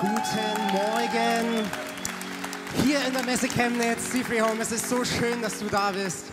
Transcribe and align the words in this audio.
Guten 0.00 0.72
Morgen. 0.72 1.70
Hier 2.82 3.04
in 3.06 3.12
der 3.12 3.22
Messe 3.22 3.48
Chemnitz, 3.48 4.10
Seafree 4.10 4.40
Home, 4.40 4.62
es 4.62 4.72
ist 4.72 4.88
so 4.88 5.04
schön, 5.04 5.42
dass 5.42 5.58
du 5.58 5.66
da 5.66 5.90
bist. 5.90 6.24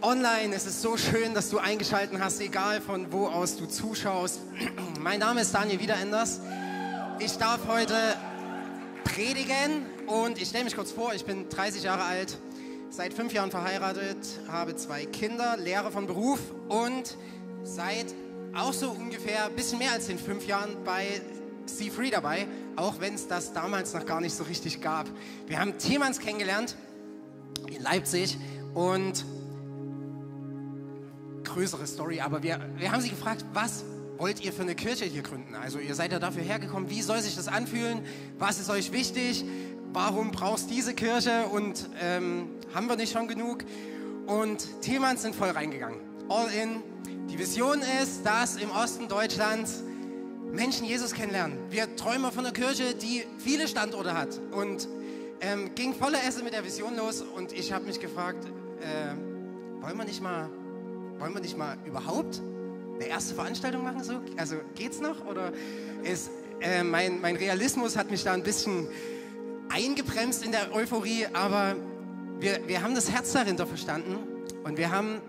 Online, 0.00 0.54
es 0.54 0.66
ist 0.66 0.80
so 0.80 0.96
schön, 0.96 1.34
dass 1.34 1.50
du 1.50 1.58
eingeschaltet 1.58 2.20
hast, 2.20 2.40
egal 2.40 2.80
von 2.80 3.12
wo 3.12 3.26
aus 3.26 3.56
du 3.56 3.66
zuschaust. 3.66 4.42
Mein 5.00 5.18
Name 5.18 5.40
ist 5.40 5.52
Daniel 5.52 5.80
Wiederenders. 5.80 6.40
Ich 7.18 7.36
darf 7.36 7.66
heute 7.66 7.96
predigen 9.02 9.84
und 10.06 10.40
ich 10.40 10.48
stelle 10.48 10.62
mich 10.62 10.76
kurz 10.76 10.92
vor, 10.92 11.14
ich 11.14 11.24
bin 11.24 11.48
30 11.48 11.82
Jahre 11.82 12.04
alt, 12.04 12.38
seit 12.90 13.12
fünf 13.12 13.32
Jahren 13.32 13.50
verheiratet, 13.50 14.18
habe 14.46 14.76
zwei 14.76 15.04
Kinder, 15.06 15.56
Lehrer 15.56 15.90
von 15.90 16.06
Beruf 16.06 16.38
und 16.68 17.16
seit 17.64 18.14
auch 18.54 18.72
so 18.72 18.90
ungefähr 18.90 19.46
ein 19.46 19.56
bisschen 19.56 19.78
mehr 19.78 19.90
als 19.90 20.08
in 20.08 20.18
fünf 20.20 20.46
Jahren 20.46 20.76
bei 20.84 21.20
C3 21.66 22.10
dabei, 22.10 22.46
auch 22.76 23.00
wenn 23.00 23.14
es 23.14 23.28
das 23.28 23.52
damals 23.52 23.94
noch 23.94 24.06
gar 24.06 24.20
nicht 24.20 24.34
so 24.34 24.44
richtig 24.44 24.80
gab. 24.80 25.08
Wir 25.46 25.58
haben 25.58 25.78
Thielmanns 25.78 26.18
kennengelernt 26.18 26.76
in 27.66 27.82
Leipzig 27.82 28.38
und 28.74 29.24
größere 31.44 31.86
Story, 31.86 32.20
aber 32.20 32.42
wir, 32.42 32.60
wir 32.76 32.92
haben 32.92 33.00
sie 33.00 33.10
gefragt, 33.10 33.44
was 33.52 33.84
wollt 34.18 34.40
ihr 34.44 34.52
für 34.52 34.62
eine 34.62 34.74
Kirche 34.74 35.04
hier 35.04 35.22
gründen? 35.22 35.54
Also 35.54 35.78
ihr 35.78 35.94
seid 35.94 36.12
ja 36.12 36.18
dafür 36.18 36.42
hergekommen, 36.42 36.88
wie 36.90 37.02
soll 37.02 37.20
sich 37.20 37.34
das 37.36 37.48
anfühlen? 37.48 38.02
Was 38.38 38.58
ist 38.60 38.70
euch 38.70 38.92
wichtig? 38.92 39.44
Warum 39.92 40.30
brauchst 40.30 40.70
diese 40.70 40.94
Kirche? 40.94 41.46
Und 41.46 41.88
ähm, 42.00 42.48
haben 42.74 42.88
wir 42.88 42.96
nicht 42.96 43.12
schon 43.12 43.28
genug? 43.28 43.64
Und 44.26 44.80
Thielmanns 44.80 45.22
sind 45.22 45.34
voll 45.34 45.50
reingegangen. 45.50 45.98
All 46.28 46.48
in. 46.50 46.82
Die 47.28 47.38
Vision 47.38 47.80
ist, 48.02 48.24
dass 48.24 48.56
im 48.56 48.70
Osten 48.70 49.08
Deutschlands 49.08 49.82
Menschen 50.52 50.86
Jesus 50.86 51.12
kennenlernen. 51.12 51.58
Wir 51.70 51.96
träumen 51.96 52.30
von 52.30 52.44
einer 52.44 52.52
Kirche, 52.52 52.94
die 52.94 53.24
viele 53.38 53.66
Standorte 53.66 54.14
hat. 54.14 54.40
Und 54.52 54.88
ähm, 55.40 55.74
ging 55.74 55.94
voller 55.94 56.22
Esse 56.24 56.42
mit 56.42 56.52
der 56.52 56.64
Vision 56.64 56.96
los. 56.96 57.22
Und 57.22 57.52
ich 57.52 57.72
habe 57.72 57.86
mich 57.86 58.00
gefragt, 58.00 58.44
äh, 58.80 59.82
wollen 59.82 59.96
wir 59.96 60.04
nicht 60.04 60.22
mal, 60.22 60.48
wollen 61.18 61.34
wir 61.34 61.40
nicht 61.40 61.56
mal 61.56 61.76
überhaupt 61.84 62.40
eine 62.94 63.06
erste 63.06 63.34
Veranstaltung 63.34 63.82
machen? 63.82 64.04
So? 64.04 64.20
Also 64.36 64.56
geht's 64.74 65.00
noch? 65.00 65.26
Oder 65.26 65.52
ist 66.02 66.30
äh, 66.60 66.84
mein, 66.84 67.20
mein 67.20 67.36
Realismus 67.36 67.96
hat 67.96 68.10
mich 68.10 68.22
da 68.22 68.32
ein 68.32 68.42
bisschen 68.42 68.86
eingebremst 69.68 70.44
in 70.44 70.52
der 70.52 70.74
Euphorie, 70.74 71.26
aber 71.32 71.76
wir, 72.38 72.60
wir 72.66 72.82
haben 72.82 72.94
das 72.94 73.10
Herz 73.10 73.32
dahinter 73.32 73.66
verstanden 73.66 74.18
und 74.64 74.76
wir 74.76 74.90
haben 74.90 75.20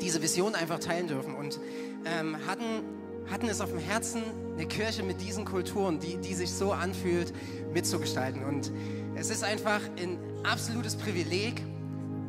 diese 0.00 0.22
Vision 0.22 0.54
einfach 0.54 0.78
teilen 0.78 1.08
dürfen 1.08 1.34
und 1.34 1.60
ähm, 2.04 2.36
hatten, 2.46 2.82
hatten 3.30 3.48
es 3.48 3.60
auf 3.60 3.70
dem 3.70 3.78
Herzen, 3.78 4.22
eine 4.54 4.66
Kirche 4.66 5.02
mit 5.02 5.20
diesen 5.20 5.44
Kulturen, 5.44 5.98
die, 5.98 6.16
die 6.18 6.34
sich 6.34 6.52
so 6.52 6.72
anfühlt, 6.72 7.32
mitzugestalten. 7.72 8.44
Und 8.44 8.70
es 9.14 9.30
ist 9.30 9.42
einfach 9.42 9.80
ein 10.00 10.18
absolutes 10.44 10.96
Privileg, 10.96 11.62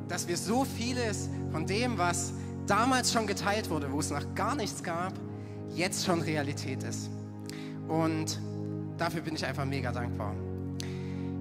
dass 0.08 0.28
wir 0.28 0.38
so 0.38 0.66
vieles 0.66 1.30
von 1.52 1.66
dem, 1.66 1.98
was 1.98 2.34
damals 2.68 3.12
schon 3.12 3.28
geteilt 3.28 3.70
wurde, 3.70 3.92
wo 3.92 4.00
es 4.00 4.10
noch 4.10 4.34
gar 4.36 4.56
nichts 4.56 4.84
gab, 4.84 5.14
jetzt 5.76 6.06
schon 6.06 6.22
Realität 6.22 6.84
ist. 6.84 7.10
Und 7.88 8.40
dafür 8.98 9.22
bin 9.22 9.36
ich 9.36 9.46
einfach 9.46 9.66
mega 9.66 9.92
dankbar. 9.92 10.34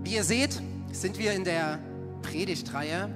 Wie 0.03 0.15
ihr 0.15 0.25
seht, 0.25 0.61
sind 0.93 1.19
wir 1.19 1.33
in 1.33 1.45
der 1.45 1.79
Predigtreihe 2.23 3.09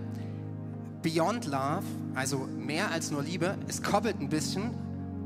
Beyond 1.02 1.46
Love, 1.46 1.84
also 2.14 2.38
mehr 2.38 2.90
als 2.90 3.10
nur 3.10 3.22
Liebe. 3.22 3.56
Es 3.68 3.82
koppelt 3.82 4.20
ein 4.20 4.28
bisschen. 4.28 4.70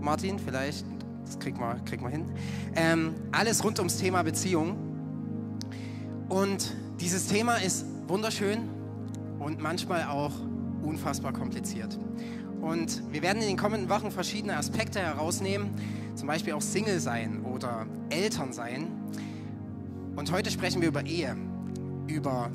Martin, 0.01 0.39
vielleicht, 0.39 0.85
das 1.25 1.39
kriegt 1.39 1.59
man, 1.59 1.85
krieg 1.85 2.01
man 2.01 2.13
hin. 2.13 2.27
Ähm, 2.75 3.15
alles 3.33 3.65
rund 3.65 3.79
ums 3.79 3.99
Thema 3.99 4.23
Beziehung. 4.23 4.77
Und 6.29 6.75
dieses 7.01 7.29
Thema 7.29 7.57
ist 7.57 7.85
wunderschön 8.07 8.69
und 9.39 9.61
manchmal 9.61 10.05
auch 10.05 10.33
unfassbar 10.83 11.33
kompliziert. 11.33 11.99
Und 12.61 13.03
wir 13.13 13.23
werden 13.23 13.43
in 13.43 13.49
den 13.49 13.57
kommenden 13.57 13.89
Wochen 13.89 14.11
verschiedene 14.11 14.57
Aspekte 14.57 15.01
herausnehmen, 15.01 15.71
zum 16.15 16.29
Beispiel 16.29 16.53
auch 16.53 16.63
Single 16.63 17.01
sein 17.01 17.43
oder 17.45 17.87
Eltern 18.11 18.53
sein. 18.53 18.89
Und 20.15 20.31
heute 20.31 20.51
sprechen 20.51 20.81
wir 20.81 20.89
über 20.89 21.05
Ehe, 21.05 21.37
über 22.07 22.51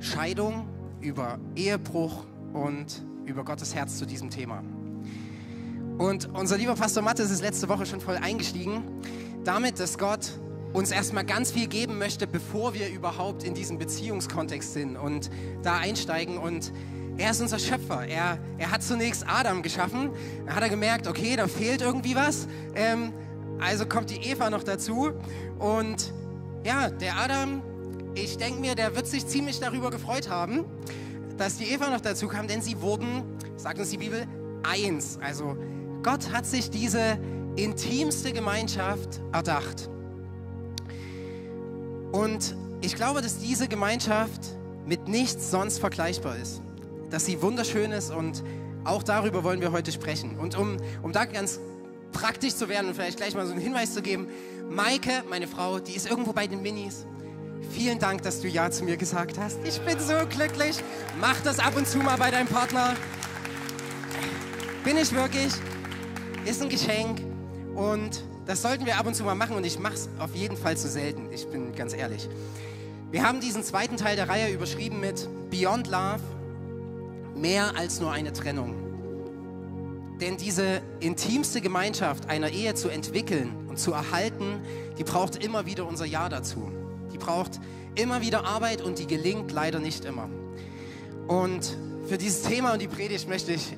Scheidung, 0.00 0.68
über 1.00 1.38
Ehebruch 1.56 2.24
und 2.52 3.04
über 3.24 3.44
Gottes 3.44 3.74
Herz 3.74 3.98
zu 3.98 4.06
diesem 4.06 4.30
Thema. 4.30 4.62
Und 5.98 6.28
unser 6.32 6.56
lieber 6.56 6.76
Pastor 6.76 7.02
Mattes 7.02 7.30
ist 7.30 7.42
letzte 7.42 7.68
Woche 7.68 7.84
schon 7.84 8.00
voll 8.00 8.16
eingestiegen, 8.16 8.84
damit, 9.42 9.80
dass 9.80 9.98
Gott 9.98 10.30
uns 10.72 10.92
erstmal 10.92 11.24
ganz 11.24 11.50
viel 11.50 11.66
geben 11.66 11.98
möchte, 11.98 12.28
bevor 12.28 12.72
wir 12.72 12.88
überhaupt 12.88 13.42
in 13.42 13.54
diesem 13.54 13.78
Beziehungskontext 13.78 14.74
sind 14.74 14.96
und 14.96 15.28
da 15.62 15.78
einsteigen. 15.78 16.38
Und 16.38 16.72
er 17.16 17.32
ist 17.32 17.40
unser 17.40 17.58
Schöpfer. 17.58 18.06
Er, 18.06 18.38
er 18.58 18.70
hat 18.70 18.84
zunächst 18.84 19.24
Adam 19.26 19.62
geschaffen. 19.62 20.10
Da 20.46 20.54
hat 20.54 20.62
er 20.62 20.68
gemerkt, 20.68 21.08
okay, 21.08 21.34
da 21.34 21.48
fehlt 21.48 21.80
irgendwie 21.80 22.14
was. 22.14 22.46
Ähm, 22.76 23.12
also 23.58 23.84
kommt 23.84 24.10
die 24.10 24.18
Eva 24.30 24.50
noch 24.50 24.62
dazu. 24.62 25.10
Und 25.58 26.12
ja, 26.64 26.90
der 26.90 27.16
Adam, 27.16 27.60
ich 28.14 28.36
denke 28.36 28.60
mir, 28.60 28.76
der 28.76 28.94
wird 28.94 29.08
sich 29.08 29.26
ziemlich 29.26 29.58
darüber 29.58 29.90
gefreut 29.90 30.30
haben, 30.30 30.64
dass 31.36 31.56
die 31.56 31.64
Eva 31.64 31.90
noch 31.90 32.00
dazu 32.00 32.28
kam, 32.28 32.46
denn 32.46 32.62
sie 32.62 32.80
wurden, 32.80 33.24
sagt 33.56 33.80
uns 33.80 33.90
die 33.90 33.98
Bibel, 33.98 34.26
eins. 34.62 35.18
Also 35.20 35.56
Gott 36.02 36.32
hat 36.32 36.46
sich 36.46 36.70
diese 36.70 37.18
intimste 37.56 38.32
Gemeinschaft 38.32 39.20
erdacht. 39.32 39.90
Und 42.12 42.56
ich 42.80 42.94
glaube, 42.94 43.20
dass 43.20 43.38
diese 43.38 43.68
Gemeinschaft 43.68 44.40
mit 44.86 45.08
nichts 45.08 45.50
sonst 45.50 45.78
vergleichbar 45.78 46.36
ist. 46.36 46.62
Dass 47.10 47.26
sie 47.26 47.42
wunderschön 47.42 47.92
ist 47.92 48.10
und 48.10 48.42
auch 48.84 49.02
darüber 49.02 49.44
wollen 49.44 49.60
wir 49.60 49.72
heute 49.72 49.92
sprechen. 49.92 50.38
Und 50.38 50.56
um, 50.56 50.76
um 51.02 51.12
da 51.12 51.24
ganz 51.24 51.60
praktisch 52.12 52.54
zu 52.54 52.68
werden 52.68 52.88
und 52.88 52.94
vielleicht 52.94 53.18
gleich 53.18 53.34
mal 53.34 53.44
so 53.46 53.52
einen 53.52 53.60
Hinweis 53.60 53.92
zu 53.92 54.02
geben, 54.02 54.28
Maike, 54.70 55.24
meine 55.28 55.46
Frau, 55.46 55.78
die 55.78 55.94
ist 55.94 56.08
irgendwo 56.08 56.32
bei 56.32 56.46
den 56.46 56.62
Minis. 56.62 57.06
Vielen 57.72 57.98
Dank, 57.98 58.22
dass 58.22 58.40
du 58.40 58.48
Ja 58.48 58.70
zu 58.70 58.84
mir 58.84 58.96
gesagt 58.96 59.38
hast. 59.38 59.58
Ich 59.64 59.80
bin 59.80 59.98
so 59.98 60.14
glücklich. 60.28 60.78
Mach 61.20 61.38
das 61.40 61.58
ab 61.58 61.76
und 61.76 61.86
zu 61.86 61.98
mal 61.98 62.16
bei 62.16 62.30
deinem 62.30 62.46
Partner. 62.46 62.94
Bin 64.84 64.96
ich 64.96 65.12
wirklich. 65.12 65.52
Ist 66.48 66.62
ein 66.62 66.70
Geschenk. 66.70 67.20
Und 67.74 68.24
das 68.46 68.62
sollten 68.62 68.86
wir 68.86 68.96
ab 68.96 69.06
und 69.06 69.14
zu 69.14 69.22
mal 69.22 69.34
machen. 69.34 69.54
Und 69.54 69.66
ich 69.66 69.78
mache 69.78 69.92
es 69.92 70.08
auf 70.18 70.34
jeden 70.34 70.56
Fall 70.56 70.78
zu 70.78 70.88
selten. 70.88 71.30
Ich 71.30 71.46
bin 71.46 71.74
ganz 71.74 71.92
ehrlich. 71.92 72.26
Wir 73.10 73.22
haben 73.22 73.40
diesen 73.40 73.62
zweiten 73.62 73.98
Teil 73.98 74.16
der 74.16 74.30
Reihe 74.30 74.50
überschrieben 74.50 74.98
mit 74.98 75.28
Beyond 75.50 75.88
Love. 75.88 76.20
Mehr 77.36 77.76
als 77.76 78.00
nur 78.00 78.12
eine 78.12 78.32
Trennung. 78.32 78.74
Denn 80.22 80.38
diese 80.38 80.80
intimste 81.00 81.60
Gemeinschaft 81.60 82.30
einer 82.30 82.48
Ehe 82.48 82.74
zu 82.74 82.88
entwickeln 82.88 83.54
und 83.68 83.78
zu 83.78 83.92
erhalten, 83.92 84.62
die 84.96 85.04
braucht 85.04 85.44
immer 85.44 85.66
wieder 85.66 85.86
unser 85.86 86.06
Ja 86.06 86.30
dazu. 86.30 86.72
Die 87.12 87.18
braucht 87.18 87.60
immer 87.94 88.22
wieder 88.22 88.46
Arbeit 88.46 88.80
und 88.80 88.98
die 88.98 89.06
gelingt 89.06 89.52
leider 89.52 89.80
nicht 89.80 90.06
immer. 90.06 90.30
Und 91.26 91.76
für 92.06 92.16
dieses 92.16 92.40
Thema 92.40 92.72
und 92.72 92.80
die 92.80 92.88
Predigt 92.88 93.28
möchte 93.28 93.52
ich 93.52 93.76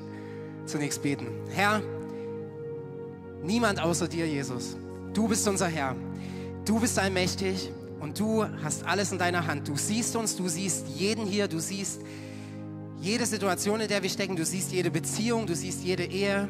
zunächst 0.66 1.02
beten. 1.02 1.26
Herr, 1.50 1.82
niemand 3.42 3.80
außer 3.80 4.08
dir, 4.08 4.26
Jesus. 4.26 4.76
Du 5.12 5.28
bist 5.28 5.46
unser 5.48 5.66
Herr. 5.66 5.96
Du 6.64 6.78
bist 6.78 6.98
allmächtig 6.98 7.70
und 8.00 8.18
du 8.18 8.44
hast 8.62 8.84
alles 8.84 9.12
in 9.12 9.18
deiner 9.18 9.46
Hand. 9.46 9.68
Du 9.68 9.76
siehst 9.76 10.14
uns, 10.16 10.36
du 10.36 10.48
siehst 10.48 10.86
jeden 10.88 11.26
hier, 11.26 11.48
du 11.48 11.58
siehst 11.58 12.00
jede 13.00 13.26
Situation, 13.26 13.80
in 13.80 13.88
der 13.88 14.02
wir 14.02 14.10
stecken, 14.10 14.36
du 14.36 14.44
siehst 14.44 14.72
jede 14.72 14.90
Beziehung, 14.90 15.46
du 15.46 15.54
siehst 15.54 15.82
jede 15.82 16.04
Ehe. 16.04 16.48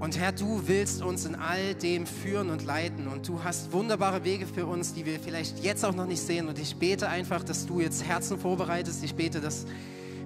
Und 0.00 0.18
Herr, 0.18 0.32
du 0.32 0.62
willst 0.66 1.02
uns 1.02 1.24
in 1.24 1.34
all 1.34 1.74
dem 1.74 2.06
führen 2.06 2.50
und 2.50 2.64
leiten. 2.64 3.08
Und 3.08 3.26
du 3.26 3.42
hast 3.42 3.72
wunderbare 3.72 4.22
Wege 4.24 4.46
für 4.46 4.66
uns, 4.66 4.92
die 4.92 5.06
wir 5.06 5.18
vielleicht 5.18 5.64
jetzt 5.64 5.84
auch 5.84 5.94
noch 5.94 6.06
nicht 6.06 6.20
sehen. 6.20 6.46
Und 6.46 6.58
ich 6.58 6.76
bete 6.76 7.08
einfach, 7.08 7.42
dass 7.42 7.64
du 7.64 7.80
jetzt 7.80 8.04
Herzen 8.04 8.38
vorbereitest. 8.38 9.02
Ich 9.02 9.14
bete, 9.14 9.40
dass 9.40 9.64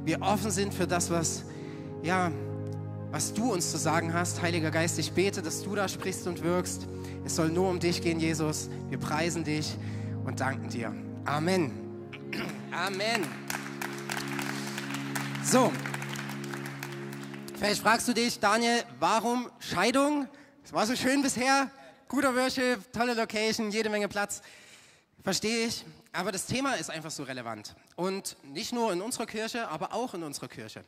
wir 0.05 0.21
offen 0.23 0.51
sind 0.51 0.75
für 0.75 0.89
das, 0.89 1.11
was, 1.11 1.45
ja, 2.03 2.33
was 3.11 3.33
du 3.33 3.53
uns 3.53 3.71
zu 3.71 3.79
sagen 3.79 4.13
hast. 4.13 4.43
Heiliger 4.43 4.71
Geist, 4.71 4.99
ich 4.99 5.13
bete, 5.13 5.43
dass 5.43 5.63
du 5.63 5.75
da 5.75 5.89
sprichst 5.89 6.27
und 6.27 6.43
wirkst. 6.43 6.87
Es 7.25 7.37
soll 7.37 7.49
nur 7.49 7.69
um 7.71 7.81
dich 7.81 8.03
gehen, 8.03 8.21
Jesus. 8.21 8.69
Wir 8.89 8.99
preisen 8.99 9.45
dich 9.45 9.77
und 10.25 10.41
danken 10.41 10.69
dir. 10.69 10.95
Amen. 11.25 11.73
Amen. 12.73 13.27
So, 15.45 15.73
vielleicht 17.57 17.81
fragst 17.81 18.07
du 18.09 18.13
dich, 18.13 18.39
Daniel, 18.39 18.85
warum 18.99 19.51
Scheidung? 19.59 20.29
Es 20.63 20.75
war 20.75 20.87
so 20.87 20.95
schön 20.95 21.23
bisher, 21.23 21.71
guter 22.09 22.35
Worship, 22.37 22.93
tolle 22.93 23.15
Location, 23.15 23.71
jede 23.71 23.89
Menge 23.89 24.09
Platz. 24.09 24.43
Verstehe 25.23 25.67
ich, 25.67 25.87
aber 26.13 26.33
das 26.33 26.45
Thema 26.45 26.75
ist 26.75 26.91
einfach 26.91 27.11
so 27.11 27.23
relevant. 27.23 27.75
Und 27.97 28.37
nicht 28.43 28.75
nur 28.75 28.93
in 28.93 29.01
unserer 29.01 29.25
Kirche, 29.25 29.69
aber 29.69 29.95
auch 29.95 30.13
in 30.13 30.23
unserer 30.23 30.49
Kirche. 30.49 30.85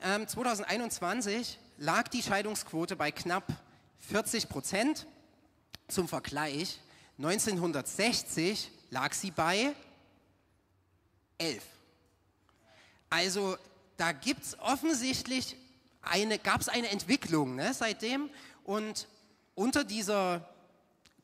Ähm, 0.00 0.28
2021 0.28 1.58
lag 1.78 2.08
die 2.08 2.22
Scheidungsquote 2.22 2.94
bei 2.94 3.10
knapp 3.10 3.44
40 4.00 4.48
Prozent. 4.48 5.06
Zum 5.88 6.06
Vergleich, 6.06 6.80
1960 7.16 8.70
lag 8.90 9.12
sie 9.12 9.30
bei 9.30 9.74
11. 11.38 11.62
Also 13.10 13.56
da 13.96 14.12
gibt 14.12 14.42
es 14.42 14.58
offensichtlich 14.60 15.56
eine, 16.02 16.38
gab 16.38 16.66
eine 16.68 16.88
Entwicklung 16.88 17.56
ne, 17.56 17.72
seitdem 17.74 18.30
und 18.64 19.08
unter 19.54 19.82
dieser 19.82 20.48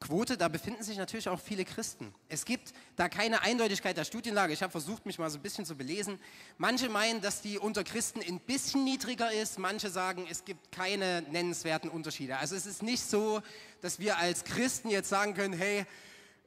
Quote, 0.05 0.37
da 0.37 0.49
befinden 0.49 0.83
sich 0.83 0.99
natürlich 0.99 1.31
auch 1.31 1.41
viele 1.41 1.65
Christen. 1.65 2.13
Es 2.29 2.45
gibt 2.45 2.75
da 2.95 3.09
keine 3.09 3.41
Eindeutigkeit 3.41 3.97
der 3.97 4.05
Studienlage. 4.05 4.53
Ich 4.53 4.63
habe 4.63 4.71
versucht, 4.71 5.07
mich 5.07 5.19
mal 5.19 5.31
so 5.31 5.39
ein 5.39 5.43
bisschen 5.43 5.65
zu 5.65 5.77
belesen. 5.77 6.19
Manche 6.59 6.91
meinen, 6.91 7.23
dass 7.23 7.41
die 7.41 7.59
unter 7.59 7.85
Christen 7.85 8.21
ein 8.21 8.39
bisschen 8.39 8.85
niedriger 8.85 9.33
ist. 9.33 9.59
Manche 9.59 9.89
sagen, 9.89 10.27
es 10.31 10.45
gibt 10.45 10.73
keine 10.73 11.23
nennenswerten 11.31 11.89
Unterschiede. 11.89 12.37
Also 12.37 12.55
es 12.55 12.67
ist 12.67 12.83
nicht 12.83 13.03
so, 13.03 13.41
dass 13.81 13.99
wir 13.99 14.19
als 14.19 14.45
Christen 14.45 14.91
jetzt 14.91 15.09
sagen 15.09 15.33
können, 15.33 15.55
hey, 15.55 15.87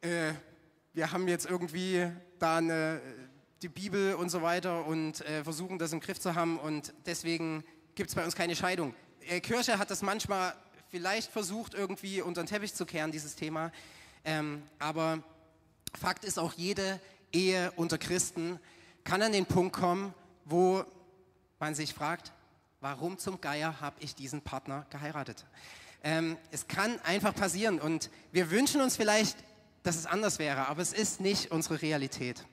äh, 0.01 0.33
wir 0.93 1.11
haben 1.11 1.27
jetzt 1.27 1.49
irgendwie 1.49 2.11
da 2.37 2.57
eine, 2.57 3.01
die 3.63 3.69
Bibel 3.69 4.13
und 4.13 4.29
so 4.29 4.43
weiter 4.43 4.85
und 4.85 5.21
äh, 5.21 5.43
versuchen 5.43 5.79
das 5.79 5.93
im 5.93 5.99
Griff 5.99 6.19
zu 6.19 6.35
haben 6.35 6.59
und 6.59 6.93
deswegen 7.07 7.63
gibt 7.95 8.09
es 8.09 8.15
bei 8.15 8.23
uns 8.23 8.35
keine 8.35 8.55
Scheidung. 8.55 8.93
Äh, 9.21 9.39
Kirche 9.39 9.79
hat 9.79 9.89
das 9.89 10.03
manchmal 10.03 10.53
vielleicht 10.89 11.31
versucht, 11.31 11.73
irgendwie 11.73 12.21
unter 12.21 12.43
den 12.43 12.47
Teppich 12.47 12.73
zu 12.73 12.85
kehren, 12.85 13.11
dieses 13.11 13.35
Thema. 13.35 13.71
Ähm, 14.23 14.63
aber 14.79 15.23
Fakt 15.99 16.25
ist 16.25 16.39
auch, 16.39 16.53
jede 16.53 16.99
Ehe 17.31 17.71
unter 17.75 17.97
Christen 17.97 18.59
kann 19.03 19.21
an 19.21 19.31
den 19.31 19.45
Punkt 19.45 19.73
kommen, 19.75 20.13
wo 20.45 20.83
man 21.59 21.75
sich 21.75 21.93
fragt, 21.93 22.33
warum 22.81 23.17
zum 23.17 23.41
Geier 23.41 23.79
habe 23.81 23.95
ich 23.99 24.15
diesen 24.15 24.41
Partner 24.41 24.85
geheiratet? 24.89 25.45
Ähm, 26.03 26.37
es 26.51 26.67
kann 26.67 26.99
einfach 27.01 27.33
passieren 27.33 27.79
und 27.79 28.09
wir 28.31 28.51
wünschen 28.51 28.81
uns 28.81 28.95
vielleicht, 28.95 29.37
dass 29.83 29.95
es 29.95 30.05
anders 30.05 30.39
wäre, 30.39 30.67
aber 30.67 30.81
es 30.81 30.93
ist 30.93 31.19
nicht 31.21 31.51
unsere 31.51 31.81
Realität. 31.81 32.45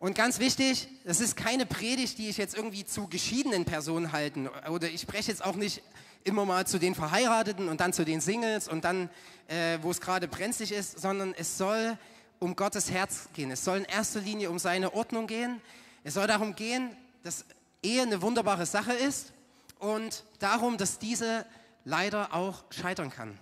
Und 0.00 0.14
ganz 0.14 0.38
wichtig, 0.38 0.88
das 1.04 1.20
ist 1.20 1.36
keine 1.36 1.66
Predigt, 1.66 2.18
die 2.18 2.28
ich 2.28 2.36
jetzt 2.36 2.56
irgendwie 2.56 2.84
zu 2.84 3.08
geschiedenen 3.08 3.64
Personen 3.64 4.12
halten 4.12 4.48
oder 4.70 4.88
ich 4.88 5.00
spreche 5.00 5.30
jetzt 5.32 5.44
auch 5.44 5.56
nicht 5.56 5.82
immer 6.24 6.44
mal 6.44 6.66
zu 6.66 6.78
den 6.78 6.94
Verheirateten 6.94 7.68
und 7.68 7.80
dann 7.80 7.92
zu 7.92 8.04
den 8.04 8.20
Singles 8.20 8.68
und 8.68 8.84
dann, 8.84 9.08
äh, 9.48 9.78
wo 9.82 9.90
es 9.90 10.00
gerade 10.00 10.28
brenzlig 10.28 10.72
ist, 10.72 11.00
sondern 11.00 11.34
es 11.34 11.58
soll 11.58 11.96
um 12.38 12.54
Gottes 12.54 12.90
Herz 12.90 13.28
gehen. 13.34 13.50
Es 13.50 13.64
soll 13.64 13.78
in 13.78 13.84
erster 13.84 14.20
Linie 14.20 14.50
um 14.50 14.58
seine 14.58 14.94
Ordnung 14.94 15.26
gehen. 15.26 15.60
Es 16.04 16.14
soll 16.14 16.26
darum 16.26 16.54
gehen, 16.54 16.96
dass 17.22 17.44
Ehe 17.82 18.02
eine 18.02 18.22
wunderbare 18.22 18.66
Sache 18.66 18.92
ist 18.92 19.32
und 19.78 20.24
darum, 20.38 20.76
dass 20.76 20.98
diese 20.98 21.46
leider 21.84 22.34
auch 22.34 22.64
scheitern 22.70 23.10
kann. 23.10 23.38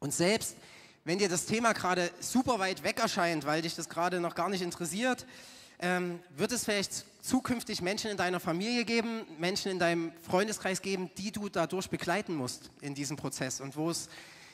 Und 0.00 0.12
selbst 0.12 0.56
wenn 1.04 1.18
dir 1.18 1.28
das 1.28 1.46
Thema 1.46 1.72
gerade 1.72 2.10
super 2.20 2.58
weit 2.58 2.84
weg 2.84 3.00
erscheint, 3.00 3.44
weil 3.44 3.62
dich 3.62 3.74
das 3.74 3.88
gerade 3.88 4.20
noch 4.20 4.34
gar 4.34 4.48
nicht 4.48 4.62
interessiert, 4.62 5.26
ähm, 5.82 6.20
wird 6.36 6.52
es 6.52 6.64
vielleicht 6.64 7.04
zukünftig 7.22 7.82
Menschen 7.82 8.10
in 8.10 8.16
deiner 8.16 8.40
Familie 8.40 8.84
geben, 8.84 9.26
Menschen 9.38 9.70
in 9.70 9.78
deinem 9.78 10.12
Freundeskreis 10.22 10.80
geben, 10.80 11.10
die 11.18 11.32
du 11.32 11.48
dadurch 11.48 11.90
begleiten 11.90 12.34
musst 12.34 12.70
in 12.80 12.94
diesem 12.94 13.16
Prozess 13.16 13.60
und 13.60 13.76
wo 13.76 13.90
es 13.90 14.08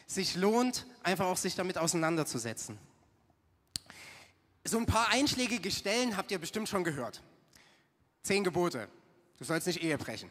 sich 0.06 0.34
lohnt, 0.36 0.86
einfach 1.02 1.26
auch 1.26 1.36
sich 1.36 1.54
damit 1.54 1.78
auseinanderzusetzen. 1.78 2.78
So 4.64 4.78
ein 4.78 4.86
paar 4.86 5.08
einschlägige 5.10 5.70
Stellen 5.70 6.16
habt 6.16 6.30
ihr 6.30 6.38
bestimmt 6.38 6.68
schon 6.68 6.82
gehört. 6.82 7.22
Zehn 8.22 8.42
Gebote. 8.42 8.88
Du 9.38 9.44
sollst 9.44 9.66
nicht 9.66 9.82
Ehe 9.82 9.96
brechen. 9.96 10.30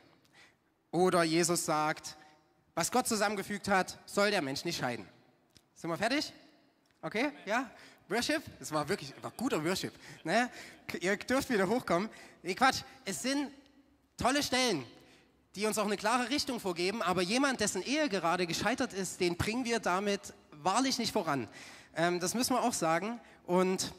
Oder 0.91 1.23
Jesus 1.23 1.65
sagt, 1.65 2.17
was 2.75 2.91
Gott 2.91 3.07
zusammengefügt 3.07 3.67
hat, 3.67 3.99
soll 4.05 4.31
der 4.31 4.41
Mensch 4.41 4.65
nicht 4.65 4.79
scheiden. 4.79 5.07
Sind 5.75 5.89
wir 5.89 5.97
fertig? 5.97 6.33
Okay? 7.01 7.31
Ja? 7.45 7.69
Worship, 8.09 8.41
das 8.59 8.71
war 8.71 8.87
wirklich 8.87 9.13
war 9.21 9.31
guter 9.31 9.63
Worship. 9.63 9.93
Ne? 10.23 10.49
Ihr 11.01 11.17
dürft 11.17 11.49
wieder 11.49 11.67
hochkommen. 11.67 12.09
Nee, 12.41 12.55
Quatsch, 12.55 12.83
es 13.03 13.21
sind 13.21 13.51
tolle 14.17 14.41
Stellen, 14.41 14.85
die 15.55 15.65
uns 15.65 15.77
auch 15.77 15.85
eine 15.85 15.97
klare 15.97 16.29
Richtung 16.29 16.59
vorgeben, 16.59 17.01
aber 17.01 17.21
jemand, 17.21 17.59
dessen 17.59 17.81
Ehe 17.81 18.07
gerade 18.07 18.47
gescheitert 18.47 18.93
ist, 18.93 19.19
den 19.19 19.35
bringen 19.35 19.65
wir 19.65 19.79
damit 19.79 20.33
wahrlich 20.51 20.97
nicht 20.99 21.11
voran. 21.11 21.49
Ähm, 21.95 22.19
das 22.19 22.33
müssen 22.33 22.53
wir 22.53 22.63
auch 22.63 22.73
sagen. 22.73 23.19
Und 23.45 23.93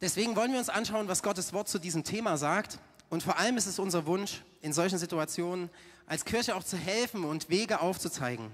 deswegen 0.00 0.36
wollen 0.36 0.52
wir 0.52 0.58
uns 0.58 0.68
anschauen, 0.68 1.08
was 1.08 1.22
Gottes 1.22 1.52
Wort 1.52 1.68
zu 1.68 1.78
diesem 1.78 2.04
Thema 2.04 2.36
sagt. 2.36 2.78
Und 3.08 3.22
vor 3.22 3.38
allem 3.38 3.56
ist 3.56 3.66
es 3.66 3.78
unser 3.78 4.06
Wunsch, 4.06 4.42
in 4.60 4.72
solchen 4.72 4.98
Situationen 4.98 5.68
als 6.06 6.24
Kirche 6.24 6.54
auch 6.54 6.64
zu 6.64 6.76
helfen 6.76 7.24
und 7.24 7.48
Wege 7.48 7.80
aufzuzeigen. 7.80 8.50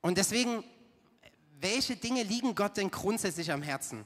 Und 0.00 0.16
deswegen 0.16 0.64
welche 1.60 1.96
Dinge 1.96 2.22
liegen 2.22 2.54
Gott 2.54 2.76
denn 2.76 2.90
grundsätzlich 2.90 3.50
am 3.52 3.62
Herzen? 3.62 4.04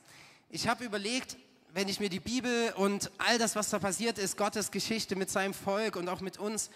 Ich 0.49 0.69
habe 0.69 0.85
überlegt, 0.85 1.37
wenn 1.73 1.89
ich 1.89 2.01
mir 2.01 2.09
die 2.09 2.21
Bibel 2.21 2.73
und 2.77 3.11
all 3.19 3.39
das, 3.39 3.57
was 3.57 3.71
da 3.71 3.79
passiert 3.79 4.19
ist, 4.19 4.37
Gottes 4.37 4.71
Geschichte 4.71 5.17
mit 5.17 5.31
seinem 5.31 5.55
Volk 5.55 5.97
und 5.97 6.09
auch 6.09 6.21
mit 6.21 6.39
uns, 6.39 6.71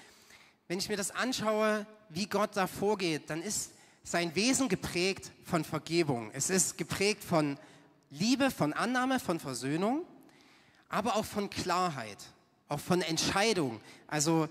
wenn 0.69 0.79
ich 0.79 0.89
mir 0.89 0.97
das 0.97 1.11
anschaue, 1.11 1.87
wie 2.09 2.27
Gott 2.27 2.51
da 2.55 2.67
vorgeht, 2.67 3.29
dann 3.29 3.43
ist 3.43 3.73
sein 4.03 4.35
Wesen 4.35 4.69
geprägt 4.69 5.33
von 5.45 5.65
Vergebung. 5.65 6.31
Es 6.33 6.51
ist 6.51 6.79
geprägt 6.79 7.25
von 7.25 7.59
Liebe, 8.11 8.51
von 8.51 8.73
Annahme, 8.73 9.19
von 9.19 9.41
Versöhnung, 9.41 10.05
aber 10.89 11.17
auch 11.17 11.25
von 11.25 11.51
Klarheit, 11.51 12.19
auch 12.69 12.81
von 12.81 13.03
Entscheidung. 13.03 13.81
Also 14.07 14.49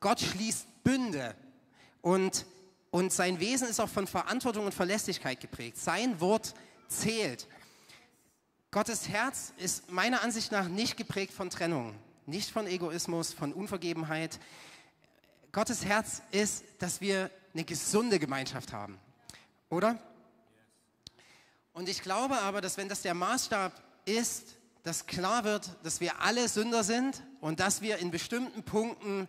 Gott 0.00 0.20
schließt 0.20 0.66
Bünde 0.84 1.34
und 2.00 2.46
und 2.92 3.10
sein 3.10 3.40
Wesen 3.40 3.68
ist 3.68 3.80
auch 3.80 3.88
von 3.88 4.06
Verantwortung 4.06 4.66
und 4.66 4.74
Verlässlichkeit 4.74 5.40
geprägt. 5.40 5.78
Sein 5.78 6.20
Wort 6.20 6.54
zählt. 6.88 7.48
Gottes 8.70 9.08
Herz 9.08 9.54
ist 9.56 9.90
meiner 9.90 10.22
Ansicht 10.22 10.52
nach 10.52 10.68
nicht 10.68 10.98
geprägt 10.98 11.32
von 11.32 11.48
Trennung, 11.48 11.94
nicht 12.26 12.50
von 12.50 12.66
Egoismus, 12.66 13.32
von 13.32 13.54
Unvergebenheit. 13.54 14.38
Gottes 15.52 15.86
Herz 15.86 16.20
ist, 16.32 16.64
dass 16.80 17.00
wir 17.00 17.30
eine 17.54 17.64
gesunde 17.64 18.18
Gemeinschaft 18.18 18.74
haben, 18.74 18.98
oder? 19.70 19.98
Und 21.72 21.88
ich 21.88 22.02
glaube 22.02 22.38
aber, 22.40 22.60
dass 22.60 22.76
wenn 22.76 22.90
das 22.90 23.00
der 23.00 23.14
Maßstab 23.14 23.72
ist, 24.04 24.56
dass 24.82 25.06
klar 25.06 25.44
wird, 25.44 25.70
dass 25.82 26.02
wir 26.02 26.20
alle 26.20 26.46
Sünder 26.46 26.84
sind 26.84 27.22
und 27.40 27.58
dass 27.58 27.80
wir 27.80 27.98
in 27.98 28.10
bestimmten 28.10 28.62
Punkten 28.64 29.28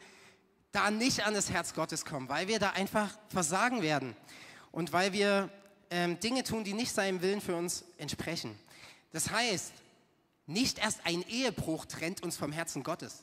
da 0.74 0.92
nicht 0.92 1.26
an 1.26 1.34
das 1.34 1.50
Herz 1.52 1.74
Gottes 1.74 2.04
kommen, 2.04 2.28
weil 2.28 2.50
wir 2.50 2.60
da 2.60 2.72
einfach 2.72 3.18
versagen 3.30 3.82
werden 3.82 4.16
und 4.72 4.92
weil 4.92 5.14
wir 5.14 5.50
ähm, 5.90 6.20
Dinge 6.20 6.44
tun, 6.44 6.64
die 6.64 6.74
nicht 6.74 6.92
seinem 6.92 7.22
Willen 7.22 7.40
für 7.40 7.56
uns 7.56 7.86
entsprechen. 7.98 8.58
Das 9.12 9.30
heißt, 9.30 9.72
nicht 10.48 10.80
erst 10.80 11.06
ein 11.06 11.22
Ehebruch 11.30 11.86
trennt 11.86 12.24
uns 12.24 12.36
vom 12.36 12.52
Herzen 12.52 12.84
Gottes. 12.84 13.22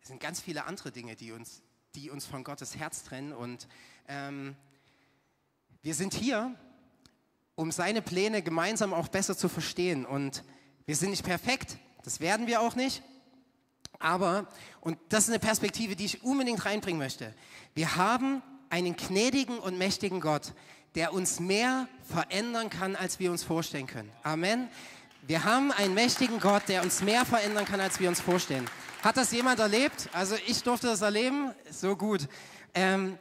Es 0.00 0.08
sind 0.08 0.20
ganz 0.20 0.40
viele 0.40 0.64
andere 0.64 0.90
Dinge, 0.90 1.14
die 1.14 1.32
uns, 1.32 1.60
die 1.94 2.10
uns 2.10 2.24
von 2.24 2.42
Gottes 2.42 2.76
Herz 2.76 3.04
trennen. 3.04 3.32
Und 3.32 3.68
ähm, 4.08 4.56
wir 5.82 5.94
sind 5.94 6.14
hier, 6.14 6.54
um 7.56 7.70
seine 7.70 8.00
Pläne 8.00 8.42
gemeinsam 8.42 8.94
auch 8.94 9.08
besser 9.08 9.36
zu 9.36 9.50
verstehen. 9.50 10.06
Und 10.06 10.44
wir 10.86 10.96
sind 10.96 11.10
nicht 11.10 11.24
perfekt, 11.24 11.76
das 12.04 12.20
werden 12.20 12.46
wir 12.46 12.62
auch 12.62 12.74
nicht. 12.74 13.02
Aber, 13.98 14.46
und 14.80 14.98
das 15.08 15.24
ist 15.24 15.30
eine 15.30 15.38
Perspektive, 15.38 15.96
die 15.96 16.04
ich 16.04 16.22
unbedingt 16.22 16.64
reinbringen 16.64 16.98
möchte, 16.98 17.34
wir 17.74 17.96
haben 17.96 18.42
einen 18.70 18.96
gnädigen 18.96 19.58
und 19.58 19.78
mächtigen 19.78 20.20
Gott, 20.20 20.52
der 20.94 21.12
uns 21.12 21.40
mehr 21.40 21.88
verändern 22.04 22.70
kann, 22.70 22.96
als 22.96 23.18
wir 23.18 23.30
uns 23.30 23.42
vorstellen 23.42 23.86
können. 23.86 24.10
Amen. 24.22 24.68
Wir 25.26 25.44
haben 25.44 25.72
einen 25.72 25.94
mächtigen 25.94 26.40
Gott, 26.40 26.62
der 26.68 26.82
uns 26.82 27.02
mehr 27.02 27.24
verändern 27.24 27.64
kann, 27.64 27.80
als 27.80 28.00
wir 28.00 28.08
uns 28.08 28.20
vorstellen. 28.20 28.64
Hat 29.02 29.16
das 29.16 29.32
jemand 29.32 29.60
erlebt? 29.60 30.08
Also 30.12 30.36
ich 30.46 30.62
durfte 30.62 30.86
das 30.86 31.02
erleben. 31.02 31.52
So 31.70 31.96
gut. 31.96 32.28
Ähm, 32.74 33.18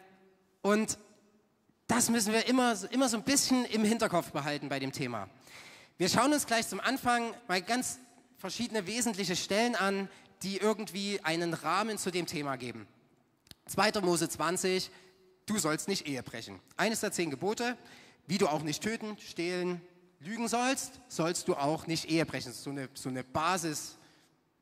und 0.61 0.97
das 1.87 2.09
müssen 2.09 2.33
wir 2.33 2.47
immer, 2.47 2.75
immer 2.91 3.09
so 3.09 3.17
ein 3.17 3.23
bisschen 3.23 3.65
im 3.65 3.83
Hinterkopf 3.83 4.31
behalten 4.31 4.69
bei 4.69 4.79
dem 4.79 4.91
Thema. 4.91 5.29
Wir 5.97 6.09
schauen 6.09 6.33
uns 6.33 6.45
gleich 6.45 6.67
zum 6.67 6.79
Anfang 6.79 7.33
mal 7.47 7.61
ganz 7.61 7.99
verschiedene 8.37 8.85
wesentliche 8.87 9.35
Stellen 9.35 9.75
an, 9.75 10.09
die 10.43 10.57
irgendwie 10.57 11.19
einen 11.23 11.53
Rahmen 11.53 11.97
zu 11.97 12.11
dem 12.11 12.25
Thema 12.25 12.55
geben. 12.55 12.87
2. 13.67 14.01
Mose 14.01 14.29
20, 14.29 14.91
du 15.45 15.57
sollst 15.57 15.87
nicht 15.87 16.07
Ehe 16.07 16.21
brechen. 16.23 16.59
Eines 16.77 16.99
der 16.99 17.11
zehn 17.11 17.29
Gebote, 17.29 17.77
wie 18.27 18.37
du 18.37 18.47
auch 18.47 18.61
nicht 18.61 18.83
töten, 18.83 19.17
stehlen, 19.19 19.81
lügen 20.19 20.47
sollst, 20.47 21.01
sollst 21.07 21.47
du 21.47 21.55
auch 21.55 21.87
nicht 21.87 22.09
Ehe 22.09 22.25
brechen. 22.25 22.53
So 22.53 22.69
eine, 22.69 22.89
so 22.93 23.09
eine 23.09 23.23
Basis, 23.23 23.97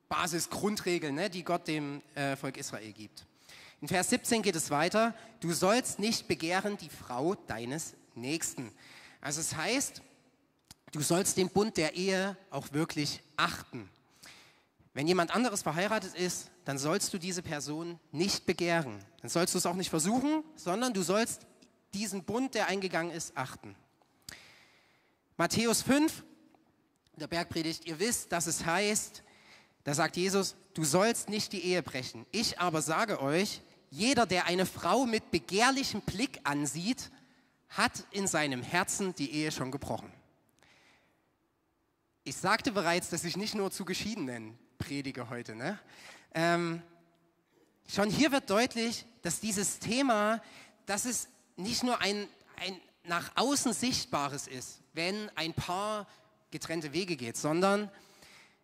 Basisgrundregel, 0.10 1.12
ne, 1.12 1.30
die 1.30 1.44
Gott 1.44 1.68
dem 1.68 2.02
äh, 2.16 2.36
Volk 2.36 2.58
Israel 2.58 2.92
gibt. 2.92 3.26
In 3.82 3.88
Vers 3.88 4.12
17 4.12 4.42
geht 4.42 4.56
es 4.56 4.70
weiter, 4.70 5.14
du 5.42 5.52
sollst 5.52 6.00
nicht 6.00 6.28
begehren 6.28 6.78
die 6.78 6.90
Frau 6.90 7.36
deines 7.36 7.96
Nächsten. 8.16 8.72
Also 9.20 9.42
es 9.42 9.56
heißt, 9.56 10.02
du 10.92 11.02
sollst 11.02 11.38
den 11.38 11.50
Bund 11.50 11.78
der 11.78 11.94
Ehe 11.96 12.38
auch 12.50 12.72
wirklich 12.72 13.22
achten. 13.36 13.90
Wenn 14.94 15.08
jemand 15.08 15.34
anderes 15.34 15.64
verheiratet 15.64 16.14
ist, 16.14 16.52
dann 16.66 16.78
sollst 16.78 17.14
du 17.14 17.18
diese 17.18 17.42
Person 17.42 18.00
nicht 18.12 18.46
begehren. 18.46 19.04
Dann 19.22 19.30
sollst 19.30 19.54
du 19.54 19.58
es 19.58 19.66
auch 19.66 19.76
nicht 19.76 19.90
versuchen, 19.90 20.44
sondern 20.56 20.94
du 20.94 21.02
sollst 21.02 21.48
diesen 21.94 22.24
Bund, 22.24 22.54
der 22.54 22.68
eingegangen 22.68 23.12
ist, 23.12 23.36
achten. 23.36 23.76
Matthäus 25.36 25.82
5, 25.82 26.24
der 27.16 27.28
Bergpredigt, 27.28 27.86
ihr 27.86 28.00
wisst, 28.00 28.32
dass 28.32 28.48
es 28.48 28.66
heißt, 28.66 29.24
da 29.84 29.94
sagt 29.94 30.16
Jesus, 30.16 30.56
du 30.74 30.84
sollst 30.84 31.30
nicht 31.30 31.54
die 31.54 31.64
Ehe 31.64 31.84
brechen. 31.84 32.26
Ich 32.32 32.60
aber 32.60 32.82
sage 32.82 33.22
euch, 33.22 33.62
jeder, 33.90 34.26
der 34.26 34.46
eine 34.46 34.66
Frau 34.66 35.06
mit 35.06 35.32
begehrlichem 35.32 36.02
Blick 36.02 36.40
ansieht, 36.44 37.12
hat 37.70 38.06
in 38.12 38.28
seinem 38.28 38.62
Herzen 38.62 39.14
die 39.16 39.32
Ehe 39.32 39.52
schon 39.52 39.72
gebrochen. 39.72 40.12
Ich 42.24 42.38
sagte 42.38 42.72
bereits, 42.72 43.10
dass 43.10 43.24
ich 43.24 43.36
nicht 43.36 43.56
nur 43.56 43.72
zu 43.72 43.86
Geschiedenen 43.86 44.58
predige 44.84 45.30
heute. 45.30 45.56
Ne? 45.56 45.80
Ähm, 46.34 46.82
schon 47.88 48.10
hier 48.10 48.32
wird 48.34 48.50
deutlich, 48.50 49.06
dass 49.22 49.40
dieses 49.40 49.80
Thema, 49.80 50.42
dass 50.86 51.06
es 51.06 51.30
nicht 51.56 51.84
nur 51.84 52.02
ein, 52.02 52.28
ein 52.62 52.78
nach 53.06 53.32
außen 53.36 53.74
Sichtbares 53.74 54.48
ist, 54.48 54.82
wenn 54.94 55.30
ein 55.36 55.54
Paar 55.54 56.06
getrennte 56.52 56.92
Wege 56.94 57.16
geht, 57.16 57.38
sondern 57.38 57.90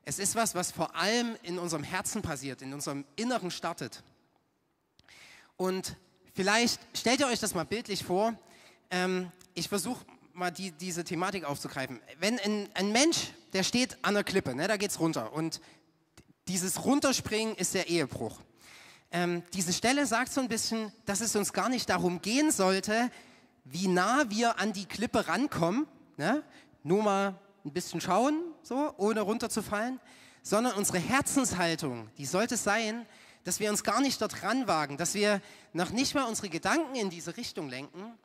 es 0.03 0.19
ist 0.19 0.35
was, 0.35 0.55
was 0.55 0.71
vor 0.71 0.95
allem 0.95 1.37
in 1.43 1.57
unserem 1.57 1.83
Herzen 1.83 2.21
passiert, 2.21 2.61
in 2.61 2.73
unserem 2.73 3.05
Inneren 3.15 3.51
startet. 3.51 4.03
Und 5.55 5.95
vielleicht 6.33 6.79
stellt 6.97 7.21
ihr 7.21 7.27
euch 7.27 7.39
das 7.39 7.53
mal 7.53 7.65
bildlich 7.65 8.03
vor. 8.03 8.33
Ähm, 8.91 9.31
ich 9.53 9.69
versuche 9.69 10.05
mal 10.33 10.51
die, 10.51 10.71
diese 10.71 11.03
Thematik 11.03 11.43
aufzugreifen. 11.43 11.99
Wenn 12.19 12.39
ein, 12.39 12.69
ein, 12.73 12.91
Mensch, 12.91 13.31
der 13.53 13.63
steht 13.63 13.97
an 14.03 14.13
der 14.13 14.23
Klippe, 14.23 14.55
ne, 14.55 14.67
da 14.67 14.75
es 14.75 14.99
runter 14.99 15.33
und 15.33 15.59
dieses 16.49 16.83
Runterspringen 16.83 17.55
ist 17.55 17.75
der 17.75 17.87
Ehebruch. 17.87 18.39
Ähm, 19.11 19.43
diese 19.53 19.71
Stelle 19.71 20.05
sagt 20.05 20.33
so 20.33 20.41
ein 20.41 20.49
bisschen, 20.49 20.91
dass 21.05 21.21
es 21.21 21.35
uns 21.35 21.53
gar 21.53 21.69
nicht 21.69 21.89
darum 21.89 22.21
gehen 22.21 22.51
sollte, 22.51 23.11
wie 23.65 23.87
nah 23.87 24.29
wir 24.29 24.59
an 24.59 24.73
die 24.73 24.85
Klippe 24.85 25.27
rankommen, 25.27 25.87
ne? 26.17 26.43
nur 26.83 27.03
mal 27.03 27.39
ein 27.63 27.71
bisschen 27.71 28.01
schauen, 28.01 28.41
so, 28.63 28.93
ohne 28.97 29.21
runterzufallen, 29.21 29.99
sondern 30.41 30.73
unsere 30.73 30.97
Herzenshaltung, 30.97 32.09
die 32.17 32.25
sollte 32.25 32.57
sein, 32.57 33.05
dass 33.43 33.59
wir 33.59 33.69
uns 33.69 33.83
gar 33.83 34.01
nicht 34.01 34.19
dort 34.19 34.41
ranwagen, 34.41 34.97
dass 34.97 35.13
wir 35.13 35.41
noch 35.73 35.91
nicht 35.91 36.15
mal 36.15 36.23
unsere 36.23 36.49
Gedanken 36.49 36.95
in 36.95 37.11
diese 37.11 37.37
Richtung 37.37 37.69
lenken. 37.69 38.17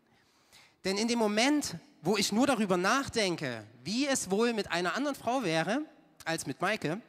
Denn 0.84 0.96
in 0.96 1.08
dem 1.08 1.18
Moment, 1.18 1.76
wo 2.00 2.16
ich 2.16 2.32
nur 2.32 2.46
darüber 2.46 2.78
nachdenke, 2.78 3.64
wie 3.82 4.06
es 4.06 4.30
wohl 4.30 4.54
mit 4.54 4.70
einer 4.72 4.94
anderen 4.94 5.14
Frau 5.14 5.44
wäre 5.44 5.82
als 6.24 6.46
mit 6.46 6.60
Maike, 6.62 7.00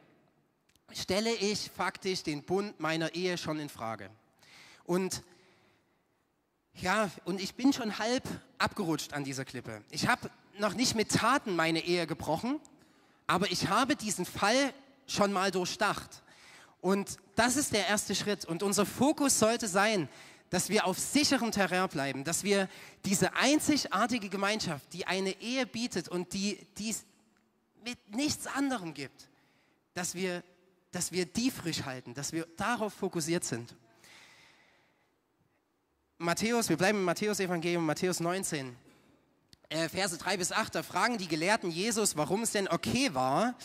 stelle 0.96 1.32
ich 1.34 1.70
faktisch 1.70 2.22
den 2.22 2.42
Bund 2.42 2.78
meiner 2.80 3.14
Ehe 3.14 3.36
schon 3.38 3.58
in 3.58 3.68
Frage. 3.68 4.10
Und 4.84 5.22
ja, 6.74 7.10
und 7.24 7.40
ich 7.40 7.54
bin 7.54 7.72
schon 7.72 7.98
halb 7.98 8.24
abgerutscht 8.58 9.12
an 9.12 9.24
dieser 9.24 9.44
Klippe. 9.44 9.82
Ich 9.90 10.08
habe 10.08 10.30
noch 10.58 10.74
nicht 10.74 10.94
mit 10.94 11.10
Taten 11.10 11.56
meine 11.56 11.80
Ehe 11.80 12.06
gebrochen, 12.06 12.60
aber 13.26 13.50
ich 13.50 13.68
habe 13.68 13.96
diesen 13.96 14.24
Fall 14.24 14.72
schon 15.06 15.32
mal 15.32 15.50
durchdacht. 15.50 16.22
Und 16.80 17.16
das 17.34 17.56
ist 17.56 17.72
der 17.72 17.86
erste 17.86 18.14
Schritt. 18.14 18.44
Und 18.44 18.62
unser 18.62 18.86
Fokus 18.86 19.38
sollte 19.38 19.68
sein, 19.68 20.08
dass 20.50 20.68
wir 20.68 20.86
auf 20.86 20.98
sicherem 20.98 21.50
Terrain 21.50 21.88
bleiben, 21.88 22.24
dass 22.24 22.44
wir 22.44 22.68
diese 23.04 23.34
einzigartige 23.34 24.28
Gemeinschaft, 24.28 24.92
die 24.92 25.06
eine 25.06 25.40
Ehe 25.40 25.66
bietet 25.66 26.08
und 26.08 26.32
die 26.32 26.58
es 26.78 27.04
mit 27.84 28.14
nichts 28.14 28.46
anderem 28.46 28.94
gibt, 28.94 29.28
dass 29.94 30.14
wir, 30.14 30.42
dass 30.96 31.12
wir 31.12 31.26
die 31.26 31.50
frisch 31.50 31.82
halten, 31.82 32.14
dass 32.14 32.32
wir 32.32 32.46
darauf 32.56 32.94
fokussiert 32.94 33.44
sind. 33.44 33.74
Matthäus, 36.16 36.70
wir 36.70 36.78
bleiben 36.78 36.96
im 36.96 37.04
Matthäus-Evangelium, 37.04 37.84
Matthäus 37.84 38.18
19, 38.18 38.74
äh, 39.68 39.90
Verse 39.90 40.16
3 40.16 40.38
bis 40.38 40.52
8, 40.52 40.74
da 40.74 40.82
fragen 40.82 41.18
die 41.18 41.28
Gelehrten 41.28 41.70
Jesus, 41.70 42.16
warum 42.16 42.44
es 42.44 42.52
denn 42.52 42.66
okay 42.66 43.12
war, 43.12 43.56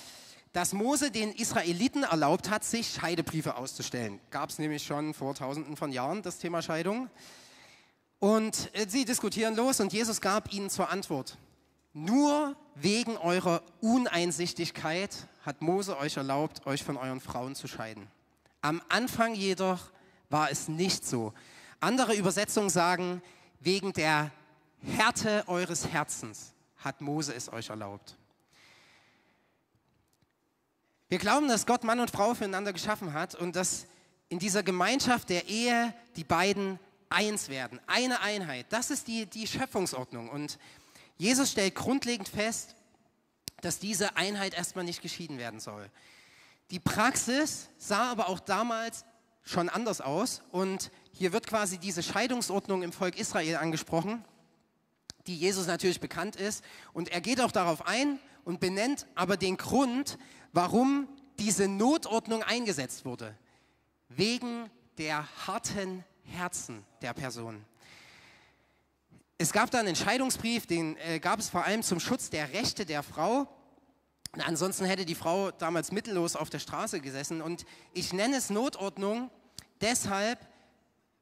dass 0.51 0.73
Mose 0.73 1.09
den 1.09 1.31
Israeliten 1.31 2.03
erlaubt 2.03 2.49
hat, 2.49 2.65
sich 2.65 2.89
Scheidebriefe 2.89 3.55
auszustellen. 3.55 4.19
Gab 4.29 4.49
es 4.49 4.59
nämlich 4.59 4.83
schon 4.83 5.13
vor 5.13 5.33
tausenden 5.33 5.77
von 5.77 5.93
Jahren 5.93 6.23
das 6.23 6.37
Thema 6.37 6.61
Scheidung. 6.61 7.09
Und 8.19 8.69
äh, 8.73 8.87
sie 8.89 9.05
diskutieren 9.05 9.55
los 9.55 9.79
und 9.79 9.93
Jesus 9.93 10.19
gab 10.19 10.51
ihnen 10.51 10.69
zur 10.69 10.89
Antwort, 10.89 11.37
nur 11.93 12.57
wegen 12.75 13.15
eurer 13.15 13.63
Uneinsichtigkeit 13.79 15.29
hat 15.45 15.61
Mose 15.61 15.97
euch 15.97 16.17
erlaubt, 16.17 16.65
euch 16.65 16.83
von 16.83 16.97
euren 16.97 17.19
Frauen 17.19 17.55
zu 17.55 17.67
scheiden. 17.67 18.07
Am 18.61 18.81
Anfang 18.89 19.33
jedoch 19.33 19.91
war 20.29 20.51
es 20.51 20.67
nicht 20.67 21.05
so. 21.05 21.33
Andere 21.79 22.13
Übersetzungen 22.15 22.69
sagen, 22.69 23.21
wegen 23.59 23.93
der 23.93 24.31
Härte 24.83 25.43
eures 25.47 25.87
Herzens 25.87 26.53
hat 26.77 27.01
Mose 27.01 27.33
es 27.33 27.51
euch 27.51 27.69
erlaubt. 27.69 28.15
Wir 31.09 31.17
glauben, 31.17 31.47
dass 31.47 31.65
Gott 31.65 31.83
Mann 31.83 31.99
und 31.99 32.09
Frau 32.09 32.33
füreinander 32.33 32.71
geschaffen 32.71 33.13
hat 33.13 33.35
und 33.35 33.55
dass 33.55 33.85
in 34.29 34.39
dieser 34.39 34.63
Gemeinschaft 34.63 35.29
der 35.29 35.47
Ehe 35.47 35.93
die 36.15 36.23
beiden 36.23 36.79
eins 37.09 37.49
werden, 37.49 37.81
eine 37.87 38.21
Einheit. 38.21 38.67
Das 38.69 38.89
ist 38.89 39.07
die, 39.07 39.25
die 39.25 39.45
Schöpfungsordnung. 39.45 40.29
Und 40.29 40.57
Jesus 41.17 41.51
stellt 41.51 41.75
grundlegend 41.75 42.29
fest, 42.29 42.75
dass 43.61 43.79
diese 43.79 44.15
Einheit 44.17 44.53
erstmal 44.53 44.85
nicht 44.85 45.01
geschieden 45.01 45.37
werden 45.37 45.59
soll. 45.59 45.89
Die 46.69 46.79
Praxis 46.79 47.69
sah 47.77 48.11
aber 48.11 48.29
auch 48.29 48.39
damals 48.39 49.05
schon 49.43 49.69
anders 49.69 50.01
aus 50.01 50.41
und 50.51 50.91
hier 51.11 51.33
wird 51.33 51.47
quasi 51.47 51.77
diese 51.77 52.03
Scheidungsordnung 52.03 52.83
im 52.83 52.93
Volk 52.93 53.17
Israel 53.17 53.57
angesprochen 53.57 54.23
die 55.27 55.37
Jesus 55.37 55.67
natürlich 55.67 55.99
bekannt 55.99 56.35
ist. 56.35 56.63
Und 56.93 57.09
er 57.09 57.21
geht 57.21 57.41
auch 57.41 57.51
darauf 57.51 57.85
ein 57.87 58.19
und 58.43 58.59
benennt 58.59 59.07
aber 59.15 59.37
den 59.37 59.57
Grund, 59.57 60.17
warum 60.53 61.07
diese 61.39 61.67
Notordnung 61.67 62.43
eingesetzt 62.43 63.05
wurde. 63.05 63.35
Wegen 64.09 64.69
der 64.97 65.25
harten 65.47 66.03
Herzen 66.23 66.85
der 67.01 67.13
Person. 67.13 67.65
Es 69.41 69.53
gab 69.53 69.71
da 69.71 69.79
einen 69.79 69.87
Entscheidungsbrief, 69.87 70.67
den 70.67 70.95
äh, 70.97 71.19
gab 71.19 71.39
es 71.39 71.49
vor 71.49 71.65
allem 71.65 71.81
zum 71.81 71.99
Schutz 71.99 72.29
der 72.29 72.53
Rechte 72.53 72.85
der 72.85 73.01
Frau. 73.01 73.47
ansonsten 74.33 74.85
hätte 74.85 75.03
die 75.03 75.15
Frau 75.15 75.49
damals 75.49 75.91
mittellos 75.91 76.35
auf 76.35 76.51
der 76.51 76.59
Straße 76.59 77.01
gesessen. 77.01 77.41
Und 77.41 77.65
ich 77.91 78.13
nenne 78.13 78.35
es 78.35 78.51
Notordnung 78.51 79.31
deshalb, 79.81 80.37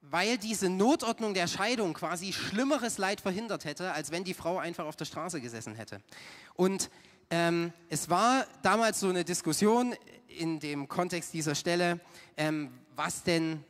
weil 0.02 0.38
diese 0.38 0.68
Notordnung 0.68 1.34
der 1.34 1.48
Scheidung 1.48 1.94
quasi 1.94 2.34
schlimmeres 2.34 2.98
Leid 2.98 3.22
verhindert 3.22 3.64
hätte, 3.64 3.94
als 3.94 4.12
wenn 4.12 4.26
die 4.26 4.34
Frau 4.34 4.58
einfach 4.58 4.86
auf 4.86 4.98
der 4.98 5.06
Straße 5.06 5.40
gesessen 5.40 5.76
hätte. 5.76 6.02
Und 6.56 6.90
ähm, 7.30 7.72
es 7.88 8.10
war 8.10 8.46
damals 8.64 9.00
so 9.00 9.08
eine 9.08 9.24
Diskussion 9.24 9.96
in 10.28 10.60
dem 10.60 10.90
Kontext 10.90 11.34
dieser 11.34 11.56
Stelle, 11.56 12.02
ähm, 12.36 12.74
was 12.98 13.24
denn 13.24 13.64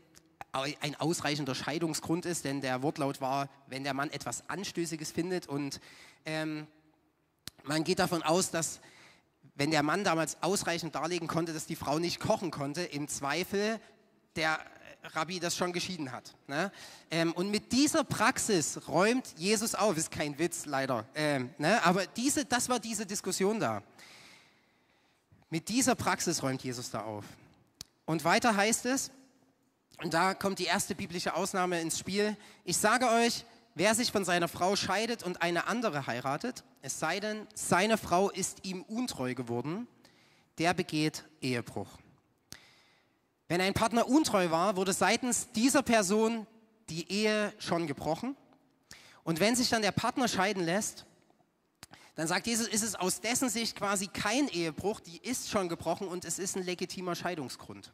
ein 0.51 0.95
ausreichender 0.95 1.55
Scheidungsgrund 1.55 2.25
ist, 2.25 2.45
denn 2.45 2.61
der 2.61 2.81
Wortlaut 2.81 3.21
war, 3.21 3.49
wenn 3.67 3.83
der 3.83 3.93
Mann 3.93 4.09
etwas 4.09 4.49
Anstößiges 4.49 5.11
findet 5.11 5.47
und 5.47 5.79
ähm, 6.25 6.67
man 7.63 7.83
geht 7.83 7.99
davon 7.99 8.23
aus, 8.23 8.51
dass 8.51 8.79
wenn 9.55 9.71
der 9.71 9.83
Mann 9.83 10.03
damals 10.03 10.41
ausreichend 10.41 10.95
darlegen 10.95 11.27
konnte, 11.27 11.53
dass 11.53 11.65
die 11.65 11.75
Frau 11.75 11.99
nicht 11.99 12.19
kochen 12.19 12.49
konnte, 12.49 12.81
im 12.81 13.07
Zweifel 13.07 13.79
der 14.35 14.59
Rabbi 15.03 15.39
das 15.39 15.55
schon 15.55 15.73
geschieden 15.73 16.11
hat. 16.11 16.33
Ne? 16.47 16.71
Ähm, 17.11 17.33
und 17.33 17.51
mit 17.51 17.71
dieser 17.71 18.03
Praxis 18.03 18.79
räumt 18.87 19.33
Jesus 19.37 19.75
auf. 19.75 19.97
Ist 19.97 20.11
kein 20.11 20.37
Witz, 20.39 20.65
leider. 20.65 21.05
Ähm, 21.15 21.49
ne? 21.57 21.83
Aber 21.83 22.05
diese, 22.05 22.45
das 22.45 22.69
war 22.69 22.79
diese 22.79 23.05
Diskussion 23.05 23.59
da. 23.59 23.81
Mit 25.49 25.67
dieser 25.69 25.95
Praxis 25.95 26.43
räumt 26.43 26.63
Jesus 26.63 26.91
da 26.91 27.01
auf. 27.01 27.25
Und 28.05 28.23
weiter 28.23 28.55
heißt 28.55 28.85
es, 28.85 29.11
und 30.01 30.13
da 30.13 30.33
kommt 30.33 30.59
die 30.59 30.65
erste 30.65 30.95
biblische 30.95 31.33
Ausnahme 31.35 31.81
ins 31.81 31.99
Spiel, 31.99 32.37
ich 32.63 32.77
sage 32.77 33.09
euch, 33.09 33.45
wer 33.75 33.95
sich 33.95 34.11
von 34.11 34.25
seiner 34.25 34.47
Frau 34.47 34.75
scheidet 34.75 35.23
und 35.23 35.41
eine 35.41 35.67
andere 35.67 36.07
heiratet, 36.07 36.63
es 36.81 36.99
sei 36.99 37.19
denn, 37.19 37.47
seine 37.53 37.97
Frau 37.97 38.29
ist 38.29 38.65
ihm 38.65 38.83
untreu 38.83 39.35
geworden, 39.35 39.87
der 40.57 40.73
begeht 40.73 41.25
Ehebruch. 41.41 41.89
Wenn 43.47 43.61
ein 43.61 43.73
Partner 43.73 44.07
untreu 44.07 44.51
war, 44.51 44.75
wurde 44.75 44.93
seitens 44.93 45.51
dieser 45.51 45.81
Person 45.81 46.45
die 46.89 47.11
Ehe 47.11 47.53
schon 47.57 47.87
gebrochen. 47.87 48.35
Und 49.23 49.39
wenn 49.39 49.55
sich 49.55 49.69
dann 49.69 49.81
der 49.81 49.91
Partner 49.91 50.27
scheiden 50.27 50.63
lässt, 50.63 51.05
dann 52.15 52.27
sagt 52.27 52.47
Jesus, 52.47 52.67
ist 52.67 52.83
es 52.83 52.95
aus 52.95 53.21
dessen 53.21 53.49
Sicht 53.49 53.75
quasi 53.75 54.07
kein 54.07 54.49
Ehebruch, 54.49 54.99
die 54.99 55.17
ist 55.17 55.49
schon 55.49 55.69
gebrochen 55.69 56.07
und 56.07 56.25
es 56.25 56.37
ist 56.37 56.57
ein 56.57 56.63
legitimer 56.63 57.15
Scheidungsgrund. 57.15 57.91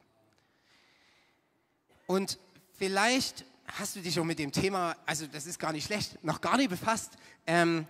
Und 2.07 2.39
vielleicht 2.77 3.45
hast 3.65 3.95
du 3.95 4.01
dich 4.01 4.19
auch 4.19 4.23
mit 4.23 4.39
dem 4.39 4.51
Thema, 4.51 4.95
also 5.05 5.25
das 5.27 5.45
ist 5.45 5.59
gar 5.59 5.71
nicht 5.71 5.85
schlecht, 5.85 6.23
noch 6.23 6.41
gar 6.41 6.57
nicht 6.57 6.69
befasst. 6.69 7.11
Ähm, 7.47 7.87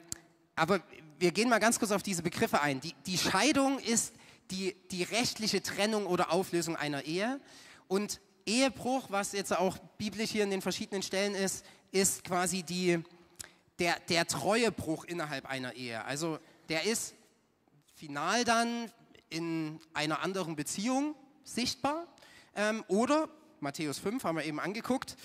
aber 0.55 0.81
wir 1.19 1.31
gehen 1.31 1.49
mal 1.49 1.59
ganz 1.59 1.79
kurz 1.79 1.91
auf 1.91 2.03
diese 2.03 2.23
Begriffe 2.23 2.61
ein. 2.61 2.79
Die, 2.79 2.95
die 3.05 3.17
Scheidung 3.17 3.79
ist 3.79 4.13
die, 4.51 4.75
die 4.91 5.03
rechtliche 5.03 5.61
Trennung 5.61 6.05
oder 6.05 6.31
Auflösung 6.31 6.75
einer 6.75 7.03
Ehe. 7.03 7.39
Und 7.87 8.19
Ehebruch, 8.45 9.07
was 9.09 9.31
jetzt 9.31 9.55
auch 9.55 9.77
biblisch 9.97 10.31
hier 10.31 10.43
in 10.43 10.51
den 10.51 10.61
verschiedenen 10.61 11.01
Stellen 11.01 11.35
ist, 11.35 11.65
ist 11.91 12.23
quasi 12.23 12.63
die, 12.63 13.01
der, 13.79 13.99
der 14.09 14.27
Treuebruch 14.27 15.05
innerhalb 15.05 15.45
einer 15.45 15.73
Ehe. 15.73 16.03
Also 16.05 16.39
der 16.69 16.83
ist 16.83 17.15
final 17.95 18.43
dann 18.43 18.91
in 19.29 19.79
einer 19.93 20.21
anderen 20.21 20.55
Beziehung 20.55 21.15
sichtbar. 21.43 22.07
Ähm, 22.55 22.83
oder, 22.87 23.29
Matthäus 23.65 23.97
5 23.97 24.23
haben 24.23 24.37
wir 24.37 24.45
eben 24.45 24.59
angeguckt, 24.59 25.17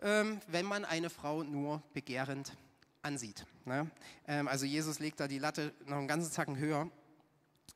ähm, 0.00 0.40
wenn 0.46 0.64
man 0.64 0.86
eine 0.86 1.10
Frau 1.10 1.42
nur 1.42 1.82
begehrend 1.92 2.56
ansieht. 3.02 3.44
Ne? 3.66 3.90
Ähm, 4.26 4.48
also 4.48 4.64
Jesus 4.64 4.98
legt 4.98 5.20
da 5.20 5.28
die 5.28 5.38
Latte 5.38 5.74
noch 5.84 5.98
einen 5.98 6.08
ganzen 6.08 6.32
Zacken 6.32 6.56
höher. 6.56 6.88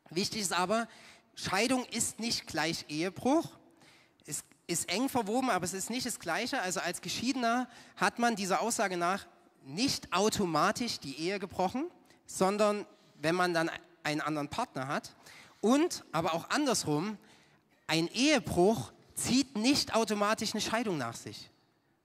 Wichtig 0.09 0.41
ist 0.41 0.55
aber, 0.55 0.89
Scheidung 1.35 1.85
ist 1.91 2.19
nicht 2.19 2.47
gleich 2.47 2.87
Ehebruch. 2.89 3.47
Es 4.25 4.43
ist 4.67 4.91
eng 4.91 5.11
verwoben, 5.11 5.51
aber 5.51 5.67
es 5.67 5.75
ist 5.75 5.91
nicht 5.91 6.07
das 6.07 6.19
Gleiche. 6.19 6.63
Also 6.63 6.81
als 6.81 7.03
Geschiedener 7.03 7.69
hat 7.97 8.19
man 8.19 8.37
dieser 8.37 8.63
Aussage 8.63 8.97
nach 8.97 9.27
nicht 9.67 10.15
automatisch 10.15 10.99
die 10.99 11.21
Ehe 11.21 11.39
gebrochen, 11.39 11.91
sondern 12.25 12.87
wenn 13.21 13.35
man 13.35 13.53
dann 13.53 13.71
einen 14.03 14.23
anderen 14.23 14.49
Partner 14.49 14.89
hat. 14.89 15.15
Und 15.61 16.07
aber 16.11 16.33
auch 16.33 16.49
andersrum, 16.49 17.19
ein 17.87 18.09
Ehebruch 18.09 18.93
zieht 19.17 19.57
nicht 19.57 19.95
automatisch 19.95 20.53
eine 20.55 20.61
Scheidung 20.61 20.99
nach 20.99 21.17
sich. 21.17 21.51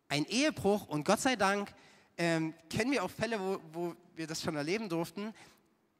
Ein 0.09 0.25
Ehebruch, 0.25 0.87
und 0.87 1.05
Gott 1.05 1.19
sei 1.19 1.35
Dank 1.35 1.73
ähm, 2.17 2.53
kennen 2.69 2.91
wir 2.91 3.03
auch 3.03 3.11
Fälle, 3.11 3.39
wo, 3.39 3.59
wo 3.71 3.95
wir 4.15 4.27
das 4.27 4.41
schon 4.41 4.55
erleben 4.55 4.89
durften, 4.89 5.33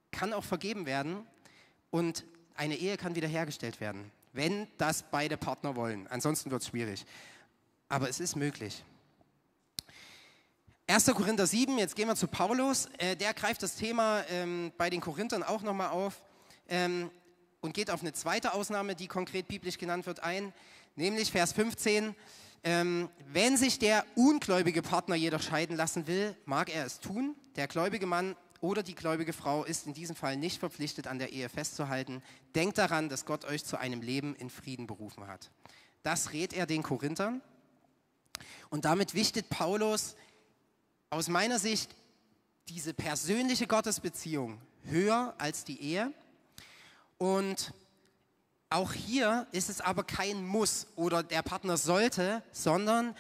kann 0.10 0.34
auch 0.34 0.44
vergeben 0.44 0.86
werden 0.86 1.25
und 1.89 2.25
eine 2.56 2.75
Ehe 2.75 2.98
kann 2.98 3.15
wiederhergestellt 3.15 3.80
werden, 3.80 4.12
wenn 4.34 4.68
das 4.77 5.03
beide 5.10 5.38
Partner 5.38 5.75
wollen. 5.75 6.08
Ansonsten 6.08 6.51
wird 6.51 6.62
es 6.62 6.68
schwierig. 6.68 7.06
Aber 7.88 8.10
es 8.10 8.20
ist 8.20 8.36
möglich. 8.36 8.84
1. 10.88 11.06
Korinther 11.06 11.48
7, 11.48 11.77
jetzt 11.77 11.96
gehen 11.96 12.08
wir 12.08 12.15
zu 12.15 12.27
Paulus. 12.27 12.89
Äh, 12.98 13.15
der 13.15 13.34
greift 13.34 13.63
das 13.63 13.75
Thema 13.75 14.24
ähm, 14.30 14.74
bei 14.77 14.89
den 14.89 15.00
Korinthern 15.00 15.44
auch 15.44 15.62
nochmal 15.62 15.89
auf 15.89 16.22
ähm, 16.68 17.10
und 17.62 17.74
geht 17.74 17.89
auf 17.89 18.01
eine 18.01 18.12
zweite 18.12 18.53
Ausnahme, 18.53 18.96
die 18.96 19.08
konkret 19.08 19.48
biblisch 19.48 19.77
genannt 19.77 20.06
wird, 20.06 20.22
ein, 20.22 20.51
nämlich 20.95 21.31
Vers 21.31 21.53
15. 21.53 22.15
Ähm, 22.63 23.10
wenn 23.31 23.57
sich 23.57 23.79
der 23.79 24.05
ungläubige 24.15 24.81
Partner 24.81 25.15
jedoch 25.15 25.41
scheiden 25.41 25.75
lassen 25.75 26.07
will, 26.07 26.36
mag 26.45 26.74
er 26.74 26.86
es 26.86 27.00
tun. 27.00 27.36
Der 27.55 27.67
gläubige 27.67 28.05
Mann 28.05 28.36
oder 28.60 28.83
die 28.83 28.93
gläubige 28.93 29.33
Frau 29.33 29.63
ist 29.63 29.88
in 29.88 29.93
diesem 29.93 30.15
Fall 30.15 30.38
nicht 30.38 30.60
verpflichtet, 30.60 31.07
an 31.07 31.17
der 31.17 31.33
Ehe 31.33 31.50
festzuhalten. 31.50 32.21
Denkt 32.53 32.77
daran, 32.77 33.10
dass 33.10 33.25
Gott 33.25 33.45
euch 33.45 33.65
zu 33.65 33.77
einem 33.77 34.01
Leben 34.01 34.36
in 34.36 34.51
Frieden 34.51 34.86
berufen 34.86 35.27
hat. 35.27 35.50
Das 36.03 36.33
rät 36.33 36.53
er 36.53 36.67
den 36.67 36.83
Korinthern. 36.83 37.41
Und 38.69 38.86
damit 38.86 39.15
wichtet 39.15 39.50
Paulus 39.50 40.15
aus 41.10 41.27
meiner 41.27 41.60
Sicht 41.60 41.95
diese 42.69 42.93
persönliche 42.93 43.67
Gottesbeziehung 43.67 44.62
höher 44.83 45.33
als 45.39 45.63
die 45.63 45.81
Ehe. 45.81 46.13
Und 47.17 47.74
auch 48.72 48.94
hier 48.94 49.48
ist 49.51 49.70
es 49.70 49.82
aber 49.82 50.04
kein 50.04 50.46
Muss 50.46 50.88
oder 50.96 51.24
der 51.24 51.42
Partner 51.42 51.78
sollte, 51.78 52.42
sondern 52.51 53.16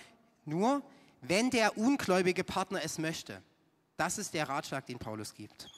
nur, 0.45 0.81
wenn 1.21 1.49
der 1.49 1.77
ungläubige 1.77 2.43
Partner 2.43 2.81
es 2.83 2.97
möchte. 2.97 3.41
Das 3.97 4.17
ist 4.17 4.33
der 4.33 4.49
Ratschlag, 4.49 4.85
den 4.85 4.97
Paulus 4.97 5.33
gibt. 5.33 5.69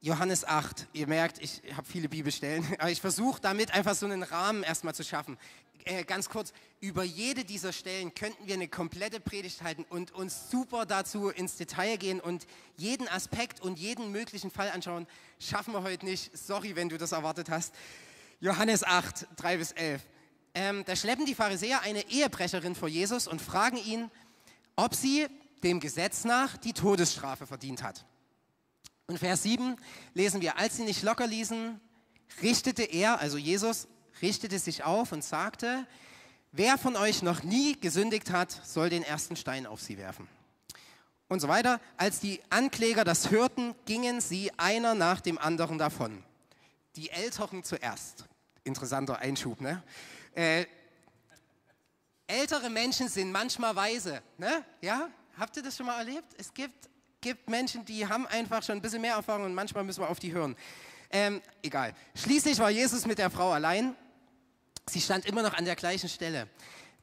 Johannes 0.00 0.44
8, 0.44 0.88
ihr 0.92 1.06
merkt, 1.06 1.40
ich 1.40 1.62
habe 1.76 1.86
viele 1.86 2.08
Bibelstellen, 2.08 2.66
aber 2.78 2.90
ich 2.90 3.00
versuche 3.00 3.40
damit 3.40 3.72
einfach 3.72 3.94
so 3.94 4.04
einen 4.06 4.22
Rahmen 4.22 4.64
erstmal 4.64 4.94
zu 4.94 5.04
schaffen. 5.04 5.38
Äh, 5.84 6.04
ganz 6.04 6.28
kurz, 6.28 6.52
über 6.80 7.02
jede 7.02 7.44
dieser 7.44 7.72
Stellen 7.72 8.14
könnten 8.14 8.46
wir 8.46 8.54
eine 8.54 8.68
komplette 8.68 9.18
Predigt 9.18 9.62
halten 9.62 9.84
und 9.88 10.12
uns 10.12 10.50
super 10.50 10.86
dazu 10.86 11.28
ins 11.28 11.56
Detail 11.56 11.96
gehen 11.96 12.20
und 12.20 12.46
jeden 12.76 13.08
Aspekt 13.08 13.60
und 13.60 13.78
jeden 13.78 14.12
möglichen 14.12 14.50
Fall 14.50 14.70
anschauen. 14.70 15.08
Schaffen 15.40 15.74
wir 15.74 15.82
heute 15.82 16.06
nicht. 16.06 16.36
Sorry, 16.36 16.76
wenn 16.76 16.88
du 16.88 16.98
das 16.98 17.12
erwartet 17.12 17.50
hast. 17.50 17.74
Johannes 18.40 18.84
8, 18.84 19.26
3 19.36 19.56
bis 19.56 19.72
11. 19.72 20.02
Ähm, 20.54 20.84
da 20.84 20.94
schleppen 20.94 21.26
die 21.26 21.34
Pharisäer 21.34 21.82
eine 21.82 22.08
Ehebrecherin 22.10 22.74
vor 22.74 22.88
Jesus 22.88 23.26
und 23.26 23.40
fragen 23.42 23.78
ihn, 23.78 24.10
ob 24.76 24.94
sie 24.94 25.26
dem 25.64 25.80
Gesetz 25.80 26.24
nach 26.24 26.56
die 26.56 26.74
Todesstrafe 26.74 27.46
verdient 27.46 27.82
hat. 27.82 28.04
Und 29.06 29.18
Vers 29.18 29.42
7 29.42 29.76
lesen 30.14 30.40
wir, 30.40 30.58
als 30.58 30.76
sie 30.76 30.84
nicht 30.84 31.02
locker 31.02 31.26
ließen, 31.26 31.80
richtete 32.40 32.82
er, 32.82 33.20
also 33.20 33.36
Jesus, 33.36 33.88
richtete 34.20 34.58
sich 34.58 34.84
auf 34.84 35.12
und 35.12 35.24
sagte, 35.24 35.86
wer 36.52 36.78
von 36.78 36.96
euch 36.96 37.22
noch 37.22 37.42
nie 37.42 37.80
gesündigt 37.80 38.30
hat, 38.30 38.50
soll 38.64 38.90
den 38.90 39.02
ersten 39.02 39.36
Stein 39.36 39.66
auf 39.66 39.80
sie 39.80 39.98
werfen. 39.98 40.28
Und 41.28 41.40
so 41.40 41.48
weiter. 41.48 41.80
Als 41.96 42.20
die 42.20 42.42
Ankläger 42.50 43.04
das 43.04 43.30
hörten, 43.30 43.74
gingen 43.86 44.20
sie 44.20 44.50
einer 44.58 44.94
nach 44.94 45.22
dem 45.22 45.38
anderen 45.38 45.78
davon. 45.78 46.22
Die 46.96 47.08
Älteren 47.08 47.64
zuerst. 47.64 48.26
Interessanter 48.64 49.18
Einschub, 49.18 49.60
ne? 49.62 49.82
Äh, 50.34 50.66
ältere 52.26 52.68
Menschen 52.68 53.08
sind 53.08 53.32
manchmal 53.32 53.74
weise, 53.74 54.22
ne? 54.36 54.62
Ja? 54.82 55.08
Habt 55.38 55.56
ihr 55.56 55.62
das 55.62 55.76
schon 55.76 55.86
mal 55.86 55.98
erlebt? 55.98 56.34
Es 56.36 56.52
gibt, 56.52 56.90
gibt 57.22 57.48
Menschen, 57.48 57.84
die 57.86 58.06
haben 58.06 58.26
einfach 58.26 58.62
schon 58.62 58.76
ein 58.76 58.82
bisschen 58.82 59.00
mehr 59.00 59.14
Erfahrung 59.14 59.46
und 59.46 59.54
manchmal 59.54 59.84
müssen 59.84 60.02
wir 60.02 60.10
auf 60.10 60.18
die 60.18 60.32
hören. 60.32 60.54
Ähm, 61.12 61.42
egal. 61.62 61.94
Schließlich 62.14 62.58
war 62.58 62.70
Jesus 62.70 63.06
mit 63.06 63.18
der 63.18 63.30
Frau 63.30 63.52
allein 63.52 63.94
Sie 64.88 65.00
stand 65.00 65.26
immer 65.26 65.42
noch 65.42 65.54
an 65.54 65.64
der 65.64 65.76
gleichen 65.76 66.08
Stelle. 66.08 66.48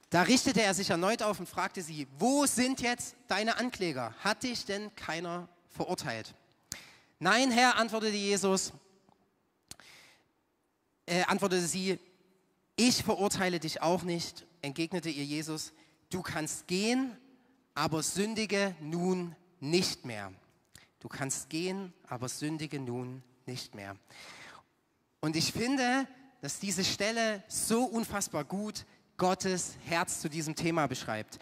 Da 0.10 0.24
richtete 0.24 0.62
er 0.62 0.74
sich 0.74 0.90
erneut 0.90 1.22
auf 1.22 1.40
und 1.40 1.48
fragte 1.48 1.82
sie, 1.82 2.08
wo 2.18 2.46
sind 2.46 2.82
jetzt 2.82 3.16
deine 3.28 3.58
Ankläger? 3.58 4.14
Hat 4.20 4.44
dich 4.44 4.66
denn 4.66 4.94
keiner 4.96 5.48
verurteilt? 5.70 6.34
Nein, 7.20 7.52
Herr, 7.52 7.78
antwortete 7.78 8.16
Jesus, 8.16 8.74
äh, 11.06 11.24
antwortete 11.24 11.68
sie, 11.68 12.00
ich 12.76 13.04
verurteile 13.04 13.60
dich 13.60 13.82
auch 13.82 14.04
nicht, 14.04 14.46
entgegnete 14.62 15.10
ihr 15.10 15.26
Jesus, 15.26 15.74
du 16.10 16.22
kannst 16.22 16.68
gehen, 16.68 17.16
aber 17.76 18.02
sündige 18.04 18.76
nun 18.80 19.36
nicht 19.60 20.06
mehr. 20.06 20.34
Du 21.00 21.08
kannst 21.08 21.50
gehen, 21.50 21.94
aber 22.08 22.30
sündige 22.30 22.80
nun 22.80 23.22
nicht 23.50 23.76
mehr. 23.76 23.96
Und 25.20 25.36
ich 25.36 25.52
finde, 25.52 26.08
dass 26.42 26.60
diese 26.60 26.84
Stelle 26.84 27.44
so 27.48 27.84
unfassbar 27.84 28.46
gut 28.46 28.86
Gottes 29.18 29.76
Herz 29.86 30.22
zu 30.22 30.30
diesem 30.30 30.56
Thema 30.56 30.88
beschreibt. 30.88 31.40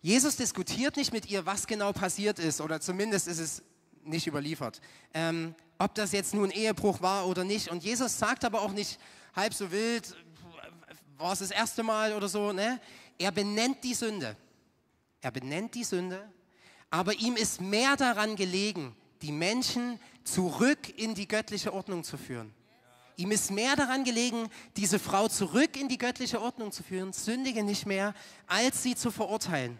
Jesus 0.00 0.36
diskutiert 0.36 0.96
nicht 0.96 1.12
mit 1.12 1.28
ihr, 1.28 1.44
was 1.44 1.66
genau 1.66 1.92
passiert 1.92 2.38
ist, 2.38 2.60
oder 2.60 2.80
zumindest 2.80 3.26
ist 3.28 3.40
es 3.40 3.62
nicht 4.04 4.26
überliefert, 4.26 4.80
ähm, 5.12 5.54
ob 5.78 5.94
das 5.94 6.12
jetzt 6.12 6.32
nun 6.32 6.50
Ehebruch 6.50 7.02
war 7.02 7.26
oder 7.26 7.44
nicht. 7.44 7.68
Und 7.68 7.84
Jesus 7.84 8.18
sagt 8.18 8.44
aber 8.44 8.62
auch 8.62 8.72
nicht 8.72 8.98
halb 9.34 9.52
so 9.52 9.70
wild, 9.70 10.16
war 11.18 11.32
es 11.32 11.40
das 11.40 11.50
erste 11.50 11.82
Mal 11.82 12.14
oder 12.14 12.28
so. 12.28 12.52
Ne? 12.52 12.80
Er 13.18 13.32
benennt 13.32 13.82
die 13.84 13.94
Sünde. 13.94 14.36
Er 15.20 15.32
benennt 15.32 15.74
die 15.74 15.84
Sünde, 15.84 16.30
aber 16.90 17.12
ihm 17.14 17.34
ist 17.34 17.60
mehr 17.60 17.96
daran 17.96 18.36
gelegen, 18.36 18.94
die 19.20 19.32
Menschen 19.32 19.98
zurück 20.32 20.78
in 20.96 21.14
die 21.14 21.28
göttliche 21.28 21.72
Ordnung 21.72 22.04
zu 22.04 22.16
führen. 22.16 22.52
Ihm 23.16 23.32
ist 23.32 23.50
mehr 23.50 23.74
daran 23.74 24.04
gelegen, 24.04 24.48
diese 24.76 24.98
Frau 24.98 25.26
zurück 25.28 25.76
in 25.76 25.88
die 25.88 25.98
göttliche 25.98 26.40
Ordnung 26.40 26.70
zu 26.70 26.82
führen, 26.84 27.12
sündige 27.12 27.64
nicht 27.64 27.84
mehr, 27.84 28.14
als 28.46 28.82
sie 28.82 28.94
zu 28.94 29.10
verurteilen. 29.10 29.78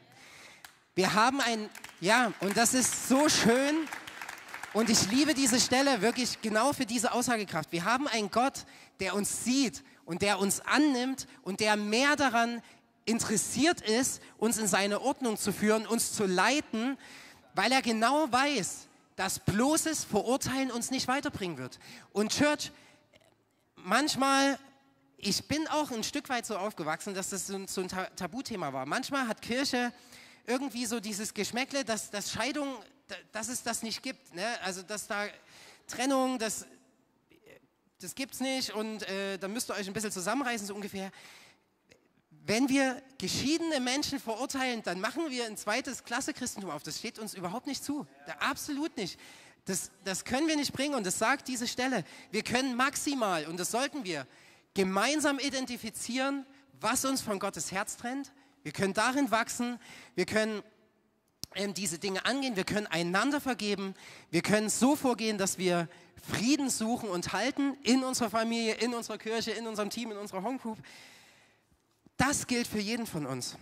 Wir 0.97 1.15
haben 1.15 1.41
ein, 1.41 1.71
ja, 2.01 2.33
und 2.41 2.57
das 2.57 2.75
ist 2.75 3.09
so 3.09 3.29
schön. 3.29 3.77
Und 4.73 4.91
ich 4.91 5.09
liebe 5.11 5.35
diese 5.35 5.61
Stelle 5.61 6.03
wirklich 6.03 6.43
genau 6.43 6.73
für 6.73 6.85
diese 6.85 7.13
Aussagekraft. 7.13 7.71
Wir 7.71 7.85
haben 7.85 8.09
einen 8.09 8.31
Gott, 8.31 8.65
der 8.99 9.15
uns 9.15 9.45
sieht 9.45 9.85
und 10.05 10.23
der 10.23 10.41
uns 10.41 10.61
annimmt 10.61 11.29
und 11.43 11.61
der 11.61 11.77
mehr 11.77 12.17
daran 12.17 12.61
interessiert 13.05 13.81
ist, 13.81 14.21
uns 14.37 14.59
in 14.59 14.67
seine 14.67 15.01
Ordnung 15.01 15.37
zu 15.39 15.53
führen, 15.53 15.87
uns 15.87 16.13
zu 16.13 16.27
leiten, 16.27 16.99
weil 17.55 17.71
er 17.71 17.83
genau 17.83 18.31
weiß, 18.33 18.88
dass 19.19 19.41
bloßes 19.41 20.05
Verurteilen 20.05 20.71
uns 20.71 20.93
nicht 20.93 21.09
weiterbringen 21.09 21.59
wird. 21.59 21.81
Und 22.13 22.31
Church, 22.31 22.71
manchmal, 23.75 24.57
ich 25.17 25.49
bin 25.49 25.67
auch 25.67 25.91
ein 25.91 26.05
Stück 26.05 26.29
weit 26.29 26.47
so 26.47 26.57
aufgewachsen, 26.57 27.15
dass 27.15 27.31
das 27.31 27.49
so 27.49 27.57
ein, 27.57 27.67
so 27.67 27.81
ein 27.81 27.89
Tabuthema 27.89 28.73
war. 28.73 28.87
Manchmal 28.87 29.27
hat 29.27 29.43
Kirche 29.43 29.93
irgendwie 30.47 30.87
so 30.87 31.01
dieses 31.01 31.35
Geschmäckle, 31.35 31.85
dass, 31.85 32.13
dass 32.13 32.31
Scheidung, 32.31 32.73
dass 33.33 33.49
es 33.49 33.65
das 33.65 33.83
nicht 33.83 34.05
gibt. 34.05 34.37
Ne? 34.37 34.47
Also, 34.63 34.83
dass 34.83 35.09
da 35.09 35.27
Trennung, 35.89 36.39
das, 36.39 36.65
das 38.01 38.15
es 38.15 38.39
nicht 38.39 38.71
und 38.71 39.03
äh, 39.03 39.37
da 39.37 39.49
müsst 39.49 39.69
ihr 39.69 39.75
euch 39.75 39.89
ein 39.89 39.95
bisschen 39.95 40.13
zusammenreißen, 40.13 40.69
so 40.69 40.77
ungefähr. 40.77 41.11
Wenn 42.49 42.71
wir 42.71 43.03
geschiedene 43.19 43.79
Menschen 43.79 44.19
verurteilen, 44.19 44.83
dann 44.83 45.03
machen 45.03 45.29
wir 45.29 45.45
ein 45.45 45.59
zweites 45.59 46.03
Klasse-Christentum 46.03 46.71
auf. 46.71 46.83
Das 46.83 46.97
steht 46.97 47.19
uns 47.19 47.35
überhaupt 47.35 47.67
nicht 47.67 47.85
zu. 47.85 48.07
Da, 48.27 48.33
absolut 48.41 48.97
nicht. 48.97 49.21
Das, 49.67 49.91
das 50.03 50.25
können 50.25 50.49
wir 50.49 50.57
nicht 50.57 50.73
bringen 50.73 50.95
und 50.95 51.05
das 51.05 51.19
sagt 51.19 51.47
diese 51.47 51.69
Stelle. 51.69 52.05
Wir 52.31 52.43
können 52.43 52.75
maximal, 52.75 53.45
und 53.45 53.61
das 53.61 53.71
sollten 53.71 54.03
wir, 54.03 54.27
gemeinsam 54.73 55.39
identifizieren, 55.39 56.47
was 56.81 57.05
uns 57.05 57.21
von 57.21 57.39
Gottes 57.39 57.71
Herz 57.71 57.99
trennt. 57.99 58.33
Wir 58.63 58.73
können 58.73 58.95
darin 58.95 59.31
wachsen. 59.31 59.79
Wir 60.15 60.25
können 60.25 60.63
ähm, 61.55 61.75
diese 61.75 61.99
Dinge 61.99 62.25
angehen. 62.25 62.57
Wir 62.57 62.65
können 62.65 62.87
einander 62.87 63.43
vergeben. 63.43 63.93
Wir 64.31 64.41
können 64.41 64.71
so 64.71 64.97
vorgehen, 64.97 65.37
dass 65.37 65.59
wir 65.59 65.87
Frieden 66.27 66.71
suchen 66.71 67.11
und 67.11 67.35
halten 67.35 67.77
in 67.83 68.05
unserer 68.05 68.31
Familie, 68.31 68.77
in 68.77 68.95
unserer 68.95 69.19
Kirche, 69.19 69.51
in 69.51 69.67
unserem 69.67 69.91
Team, 69.91 70.13
in 70.13 70.17
unserer 70.17 70.43
Homegroup. 70.43 70.79
Das 72.19 72.47
gilt 72.47 72.67
für 72.67 72.81
jeden 72.81 73.07
von 73.07 73.25
uns. 73.25 73.57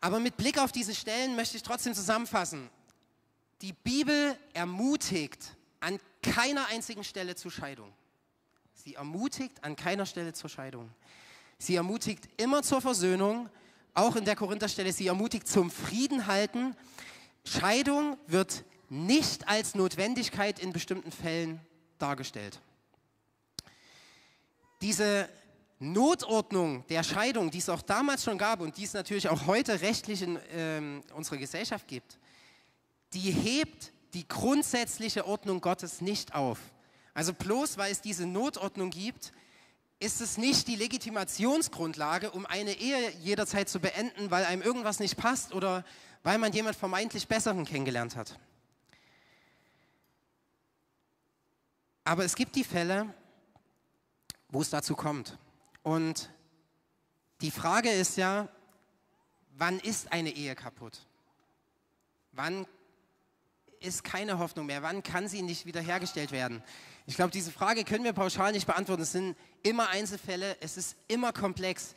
Aber 0.00 0.20
mit 0.20 0.36
Blick 0.36 0.58
auf 0.58 0.72
diese 0.72 0.94
Stellen 0.94 1.34
möchte 1.34 1.56
ich 1.56 1.62
trotzdem 1.62 1.94
zusammenfassen. 1.94 2.68
Die 3.62 3.72
Bibel 3.72 4.36
ermutigt 4.52 5.56
an 5.80 5.98
keiner 6.22 6.66
einzigen 6.66 7.04
Stelle 7.04 7.36
zur 7.36 7.50
Scheidung. 7.50 7.92
Sie 8.74 8.94
ermutigt 8.94 9.64
an 9.64 9.76
keiner 9.76 10.04
Stelle 10.04 10.32
zur 10.32 10.50
Scheidung. 10.50 10.90
Sie 11.58 11.76
ermutigt 11.76 12.28
immer 12.36 12.62
zur 12.62 12.80
Versöhnung, 12.80 13.48
auch 13.94 14.16
in 14.16 14.24
der 14.24 14.36
Korintherstelle. 14.36 14.92
Sie 14.92 15.06
ermutigt 15.06 15.48
zum 15.48 15.70
Frieden 15.70 16.26
halten. 16.26 16.76
Scheidung 17.44 18.16
wird 18.26 18.64
nicht 18.88 19.48
als 19.48 19.74
Notwendigkeit 19.74 20.58
in 20.58 20.72
bestimmten 20.72 21.12
Fällen 21.12 21.60
dargestellt. 21.98 22.60
Diese 24.80 25.28
Notordnung 25.78 26.84
der 26.88 27.02
Scheidung, 27.02 27.50
die 27.50 27.58
es 27.58 27.68
auch 27.68 27.82
damals 27.82 28.24
schon 28.24 28.38
gab 28.38 28.60
und 28.60 28.76
die 28.76 28.84
es 28.84 28.94
natürlich 28.94 29.28
auch 29.28 29.46
heute 29.46 29.80
rechtlich 29.80 30.22
in 30.22 30.36
äh, 30.36 31.00
unserer 31.14 31.36
Gesellschaft 31.36 31.86
gibt, 31.86 32.18
die 33.12 33.30
hebt 33.30 33.92
die 34.14 34.26
grundsätzliche 34.26 35.26
Ordnung 35.26 35.60
Gottes 35.60 36.00
nicht 36.00 36.34
auf. 36.34 36.58
Also 37.14 37.32
bloß 37.32 37.78
weil 37.78 37.92
es 37.92 38.00
diese 38.00 38.26
Notordnung 38.26 38.90
gibt, 38.90 39.32
ist 40.00 40.20
es 40.20 40.38
nicht 40.38 40.68
die 40.68 40.76
Legitimationsgrundlage, 40.76 42.30
um 42.30 42.46
eine 42.46 42.72
Ehe 42.72 43.10
jederzeit 43.20 43.68
zu 43.68 43.80
beenden, 43.80 44.30
weil 44.30 44.44
einem 44.44 44.62
irgendwas 44.62 45.00
nicht 45.00 45.16
passt 45.16 45.52
oder 45.52 45.84
weil 46.22 46.38
man 46.38 46.52
jemand 46.52 46.76
vermeintlich 46.76 47.26
Besseren 47.26 47.64
kennengelernt 47.64 48.16
hat. 48.16 48.38
Aber 52.04 52.24
es 52.24 52.36
gibt 52.36 52.56
die 52.56 52.64
Fälle, 52.64 53.12
wo 54.48 54.60
es 54.60 54.70
dazu 54.70 54.94
kommt. 54.94 55.36
Und 55.88 56.28
die 57.40 57.50
Frage 57.50 57.88
ist 57.88 58.18
ja, 58.18 58.46
wann 59.56 59.80
ist 59.80 60.12
eine 60.12 60.28
Ehe 60.28 60.54
kaputt? 60.54 61.06
Wann 62.32 62.66
ist 63.80 64.04
keine 64.04 64.38
Hoffnung 64.38 64.66
mehr? 64.66 64.82
Wann 64.82 65.02
kann 65.02 65.28
sie 65.28 65.40
nicht 65.40 65.64
wiederhergestellt 65.64 66.30
werden? 66.30 66.62
Ich 67.06 67.16
glaube, 67.16 67.30
diese 67.30 67.50
Frage 67.50 67.84
können 67.84 68.04
wir 68.04 68.12
pauschal 68.12 68.52
nicht 68.52 68.66
beantworten. 68.66 69.00
Es 69.00 69.12
sind 69.12 69.34
immer 69.62 69.88
Einzelfälle, 69.88 70.58
es 70.60 70.76
ist 70.76 70.94
immer 71.08 71.32
komplex. 71.32 71.94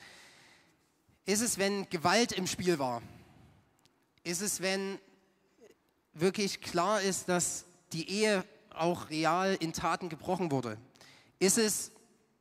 Ist 1.26 1.42
es, 1.42 1.58
wenn 1.58 1.90
Gewalt 1.90 2.32
im 2.32 2.48
Spiel 2.48 2.80
war? 2.80 3.02
Ist 4.24 4.40
es, 4.40 4.62
wenn 4.62 5.00
wirklich 6.14 6.62
klar 6.62 7.02
ist, 7.02 7.28
dass 7.28 7.66
die 7.92 8.10
Ehe 8.10 8.46
auch 8.74 9.10
real 9.10 9.58
in 9.60 9.74
Taten 9.74 10.08
gebrochen 10.08 10.50
wurde? 10.50 10.78
Ist 11.40 11.58
es, 11.58 11.92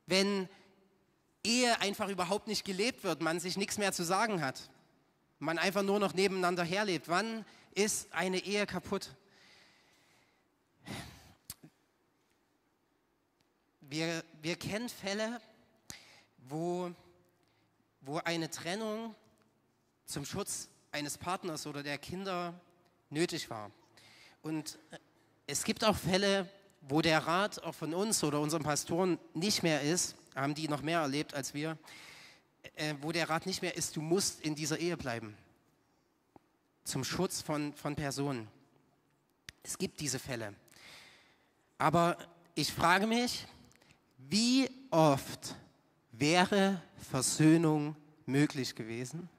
wenn 0.05 0.47
Ehe 1.43 1.79
einfach 1.81 2.09
überhaupt 2.09 2.47
nicht 2.47 2.65
gelebt 2.65 3.03
wird, 3.03 3.21
man 3.21 3.39
sich 3.39 3.57
nichts 3.57 3.77
mehr 3.77 3.93
zu 3.93 4.03
sagen 4.03 4.41
hat, 4.41 4.69
man 5.39 5.57
einfach 5.57 5.81
nur 5.81 5.99
noch 5.99 6.13
nebeneinander 6.13 6.63
herlebt. 6.63 7.09
Wann 7.09 7.45
ist 7.73 8.13
eine 8.13 8.39
Ehe 8.39 8.65
kaputt? 8.65 9.15
Wir, 13.81 14.23
wir 14.41 14.55
kennen 14.55 14.87
Fälle, 14.87 15.41
wo, 16.37 16.91
wo 18.01 18.17
eine 18.19 18.49
Trennung 18.49 19.15
zum 20.05 20.25
Schutz 20.25 20.69
eines 20.91 21.17
Partners 21.17 21.65
oder 21.65 21.83
der 21.83 21.97
Kinder 21.97 22.53
nötig 23.09 23.49
war. 23.49 23.71
Und 24.41 24.77
es 25.47 25.63
gibt 25.63 25.83
auch 25.83 25.95
Fälle, 25.95 26.49
wo 26.81 27.01
der 27.01 27.25
Rat 27.25 27.63
auch 27.63 27.75
von 27.75 27.93
uns 27.93 28.23
oder 28.23 28.39
unseren 28.39 28.63
Pastoren 28.63 29.19
nicht 29.33 29.63
mehr 29.63 29.81
ist, 29.81 30.15
haben 30.35 30.55
die 30.55 30.67
noch 30.67 30.81
mehr 30.81 30.99
erlebt 30.99 31.33
als 31.33 31.53
wir, 31.53 31.77
äh, 32.75 32.95
wo 33.01 33.11
der 33.11 33.29
Rat 33.29 33.45
nicht 33.45 33.61
mehr 33.61 33.75
ist, 33.75 33.95
du 33.95 34.01
musst 34.01 34.41
in 34.41 34.55
dieser 34.55 34.79
Ehe 34.79 34.97
bleiben. 34.97 35.35
Zum 36.83 37.03
Schutz 37.03 37.41
von, 37.41 37.73
von 37.73 37.95
Personen. 37.95 38.47
Es 39.63 39.77
gibt 39.77 39.99
diese 39.99 40.19
Fälle. 40.19 40.53
Aber 41.77 42.17
ich 42.55 42.71
frage 42.71 43.07
mich, 43.07 43.45
wie 44.17 44.69
oft 44.89 45.55
wäre 46.11 46.81
Versöhnung 47.09 47.95
möglich 48.25 48.75
gewesen, 48.75 49.29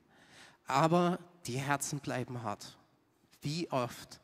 aber 0.66 1.18
die 1.46 1.59
Herzen 1.59 2.00
bleiben 2.00 2.42
hart. 2.42 2.76
Wie 3.42 3.70
oft 3.70 4.20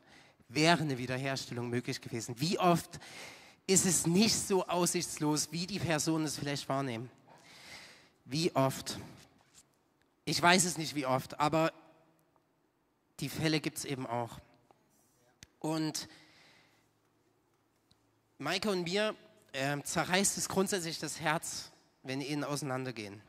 wäre 0.49 0.83
eine 0.83 0.99
Wiederherstellung 0.99 1.69
möglich 1.69 2.01
gewesen? 2.01 2.41
Wie 2.41 2.59
oft 2.59 3.01
ist 3.69 3.85
es 3.85 4.07
nicht 4.07 4.35
so 4.35 4.67
aussichtslos, 4.67 5.53
wie 5.53 5.67
die 5.67 5.79
Personen 5.79 6.25
es 6.25 6.39
vielleicht 6.39 6.69
wahrnehmen. 6.71 7.11
Wie 8.25 8.51
oft? 8.57 8.99
Ich 10.25 10.41
weiß 10.41 10.65
es 10.65 10.79
nicht 10.79 10.95
wie 10.95 11.05
oft, 11.05 11.39
aber 11.39 11.73
die 13.21 13.29
Fälle 13.29 13.61
gibt 13.61 13.77
es 13.77 13.85
eben 13.85 14.07
auch. 14.07 14.39
Und 15.61 16.09
Maike 18.39 18.71
und 18.71 18.85
mir 18.85 19.15
äh, 19.53 19.81
zerreißt 19.83 20.39
es 20.39 20.49
grundsätzlich 20.49 20.99
das 20.99 21.21
Herz, 21.21 21.71
wenn 22.03 22.23
ihnen 22.23 22.45
auseinandergehen. 22.45 23.21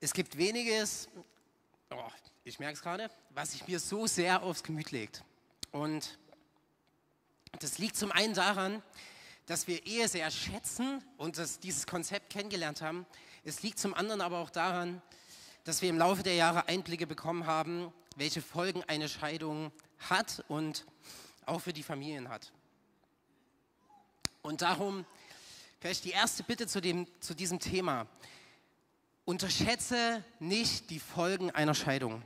Es 0.00 0.14
gibt 0.14 0.38
weniges, 0.38 1.08
oh, 1.90 2.10
ich 2.44 2.58
merke 2.60 2.74
es 2.74 2.82
gerade, 2.82 3.10
was 3.30 3.52
sich 3.52 3.68
mir 3.68 3.78
so 3.78 4.06
sehr 4.06 4.42
aufs 4.42 4.62
Gemüt 4.62 4.90
legt. 4.90 5.22
Und 5.70 6.18
das 7.62 7.78
liegt 7.78 7.96
zum 7.96 8.12
einen 8.12 8.34
daran, 8.34 8.82
dass 9.46 9.66
wir 9.68 9.86
Ehe 9.86 10.08
sehr 10.08 10.30
schätzen 10.30 11.02
und 11.16 11.38
dass 11.38 11.60
dieses 11.60 11.86
Konzept 11.86 12.30
kennengelernt 12.30 12.82
haben. 12.82 13.06
Es 13.44 13.62
liegt 13.62 13.78
zum 13.78 13.94
anderen 13.94 14.20
aber 14.20 14.38
auch 14.38 14.50
daran, 14.50 15.00
dass 15.64 15.82
wir 15.82 15.88
im 15.88 15.98
Laufe 15.98 16.22
der 16.22 16.34
Jahre 16.34 16.68
Einblicke 16.68 17.06
bekommen 17.06 17.46
haben, 17.46 17.92
welche 18.16 18.42
Folgen 18.42 18.82
eine 18.88 19.08
Scheidung 19.08 19.70
hat 20.10 20.44
und 20.48 20.84
auch 21.44 21.60
für 21.60 21.72
die 21.72 21.82
Familien 21.82 22.28
hat. 22.28 22.52
Und 24.42 24.62
darum 24.62 25.04
vielleicht 25.80 26.04
die 26.04 26.10
erste 26.10 26.42
Bitte 26.42 26.66
zu, 26.66 26.80
dem, 26.80 27.06
zu 27.20 27.34
diesem 27.34 27.60
Thema. 27.60 28.06
Unterschätze 29.24 30.24
nicht 30.38 30.90
die 30.90 31.00
Folgen 31.00 31.50
einer 31.50 31.74
Scheidung. 31.74 32.22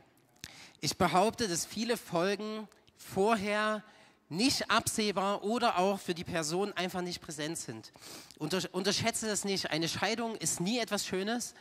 Ich 0.80 0.96
behaupte, 0.96 1.48
dass 1.48 1.66
viele 1.66 1.96
Folgen 1.96 2.68
vorher 2.96 3.82
nicht 4.30 4.70
absehbar 4.70 5.42
oder 5.44 5.76
auch 5.76 5.98
für 5.98 6.14
die 6.14 6.24
Person 6.24 6.72
einfach 6.74 7.02
nicht 7.02 7.20
präsent 7.20 7.58
sind. 7.58 7.92
Unter, 8.38 8.62
unterschätze 8.72 9.26
das 9.26 9.44
nicht. 9.44 9.70
Eine 9.70 9.88
Scheidung 9.88 10.36
ist 10.36 10.60
nie 10.60 10.78
etwas 10.78 11.04
Schönes. 11.04 11.54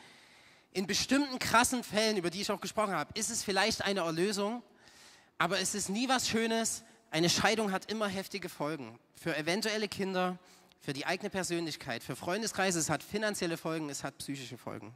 In 0.72 0.86
bestimmten 0.86 1.40
krassen 1.40 1.84
Fällen, 1.84 2.18
über 2.18 2.30
die 2.30 2.42
ich 2.42 2.52
auch 2.52 2.62
gesprochen 2.62 2.94
habe, 2.94 3.12
ist 3.18 3.32
es 3.32 3.44
vielleicht 3.44 3.84
eine 3.84 4.02
Erlösung, 4.02 4.62
aber 5.40 5.60
es 5.60 5.74
ist 5.74 5.90
nie 5.90 6.08
was 6.08 6.30
Schönes. 6.30 6.84
Eine 7.10 7.30
Scheidung 7.30 7.72
hat 7.72 7.92
immer 7.92 8.08
heftige 8.08 8.50
Folgen 8.50 9.00
für 9.16 9.36
eventuelle 9.36 9.88
Kinder, 9.88 10.38
für 10.80 10.94
die 10.94 11.08
eigene 11.08 11.32
Persönlichkeit, 11.32 12.04
für 12.04 12.16
Freundeskreise. 12.16 12.78
Es 12.78 12.92
hat 12.92 13.02
finanzielle 13.02 13.58
Folgen, 13.58 13.90
es 13.90 14.04
hat 14.04 14.20
psychische 14.20 14.60
Folgen. 14.60 14.94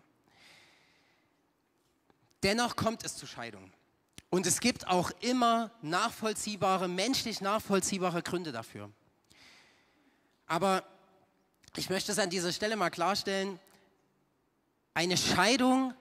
Dennoch 2.43 2.75
kommt 2.75 3.03
es 3.03 3.15
zu 3.15 3.25
Scheidungen. 3.25 3.73
Und 4.33 4.47
es 4.47 4.61
gibt 4.61 4.87
auch 4.87 5.11
immer 5.19 5.69
nachvollziehbare, 5.83 6.87
menschlich 6.87 7.39
nachvollziehbare 7.39 8.23
Gründe 8.23 8.51
dafür. 8.51 8.89
Aber 10.47 10.83
ich 11.75 11.91
möchte 11.91 12.11
es 12.11 12.17
an 12.17 12.31
dieser 12.31 12.51
Stelle 12.51 12.75
mal 12.75 12.89
klarstellen, 12.89 13.59
eine 14.95 15.17
Scheidung 15.17 15.93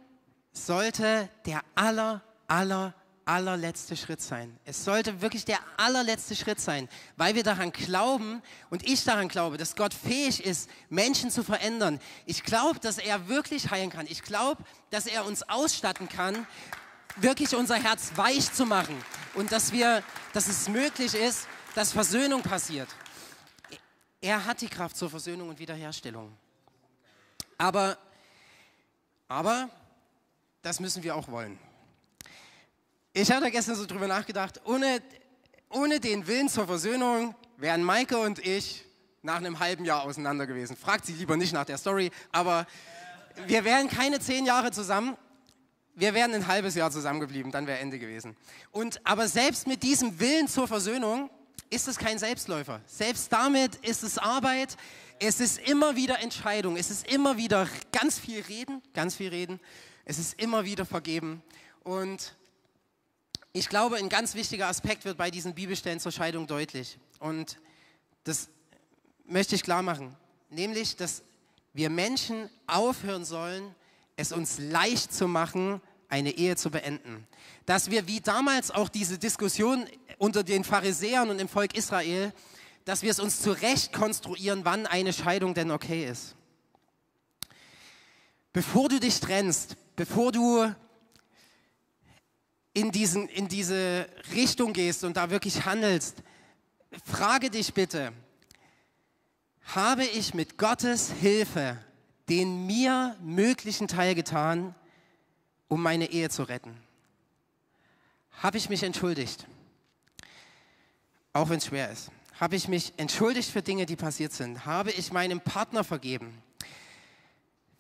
sollte 0.51 1.29
der 1.45 1.61
aller, 1.75 2.23
aller, 2.49 2.95
allerletzte 3.27 3.99
Schritt 3.99 4.23
sein. 4.23 4.59
Es 4.64 4.83
sollte 4.83 5.21
wirklich 5.21 5.45
der 5.45 5.59
allerletzte 5.77 6.35
Schritt 6.35 6.59
sein, 6.59 6.88
weil 7.18 7.35
wir 7.35 7.42
daran 7.42 7.71
glauben 7.71 8.40
und 8.71 8.88
ich 8.88 9.05
daran 9.05 9.29
glaube, 9.29 9.59
dass 9.59 9.77
Gott 9.77 9.92
fähig 9.92 10.42
ist, 10.42 10.71
Menschen 10.88 11.31
zu 11.31 11.45
verändern. 11.45 12.01
Ich 12.25 12.45
glaube, 12.45 12.81
dass 12.81 12.97
er 12.97 13.29
wirklich 13.29 13.71
heilen 13.71 13.90
kann. 13.90 14.07
Ich 14.07 14.23
glaube, 14.23 14.64
dass 14.88 15.05
er 15.05 15.27
uns 15.27 15.42
ausstatten 15.51 16.09
kann 16.09 16.47
wirklich 17.16 17.55
unser 17.55 17.77
Herz 17.77 18.12
weich 18.16 18.53
zu 18.53 18.66
machen 18.66 18.96
und 19.35 19.53
dass 19.53 19.72
wir, 19.72 20.03
dass 20.33 20.48
es 20.48 20.68
möglich 20.68 21.14
ist, 21.14 21.46
dass 21.75 21.92
Versöhnung 21.92 22.42
passiert. 22.42 22.88
Er 24.20 24.44
hat 24.44 24.61
die 24.61 24.68
Kraft 24.68 24.96
zur 24.96 25.11
Versöhnung 25.11 25.48
und 25.48 25.59
Wiederherstellung. 25.59 26.33
Aber, 27.59 27.98
aber, 29.29 29.68
das 30.62 30.81
müssen 30.81 31.03
wir 31.03 31.16
auch 31.16 31.29
wollen. 31.29 31.59
Ich 33.12 33.31
hatte 33.31 33.51
gestern 33.51 33.75
so 33.75 33.85
drüber 33.85 34.07
nachgedacht, 34.07 34.61
ohne, 34.64 35.03
ohne 35.68 36.01
den 36.01 36.27
Willen 36.27 36.48
zur 36.48 36.66
Versöhnung 36.66 37.35
wären 37.57 37.83
Maike 37.83 38.18
und 38.18 38.38
ich 38.38 38.85
nach 39.22 39.37
einem 39.37 39.59
halben 39.59 39.85
Jahr 39.85 40.03
auseinander 40.03 40.46
gewesen. 40.46 40.77
Fragt 40.77 41.07
sie 41.07 41.12
lieber 41.12 41.37
nicht 41.37 41.53
nach 41.53 41.64
der 41.64 41.79
Story, 41.79 42.11
aber 42.31 42.66
wir 43.46 43.64
wären 43.64 43.88
keine 43.88 44.20
zehn 44.20 44.46
Jahre 44.46 44.70
zusammen 44.70 45.16
wir 45.94 46.14
wären 46.14 46.33
ein 46.35 46.46
halbes 46.46 46.74
Jahr 46.74 46.90
zusammengeblieben, 46.90 47.52
dann 47.52 47.66
wäre 47.66 47.78
Ende 47.78 47.98
gewesen. 47.98 48.37
Und, 48.70 49.00
aber 49.05 49.28
selbst 49.28 49.66
mit 49.66 49.83
diesem 49.83 50.18
Willen 50.20 50.48
zur 50.48 50.66
Versöhnung 50.66 51.31
ist 51.70 51.88
es 51.88 51.98
kein 51.98 52.18
Selbstläufer. 52.18 52.81
Selbst 52.87 53.33
damit 53.33 53.76
ist 53.76 54.02
es 54.02 54.18
Arbeit. 54.18 54.76
Es 55.18 55.40
ist 55.40 55.59
immer 55.59 55.96
wieder 55.96 56.20
Entscheidung. 56.20 56.76
Es 56.76 56.90
ist 56.90 57.07
immer 57.11 57.37
wieder 57.37 57.68
ganz 57.92 58.18
viel 58.18 58.40
Reden, 58.42 58.83
ganz 58.94 59.14
viel 59.14 59.28
Reden. 59.28 59.61
Es 60.05 60.18
ist 60.18 60.40
immer 60.40 60.64
wieder 60.64 60.85
Vergeben. 60.85 61.42
Und 61.83 62.35
ich 63.52 63.68
glaube, 63.68 63.96
ein 63.96 64.09
ganz 64.09 64.35
wichtiger 64.35 64.68
Aspekt 64.68 65.05
wird 65.05 65.18
bei 65.18 65.31
diesen 65.31 65.55
Bibelstellen 65.55 66.00
zur 66.00 66.12
Scheidung 66.12 66.46
deutlich. 66.46 66.98
Und 67.18 67.59
das 68.24 68.48
möchte 69.26 69.55
ich 69.55 69.62
klar 69.62 69.83
machen. 69.83 70.16
Nämlich, 70.48 70.96
dass 70.96 71.22
wir 71.72 71.88
Menschen 71.88 72.50
aufhören 72.66 73.24
sollen, 73.24 73.74
es 74.16 74.33
uns 74.33 74.59
leicht 74.59 75.12
zu 75.12 75.29
machen, 75.29 75.81
eine 76.09 76.33
Ehe 76.33 76.57
zu 76.57 76.70
beenden. 76.70 77.27
Dass 77.64 77.90
wir 77.90 78.07
wie 78.07 78.20
damals 78.20 78.70
auch 78.70 78.88
diese 78.88 79.18
Diskussion 79.18 79.87
unter 80.18 80.42
den 80.42 80.64
Pharisäern 80.64 81.31
und 81.31 81.40
im 81.40 81.48
Volk 81.48 81.77
Israel, 81.77 82.33
dass 82.85 83.03
wir 83.03 83.11
es 83.11 83.20
uns 83.20 83.40
zurecht 83.40 83.92
konstruieren, 83.92 84.64
wann 84.64 84.87
eine 84.87 85.12
Scheidung 85.12 85.55
denn 85.55 85.70
okay 85.70 86.07
ist. 86.07 86.35
Bevor 88.53 88.88
du 88.88 89.01
dich 89.01 89.20
trennst, 89.20 89.77
bevor 89.96 90.33
du 90.33 90.75
in, 92.75 92.90
diesen, 92.90 93.29
in 93.29 93.48
diese 93.48 94.07
Richtung 94.35 94.72
gehst 94.72 95.05
und 95.05 95.16
da 95.16 95.31
wirklich 95.31 95.64
handelst, 95.64 96.22
frage 97.05 97.51
dich 97.51 97.72
bitte, 97.72 98.12
habe 99.64 100.05
ich 100.05 100.35
mit 100.35 100.59
Gottes 100.59 101.12
Hilfe 101.20 101.79
den 102.33 102.66
mir 102.66 103.14
möglichen 103.21 103.88
Teil 103.88 104.14
getan, 104.14 104.75
um 105.68 105.83
meine 105.83 106.11
Ehe 106.11 106.31
zu 106.31 106.45
retten? 106.45 106.75
Habe 108.42 108.57
ich 108.57 108.71
mich 108.71 108.83
entschuldigt? 108.83 109.47
Auch 111.35 111.51
wenn 111.51 111.59
es 111.59 111.66
schwer 111.66 111.90
ist. 111.90 112.11
Habe 112.40 112.57
ich 112.57 112.68
mich 112.68 112.95
entschuldigt 112.97 113.51
für 113.51 113.61
Dinge, 113.61 113.85
die 113.85 113.97
passiert 113.97 114.33
sind? 114.33 114.64
Habe 114.64 114.92
ich 114.92 115.12
meinem 115.12 115.42
Partner 115.42 115.85
vergeben? 115.85 116.42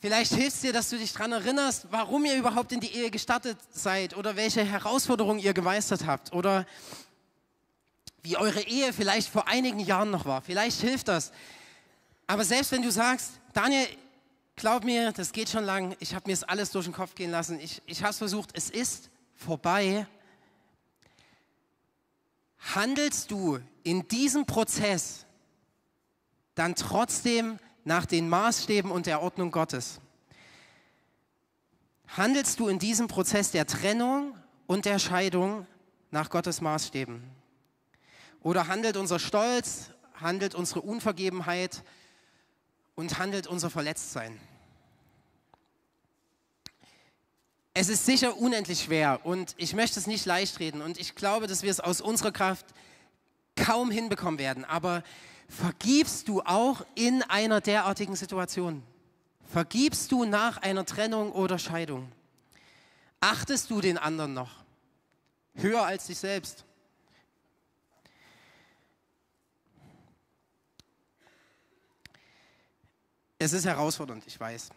Vielleicht 0.00 0.34
hilft 0.34 0.56
es 0.56 0.60
dir, 0.60 0.72
dass 0.74 0.90
du 0.90 0.98
dich 0.98 1.14
daran 1.14 1.32
erinnerst, 1.32 1.86
warum 1.90 2.26
ihr 2.26 2.36
überhaupt 2.36 2.72
in 2.72 2.80
die 2.80 2.94
Ehe 2.94 3.10
gestartet 3.10 3.56
seid 3.70 4.14
oder 4.18 4.36
welche 4.36 4.62
Herausforderungen 4.62 5.38
ihr 5.38 5.54
gemeistert 5.54 6.06
habt 6.06 6.30
oder 6.34 6.66
wie 8.22 8.36
eure 8.36 8.60
Ehe 8.60 8.92
vielleicht 8.92 9.30
vor 9.30 9.48
einigen 9.48 9.80
Jahren 9.80 10.10
noch 10.10 10.26
war. 10.26 10.42
Vielleicht 10.42 10.82
hilft 10.82 11.08
das. 11.08 11.32
Aber 12.26 12.44
selbst 12.44 12.70
wenn 12.72 12.82
du 12.82 12.90
sagst, 12.92 13.30
Daniel, 13.54 13.88
glaub 14.56 14.84
mir, 14.84 15.12
das 15.12 15.32
geht 15.32 15.48
schon 15.48 15.64
lang, 15.64 15.96
ich 16.00 16.14
habe 16.14 16.28
mir 16.28 16.34
das 16.34 16.44
alles 16.44 16.70
durch 16.70 16.86
den 16.86 16.94
Kopf 16.94 17.14
gehen 17.14 17.30
lassen, 17.30 17.58
ich, 17.60 17.82
ich 17.86 18.02
habe 18.02 18.10
es 18.10 18.18
versucht, 18.18 18.50
es 18.54 18.70
ist 18.70 19.10
vorbei. 19.34 20.06
Handelst 22.74 23.30
du 23.30 23.58
in 23.82 24.06
diesem 24.08 24.46
Prozess 24.46 25.26
dann 26.54 26.74
trotzdem 26.74 27.58
nach 27.84 28.06
den 28.06 28.28
Maßstäben 28.28 28.90
und 28.90 29.06
der 29.06 29.22
Ordnung 29.22 29.50
Gottes. 29.50 30.00
Handelst 32.16 32.60
du 32.60 32.68
in 32.68 32.78
diesem 32.78 33.08
Prozess 33.08 33.50
der 33.50 33.66
Trennung 33.66 34.36
und 34.66 34.84
der 34.84 34.98
Scheidung 34.98 35.66
nach 36.10 36.30
Gottes 36.30 36.60
Maßstäben? 36.60 37.22
Oder 38.42 38.68
handelt 38.68 38.96
unser 38.96 39.18
Stolz, 39.18 39.90
handelt 40.14 40.54
unsere 40.54 40.82
Unvergebenheit 40.82 41.82
und 43.02 43.18
handelt 43.18 43.46
unser 43.46 43.68
Verletztsein? 43.68 44.40
Es 47.74 47.88
ist 47.88 48.06
sicher 48.06 48.36
unendlich 48.38 48.84
schwer 48.84 49.20
und 49.24 49.54
ich 49.58 49.74
möchte 49.74 50.00
es 50.00 50.06
nicht 50.06 50.24
leicht 50.24 50.58
reden 50.60 50.80
und 50.80 50.98
ich 50.98 51.14
glaube, 51.14 51.46
dass 51.46 51.62
wir 51.62 51.70
es 51.70 51.80
aus 51.80 52.00
unserer 52.00 52.32
Kraft 52.32 52.66
kaum 53.56 53.90
hinbekommen 53.90 54.38
werden. 54.38 54.64
Aber 54.64 55.02
Vergibst 55.52 56.28
du 56.28 56.40
auch 56.40 56.82
in 56.94 57.22
einer 57.24 57.60
derartigen 57.60 58.16
Situation? 58.16 58.82
Vergibst 59.52 60.10
du 60.10 60.24
nach 60.24 60.56
einer 60.56 60.86
Trennung 60.86 61.30
oder 61.30 61.58
Scheidung? 61.58 62.10
Achtest 63.20 63.70
du 63.70 63.82
den 63.82 63.98
anderen 63.98 64.32
noch? 64.32 64.64
Höher 65.54 65.84
als 65.84 66.06
dich 66.06 66.18
selbst? 66.18 66.64
Es 73.42 73.52
ist 73.52 73.64
herausfordernd, 73.64 74.22
ich 74.28 74.38
weiß. 74.38 74.68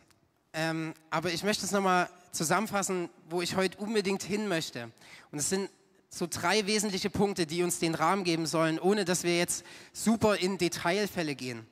Ähm, 0.53 0.95
aber 1.11 1.31
ich 1.31 1.43
möchte 1.43 1.63
es 1.63 1.71
nochmal 1.71 2.09
zusammenfassen, 2.31 3.09
wo 3.29 3.43
ich 3.43 3.55
heute 3.55 3.77
unbedingt 3.77 4.23
hin 4.23 4.47
möchte. 4.47 4.89
Und 5.31 5.37
es 5.37 5.49
sind 5.49 5.69
so 6.09 6.25
drei 6.27 6.65
wesentliche 6.65 7.11
Punkte, 7.11 7.45
die 7.45 7.61
uns 7.61 7.77
den 7.77 7.93
Rahmen 7.93 8.23
geben 8.23 8.47
sollen, 8.47 8.79
ohne 8.79 9.05
dass 9.05 9.23
wir 9.23 9.37
jetzt 9.37 9.63
super 9.93 10.37
in 10.37 10.57
Detailfälle 10.57 11.35
gehen. 11.35 11.67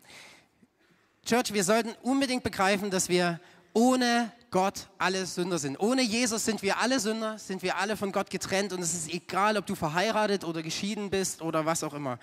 Church, 1.26 1.52
wir 1.52 1.64
sollten 1.64 1.96
unbedingt 2.04 2.44
begreifen, 2.44 2.92
dass 2.92 3.10
wir 3.10 3.40
ohne 3.74 4.32
Gott 4.52 4.88
alle 5.00 5.26
Sünder 5.26 5.58
sind. 5.58 5.80
Ohne 5.80 6.04
Jesus 6.04 6.46
sind 6.46 6.62
wir 6.62 6.78
alle 6.78 7.00
Sünder, 7.00 7.40
sind 7.40 7.64
wir 7.64 7.78
alle 7.78 7.98
von 7.98 8.12
Gott 8.12 8.30
getrennt 8.30 8.72
und 8.72 8.84
es 8.84 8.94
ist 8.94 9.12
egal, 9.12 9.58
ob 9.58 9.66
du 9.66 9.74
verheiratet 9.74 10.44
oder 10.44 10.62
geschieden 10.62 11.10
bist 11.10 11.42
oder 11.42 11.66
was 11.66 11.84
auch 11.84 11.96
immer. 11.96 12.20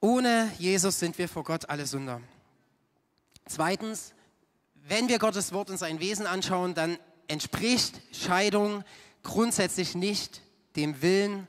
Ohne 0.00 0.50
Jesus 0.58 0.98
sind 0.98 1.18
wir 1.18 1.28
vor 1.28 1.44
Gott 1.44 1.68
alle 1.68 1.84
Sünder. 1.84 2.22
Zweitens, 3.46 4.14
wenn 4.74 5.08
wir 5.08 5.18
Gottes 5.18 5.52
Wort 5.52 5.70
und 5.70 5.78
sein 5.78 6.00
Wesen 6.00 6.26
anschauen, 6.26 6.74
dann 6.74 6.98
entspricht 7.28 8.00
Scheidung 8.12 8.84
grundsätzlich 9.22 9.94
nicht 9.94 10.42
dem 10.76 11.02
Willen 11.02 11.46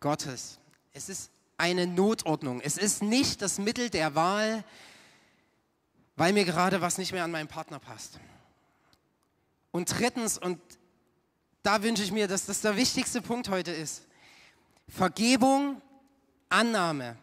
Gottes. 0.00 0.58
Es 0.92 1.08
ist 1.08 1.30
eine 1.56 1.86
Notordnung. 1.86 2.60
Es 2.60 2.78
ist 2.78 3.02
nicht 3.02 3.42
das 3.42 3.58
Mittel 3.58 3.90
der 3.90 4.14
Wahl, 4.14 4.64
weil 6.16 6.32
mir 6.32 6.44
gerade 6.44 6.80
was 6.80 6.98
nicht 6.98 7.12
mehr 7.12 7.24
an 7.24 7.30
meinen 7.30 7.48
Partner 7.48 7.78
passt. 7.78 8.18
Und 9.70 9.98
drittens, 9.98 10.38
und 10.38 10.60
da 11.62 11.82
wünsche 11.82 12.02
ich 12.02 12.12
mir, 12.12 12.28
dass 12.28 12.46
das 12.46 12.60
der 12.60 12.76
wichtigste 12.76 13.20
Punkt 13.20 13.48
heute 13.48 13.70
ist, 13.70 14.06
Vergebung, 14.88 15.82
Annahme, 16.48 17.16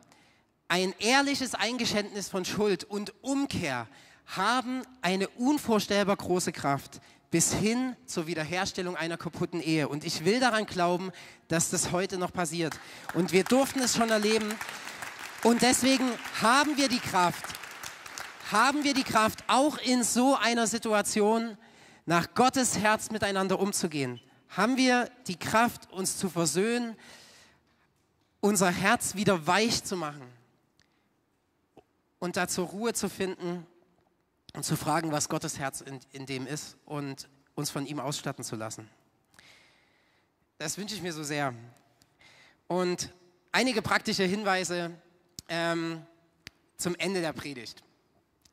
ein 0.67 0.93
ehrliches 0.99 1.55
Eingeständnis 1.55 2.29
von 2.29 2.45
Schuld 2.45 2.83
und 2.83 3.13
Umkehr 3.23 3.88
haben 4.25 4.83
eine 5.01 5.27
unvorstellbar 5.29 6.15
große 6.15 6.51
Kraft 6.51 6.99
bis 7.31 7.53
hin 7.53 7.95
zur 8.05 8.27
Wiederherstellung 8.27 8.95
einer 8.95 9.17
kaputten 9.17 9.61
Ehe. 9.61 9.88
Und 9.88 10.05
ich 10.05 10.25
will 10.25 10.39
daran 10.39 10.65
glauben, 10.65 11.11
dass 11.47 11.69
das 11.69 11.91
heute 11.91 12.17
noch 12.17 12.31
passiert. 12.31 12.79
Und 13.13 13.31
wir 13.31 13.43
durften 13.43 13.79
es 13.79 13.95
schon 13.95 14.09
erleben. 14.09 14.53
Und 15.43 15.61
deswegen 15.61 16.09
haben 16.41 16.77
wir 16.77 16.88
die 16.88 16.99
Kraft, 16.99 17.45
haben 18.51 18.83
wir 18.83 18.93
die 18.93 19.03
Kraft, 19.03 19.43
auch 19.47 19.77
in 19.79 20.03
so 20.03 20.35
einer 20.35 20.65
Situation 20.65 21.57
nach 22.05 22.33
Gottes 22.35 22.77
Herz 22.77 23.11
miteinander 23.11 23.59
umzugehen. 23.59 24.19
Haben 24.49 24.77
wir 24.77 25.09
die 25.27 25.38
Kraft, 25.38 25.91
uns 25.91 26.17
zu 26.17 26.29
versöhnen, 26.29 26.95
unser 28.39 28.71
Herz 28.71 29.15
wieder 29.15 29.45
weich 29.45 29.83
zu 29.83 29.97
machen 29.97 30.27
und 32.19 32.38
da 32.38 32.47
zur 32.47 32.67
Ruhe 32.67 32.93
zu 32.93 33.09
finden 33.09 33.67
zu 34.63 34.76
fragen, 34.76 35.12
was 35.12 35.30
Gottes 35.30 35.60
Herz 35.60 35.82
in, 35.82 36.00
in 36.12 36.26
dem 36.26 36.48
ist 36.48 36.78
und 36.86 37.28
uns 37.56 37.70
von 37.70 37.86
ihm 37.86 38.00
ausstatten 38.00 38.44
zu 38.44 38.56
lassen. 38.56 38.89
Das 40.58 40.78
wünsche 40.78 40.96
ich 40.96 41.02
mir 41.02 41.13
so 41.13 41.24
sehr. 41.24 41.54
Und 42.68 43.13
einige 43.52 43.82
praktische 43.82 44.24
Hinweise 44.24 44.91
ähm, 45.50 46.06
zum 46.78 46.96
Ende 46.96 47.22
der 47.22 47.34
Predigt. 47.34 47.84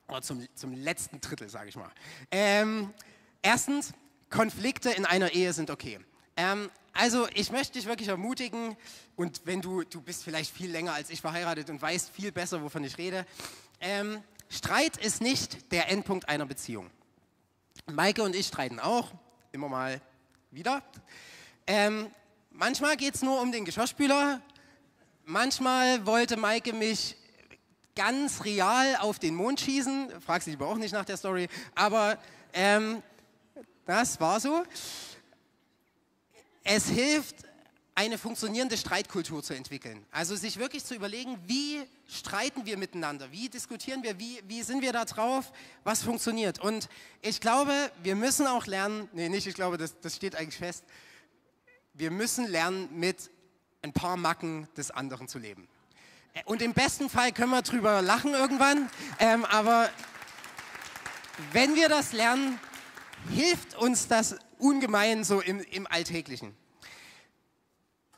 Oder 0.09 0.23
zum, 0.23 0.47
zum 0.55 0.75
letzten 0.75 1.21
Drittel, 1.21 1.49
sage 1.49 1.69
ich 1.69 1.77
mal. 1.77 1.91
Ähm, 2.31 2.93
erstens, 3.41 3.93
Konflikte 4.31 4.91
in 4.91 5.07
einer 5.07 5.33
Ehe 5.33 5.53
sind 5.53 5.71
okay. 5.71 6.01
Ähm, 6.37 6.71
also 6.93 7.27
ich 7.35 7.51
möchte 7.51 7.75
dich 7.75 7.87
wirklich 7.87 8.09
ermutigen 8.09 8.77
und 9.17 9.43
wenn 9.45 9.62
du, 9.62 9.83
du 9.85 10.01
bist 10.01 10.25
vielleicht 10.25 10.53
viel 10.53 10.71
länger 10.71 10.93
als 10.93 11.11
ich 11.11 11.21
verheiratet 11.21 11.71
und 11.71 11.81
weißt 11.81 12.11
viel 12.11 12.33
besser, 12.33 12.62
wovon 12.62 12.85
ich 12.85 12.99
rede, 12.99 13.27
ähm, 13.81 14.23
Streit 14.53 14.99
ist 14.99 15.23
nicht 15.23 15.73
der 15.73 15.91
Endpunkt 15.91 16.29
einer 16.29 16.45
Beziehung. 16.45 16.91
Maike 17.91 18.23
und 18.23 18.37
ich 18.37 18.49
streiten 18.49 18.81
auch, 18.81 19.11
immer 19.51 19.71
mal 19.71 19.99
wieder. 20.51 20.83
Ähm, 21.67 22.11
manchmal 22.51 22.99
geht 22.99 23.15
es 23.15 23.23
nur 23.23 23.41
um 23.41 23.51
den 23.51 23.65
Geschirrspüler. 23.65 24.43
Manchmal 25.25 26.05
wollte 26.05 26.37
Maike 26.37 26.75
mich 26.75 27.17
ganz 27.97 28.45
real 28.45 28.97
auf 28.97 29.19
den 29.19 29.37
Mond 29.37 29.59
schießen. 29.59 30.21
Fragst 30.21 30.47
dich 30.47 30.57
aber 30.57 30.67
auch 30.67 30.77
nicht 30.77 30.93
nach 30.93 31.07
der 31.07 31.17
Story. 31.17 31.49
Aber 31.75 32.19
ähm, 32.53 33.03
das 33.87 34.21
war 34.21 34.38
so. 34.38 34.65
Es 36.62 36.91
hilft, 36.91 37.37
eine 37.94 38.16
funktionierende 38.16 38.76
Streitkultur 38.76 39.42
zu 39.42 39.55
entwickeln. 39.55 40.05
Also 40.11 40.35
sich 40.35 40.59
wirklich 40.59 40.85
zu 40.85 40.94
überlegen, 40.94 41.38
wie 41.46 41.83
streiten 42.09 42.64
wir 42.64 42.78
miteinander, 42.78 43.31
wie 43.33 43.48
diskutieren 43.48 44.02
wir, 44.02 44.18
wie, 44.18 44.42
wie 44.48 44.62
sind 44.62 44.81
wir 44.81 44.92
da 44.92 45.05
drauf, 45.05 45.52
was 45.85 46.02
funktioniert. 46.02 46.59
Und 46.59 46.88
ich 47.20 47.40
glaube, 47.40 47.90
wir 48.02 48.16
müssen 48.16 48.46
auch 48.46 48.66
lernen, 48.66 49.09
nee, 49.12 49.28
nicht, 49.28 49.46
ich 49.46 49.55
glaube, 49.55 49.76
das, 49.76 50.00
das 50.00 50.16
steht 50.16 50.37
eigentlich 50.37 50.57
fest, 50.57 50.85
wir 51.94 52.11
müssen 52.11 52.46
lernen, 52.48 52.88
mit 52.98 53.31
ein 53.83 53.92
paar 53.92 54.16
Macken 54.16 54.68
des 54.76 54.90
anderen 54.90 55.28
zu 55.28 55.38
leben. 55.38 55.68
Und 56.46 56.62
im 56.62 56.72
besten 56.72 57.11
Fall 57.11 57.33
können 57.33 57.50
wir 57.50 57.61
drüber 57.61 58.00
lachen 58.00 58.33
irgendwann, 58.33 58.88
ähm, 59.18 59.44
aber 59.44 59.90
wenn 61.52 61.74
wir 61.74 61.90
das 61.90 62.12
lernen, 62.12 62.59
hilft 63.35 63.76
uns 63.76 64.09
das 64.09 64.37
ungemein 64.59 65.24
so 65.24 65.40
im, 65.42 65.61
im 65.61 65.87
Alltäglichen. 65.87 66.57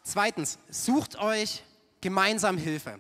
Zweitens, 0.06 0.58
sucht 0.68 1.18
euch 1.18 1.64
gemeinsam 2.02 2.58
Hilfe. 2.58 2.98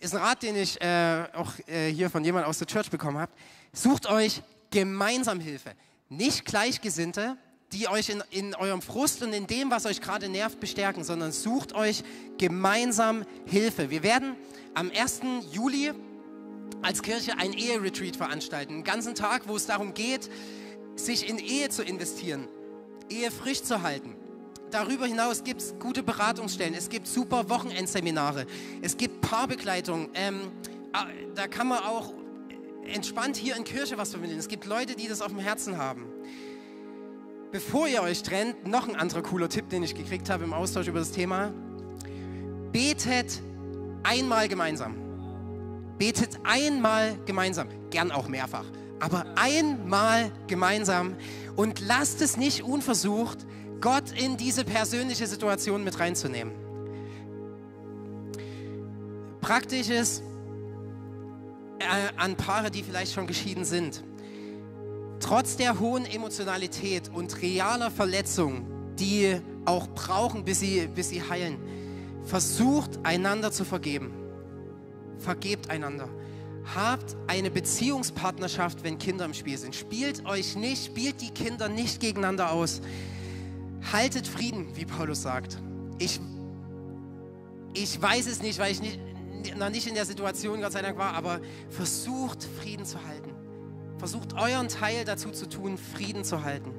Ist 0.00 0.14
ein 0.14 0.22
Rat, 0.22 0.42
den 0.42 0.56
ich 0.56 0.80
äh, 0.80 1.26
auch 1.34 1.52
äh, 1.66 1.90
hier 1.90 2.08
von 2.08 2.24
jemand 2.24 2.46
aus 2.46 2.56
der 2.56 2.66
Church 2.66 2.90
bekommen 2.90 3.18
habe. 3.18 3.30
Sucht 3.74 4.06
euch 4.06 4.42
gemeinsam 4.70 5.40
Hilfe. 5.40 5.74
Nicht 6.08 6.46
Gleichgesinnte, 6.46 7.36
die 7.72 7.86
euch 7.86 8.08
in, 8.08 8.24
in 8.30 8.54
eurem 8.54 8.80
Frust 8.80 9.22
und 9.22 9.34
in 9.34 9.46
dem, 9.46 9.70
was 9.70 9.84
euch 9.84 10.00
gerade 10.00 10.30
nervt, 10.30 10.58
bestärken, 10.58 11.04
sondern 11.04 11.32
sucht 11.32 11.74
euch 11.74 12.02
gemeinsam 12.38 13.24
Hilfe. 13.44 13.90
Wir 13.90 14.02
werden 14.02 14.34
am 14.72 14.90
1. 14.90 15.20
Juli 15.52 15.92
als 16.80 17.02
Kirche 17.02 17.36
ein 17.36 17.52
Ehe-Retreat 17.52 18.16
veranstalten. 18.16 18.72
Einen 18.72 18.84
ganzen 18.84 19.14
Tag, 19.14 19.48
wo 19.48 19.56
es 19.56 19.66
darum 19.66 19.92
geht, 19.92 20.30
sich 20.96 21.28
in 21.28 21.38
Ehe 21.38 21.68
zu 21.68 21.82
investieren, 21.82 22.48
Ehe 23.10 23.30
frisch 23.30 23.62
zu 23.62 23.82
halten. 23.82 24.16
Darüber 24.72 25.06
hinaus 25.06 25.44
gibt 25.44 25.60
es 25.60 25.74
gute 25.78 26.02
Beratungsstellen, 26.02 26.72
es 26.72 26.88
gibt 26.88 27.06
super 27.06 27.50
Wochenendseminare, 27.50 28.46
es 28.80 28.96
gibt 28.96 29.20
Paarbegleitung. 29.20 30.08
Ähm, 30.14 30.50
ah, 30.94 31.04
da 31.34 31.46
kann 31.46 31.68
man 31.68 31.80
auch 31.80 32.14
entspannt 32.86 33.36
hier 33.36 33.54
in 33.54 33.64
Kirche 33.64 33.98
was 33.98 34.12
vermitteln. 34.12 34.38
Es 34.38 34.48
gibt 34.48 34.64
Leute, 34.64 34.96
die 34.96 35.08
das 35.08 35.20
auf 35.20 35.28
dem 35.28 35.40
Herzen 35.40 35.76
haben. 35.76 36.06
Bevor 37.52 37.86
ihr 37.86 38.02
euch 38.02 38.22
trennt, 38.22 38.66
noch 38.66 38.88
ein 38.88 38.96
anderer 38.96 39.20
cooler 39.20 39.50
Tipp, 39.50 39.68
den 39.68 39.82
ich 39.82 39.94
gekriegt 39.94 40.30
habe 40.30 40.44
im 40.44 40.54
Austausch 40.54 40.88
über 40.88 41.00
das 41.00 41.12
Thema. 41.12 41.52
Betet 42.72 43.42
einmal 44.04 44.48
gemeinsam. 44.48 44.96
Betet 45.98 46.38
einmal 46.44 47.18
gemeinsam, 47.26 47.68
gern 47.90 48.10
auch 48.10 48.26
mehrfach, 48.26 48.64
aber 49.00 49.26
einmal 49.36 50.32
gemeinsam 50.46 51.14
und 51.56 51.80
lasst 51.80 52.22
es 52.22 52.38
nicht 52.38 52.62
unversucht, 52.62 53.46
Gott 53.82 54.12
in 54.12 54.38
diese 54.38 54.64
persönliche 54.64 55.26
Situation 55.26 55.84
mit 55.84 56.00
reinzunehmen. 56.00 56.54
Praktisch 59.42 59.90
ist 59.90 60.22
äh, 61.80 61.84
an 62.16 62.36
Paare, 62.36 62.70
die 62.70 62.82
vielleicht 62.82 63.12
schon 63.12 63.26
geschieden 63.26 63.66
sind. 63.66 64.02
Trotz 65.20 65.58
der 65.58 65.78
hohen 65.78 66.06
Emotionalität 66.06 67.10
und 67.12 67.42
realer 67.42 67.90
Verletzung, 67.90 68.66
die 68.98 69.38
auch 69.66 69.88
brauchen, 69.88 70.44
bis 70.44 70.60
sie, 70.60 70.86
bis 70.86 71.10
sie 71.10 71.22
heilen, 71.22 71.58
versucht 72.24 72.98
einander 73.02 73.52
zu 73.52 73.66
vergeben 73.66 74.22
vergebt 75.22 75.70
einander. 75.70 76.08
Habt 76.74 77.16
eine 77.26 77.50
Beziehungspartnerschaft, 77.50 78.84
wenn 78.84 78.98
Kinder 78.98 79.24
im 79.24 79.34
Spiel 79.34 79.56
sind. 79.56 79.74
Spielt 79.74 80.26
euch 80.26 80.56
nicht, 80.56 80.84
spielt 80.84 81.20
die 81.20 81.30
Kinder 81.30 81.68
nicht 81.68 82.00
gegeneinander 82.00 82.52
aus. 82.52 82.82
Haltet 83.90 84.26
Frieden, 84.28 84.76
wie 84.76 84.84
Paulus 84.84 85.22
sagt. 85.22 85.58
Ich, 85.98 86.20
ich 87.74 88.00
weiß 88.00 88.26
es 88.26 88.42
nicht, 88.42 88.58
weil 88.58 88.72
ich 88.72 88.80
nicht, 88.80 89.00
noch 89.56 89.70
nicht 89.70 89.86
in 89.86 89.94
der 89.94 90.04
Situation, 90.04 90.60
Gott 90.60 90.72
sei 90.72 90.82
Dank, 90.82 90.98
war, 90.98 91.14
aber 91.14 91.40
versucht 91.70 92.44
Frieden 92.60 92.84
zu 92.84 92.98
halten. 93.04 93.30
Versucht 93.98 94.34
euren 94.34 94.68
Teil 94.68 95.04
dazu 95.04 95.30
zu 95.30 95.48
tun, 95.48 95.78
Frieden 95.78 96.24
zu 96.24 96.42
halten. 96.42 96.70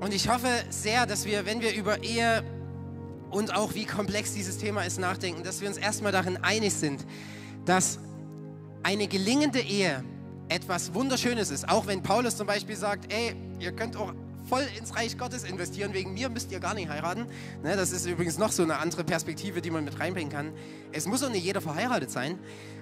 Und 0.00 0.12
ich 0.12 0.28
hoffe 0.28 0.48
sehr, 0.70 1.06
dass 1.06 1.24
wir, 1.24 1.46
wenn 1.46 1.60
wir 1.60 1.74
über 1.74 2.02
Ehe 2.02 2.44
und 3.30 3.54
auch 3.54 3.74
wie 3.74 3.86
komplex 3.86 4.34
dieses 4.34 4.58
Thema 4.58 4.82
ist, 4.82 4.98
nachdenken, 4.98 5.42
dass 5.42 5.60
wir 5.60 5.68
uns 5.68 5.78
erstmal 5.78 6.12
darin 6.12 6.36
einig 6.36 6.74
sind, 6.74 7.04
dass 7.64 7.98
eine 8.82 9.08
gelingende 9.08 9.60
Ehe 9.60 10.04
etwas 10.48 10.94
Wunderschönes 10.94 11.50
ist. 11.50 11.68
Auch 11.68 11.86
wenn 11.86 12.02
Paulus 12.02 12.36
zum 12.36 12.46
Beispiel 12.46 12.76
sagt, 12.76 13.12
ey, 13.12 13.34
ihr 13.60 13.72
könnt 13.72 13.96
auch 13.96 14.12
voll 14.48 14.66
ins 14.78 14.94
Reich 14.94 15.16
Gottes 15.16 15.44
investieren, 15.44 15.94
wegen 15.94 16.14
mir 16.14 16.28
müsst 16.28 16.52
ihr 16.52 16.60
gar 16.60 16.74
nicht 16.74 16.88
heiraten. 16.88 17.26
Ne, 17.62 17.76
das 17.76 17.92
ist 17.92 18.06
übrigens 18.06 18.38
noch 18.38 18.52
so 18.52 18.62
eine 18.62 18.78
andere 18.78 19.04
Perspektive, 19.04 19.62
die 19.62 19.70
man 19.70 19.84
mit 19.84 19.98
reinbringen 19.98 20.32
kann. 20.32 20.52
Es 20.92 21.06
muss 21.06 21.22
auch 21.22 21.30
nicht 21.30 21.44
jeder 21.44 21.60
verheiratet 21.60 22.10
sein, 22.10 22.38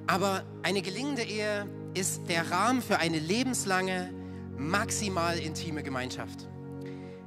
aber 0.06 0.42
eine 0.62 0.82
gelingende 0.82 1.22
Ehe 1.22 1.66
ist 1.94 2.22
der 2.28 2.50
Rahmen 2.50 2.82
für 2.82 2.98
eine 2.98 3.18
lebenslange, 3.18 4.12
maximal 4.56 5.38
intime 5.38 5.82
Gemeinschaft. 5.82 6.48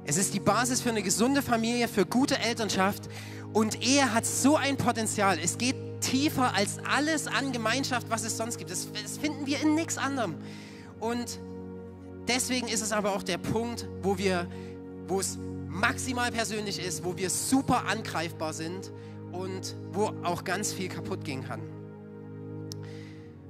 Es 0.04 0.16
ist 0.16 0.34
die 0.34 0.40
Basis 0.40 0.80
für 0.80 0.90
eine 0.90 1.02
gesunde 1.02 1.42
Familie, 1.42 1.88
für 1.88 2.06
gute 2.06 2.38
Elternschaft. 2.38 3.08
Und 3.52 3.82
Ehe 3.84 4.12
hat 4.12 4.24
so 4.24 4.56
ein 4.56 4.76
Potenzial. 4.76 5.38
Es 5.42 5.58
geht 5.58 5.74
tiefer 6.00 6.54
als 6.54 6.78
alles 6.84 7.26
an 7.26 7.52
Gemeinschaft, 7.52 8.08
was 8.10 8.22
es 8.22 8.36
sonst 8.36 8.58
gibt. 8.58 8.70
Das, 8.70 8.88
das 8.92 9.18
finden 9.18 9.46
wir 9.46 9.60
in 9.60 9.74
nichts 9.74 9.98
anderem. 9.98 10.36
Und 11.00 11.40
deswegen 12.28 12.68
ist 12.68 12.82
es 12.82 12.92
aber 12.92 13.14
auch 13.14 13.22
der 13.22 13.38
Punkt, 13.38 13.88
wo 14.02 14.18
wir, 14.18 14.48
wo 15.06 15.20
es 15.20 15.38
maximal 15.68 16.30
persönlich 16.30 16.78
ist, 16.78 17.04
wo 17.04 17.16
wir 17.16 17.30
super 17.30 17.86
angreifbar 17.86 18.52
sind 18.52 18.92
und 19.32 19.76
wo 19.92 20.12
auch 20.22 20.44
ganz 20.44 20.72
viel 20.72 20.88
kaputt 20.88 21.24
gehen 21.24 21.44
kann. 21.44 21.60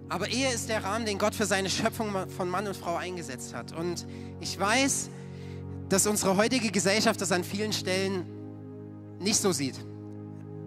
Aber 0.09 0.29
Ehe 0.29 0.53
ist 0.53 0.69
der 0.69 0.85
Rahmen, 0.85 1.05
den 1.05 1.19
Gott 1.19 1.35
für 1.35 1.47
seine 1.47 1.69
Schöpfung 1.69 2.13
von 2.31 2.49
Mann 2.49 2.67
und 2.67 2.77
Frau 2.77 2.97
eingesetzt 2.97 3.55
hat. 3.55 3.73
Und 3.73 4.07
ich 4.41 4.59
weiß, 4.59 5.11
dass 5.89 6.07
unsere 6.07 6.37
heutige 6.37 6.71
Gesellschaft 6.71 7.21
das 7.21 7.33
an 7.33 7.43
vielen 7.43 7.73
Stellen 7.73 8.25
nicht 9.19 9.41
so 9.41 9.53
sieht. 9.53 9.75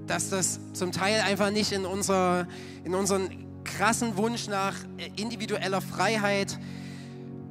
Dass 0.08 0.30
das 0.30 0.60
zum 0.74 0.92
Teil 0.92 1.22
einfach 1.22 1.52
nicht 1.52 1.72
in, 1.72 1.86
unser, 1.86 2.48
in 2.84 2.96
unseren 2.96 3.64
krassen 3.64 4.18
Wunsch 4.18 4.48
nach 4.48 4.76
individueller 5.16 5.82
Freiheit 5.82 6.60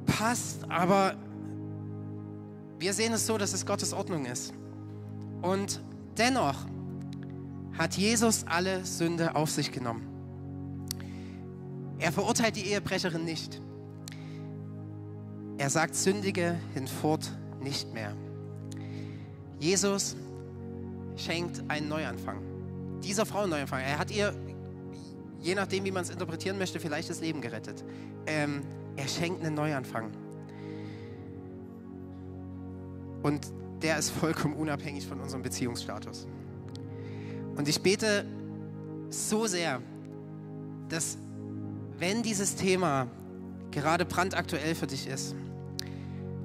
passt, 0.09 0.69
aber 0.69 1.15
wir 2.79 2.93
sehen 2.93 3.13
es 3.13 3.25
so, 3.25 3.37
dass 3.37 3.53
es 3.53 3.65
Gottes 3.65 3.93
Ordnung 3.93 4.25
ist. 4.25 4.53
Und 5.41 5.81
dennoch 6.17 6.65
hat 7.77 7.95
Jesus 7.95 8.45
alle 8.47 8.85
Sünde 8.85 9.35
auf 9.35 9.49
sich 9.49 9.71
genommen. 9.71 10.05
Er 11.99 12.11
verurteilt 12.11 12.55
die 12.55 12.65
Ehebrecherin 12.67 13.25
nicht. 13.25 13.61
Er 15.57 15.69
sagt, 15.69 15.95
sündige 15.95 16.57
hinfort 16.73 17.29
nicht 17.61 17.93
mehr. 17.93 18.13
Jesus 19.59 20.15
schenkt 21.17 21.61
einen 21.67 21.89
Neuanfang. 21.89 22.41
Dieser 23.03 23.25
Frau 23.25 23.39
einen 23.39 23.49
Neuanfang. 23.49 23.81
Er 23.81 23.99
hat 23.99 24.11
ihr, 24.11 24.33
je 25.41 25.55
nachdem, 25.55 25.83
wie 25.83 25.91
man 25.91 26.03
es 26.03 26.09
interpretieren 26.09 26.57
möchte, 26.57 26.79
vielleicht 26.79 27.09
das 27.09 27.19
Leben 27.19 27.41
gerettet. 27.41 27.83
Ähm, 28.25 28.61
er 28.99 29.07
schenkt 29.07 29.43
einen 29.43 29.55
Neuanfang. 29.55 30.11
Und 33.23 33.47
der 33.81 33.97
ist 33.97 34.09
vollkommen 34.09 34.55
unabhängig 34.55 35.07
von 35.07 35.21
unserem 35.21 35.41
Beziehungsstatus. 35.41 36.27
Und 37.55 37.67
ich 37.67 37.81
bete 37.81 38.25
so 39.09 39.47
sehr, 39.47 39.81
dass 40.89 41.17
wenn 41.97 42.23
dieses 42.23 42.55
Thema 42.55 43.07
gerade 43.71 44.05
brandaktuell 44.05 44.75
für 44.75 44.87
dich 44.87 45.07
ist, 45.07 45.33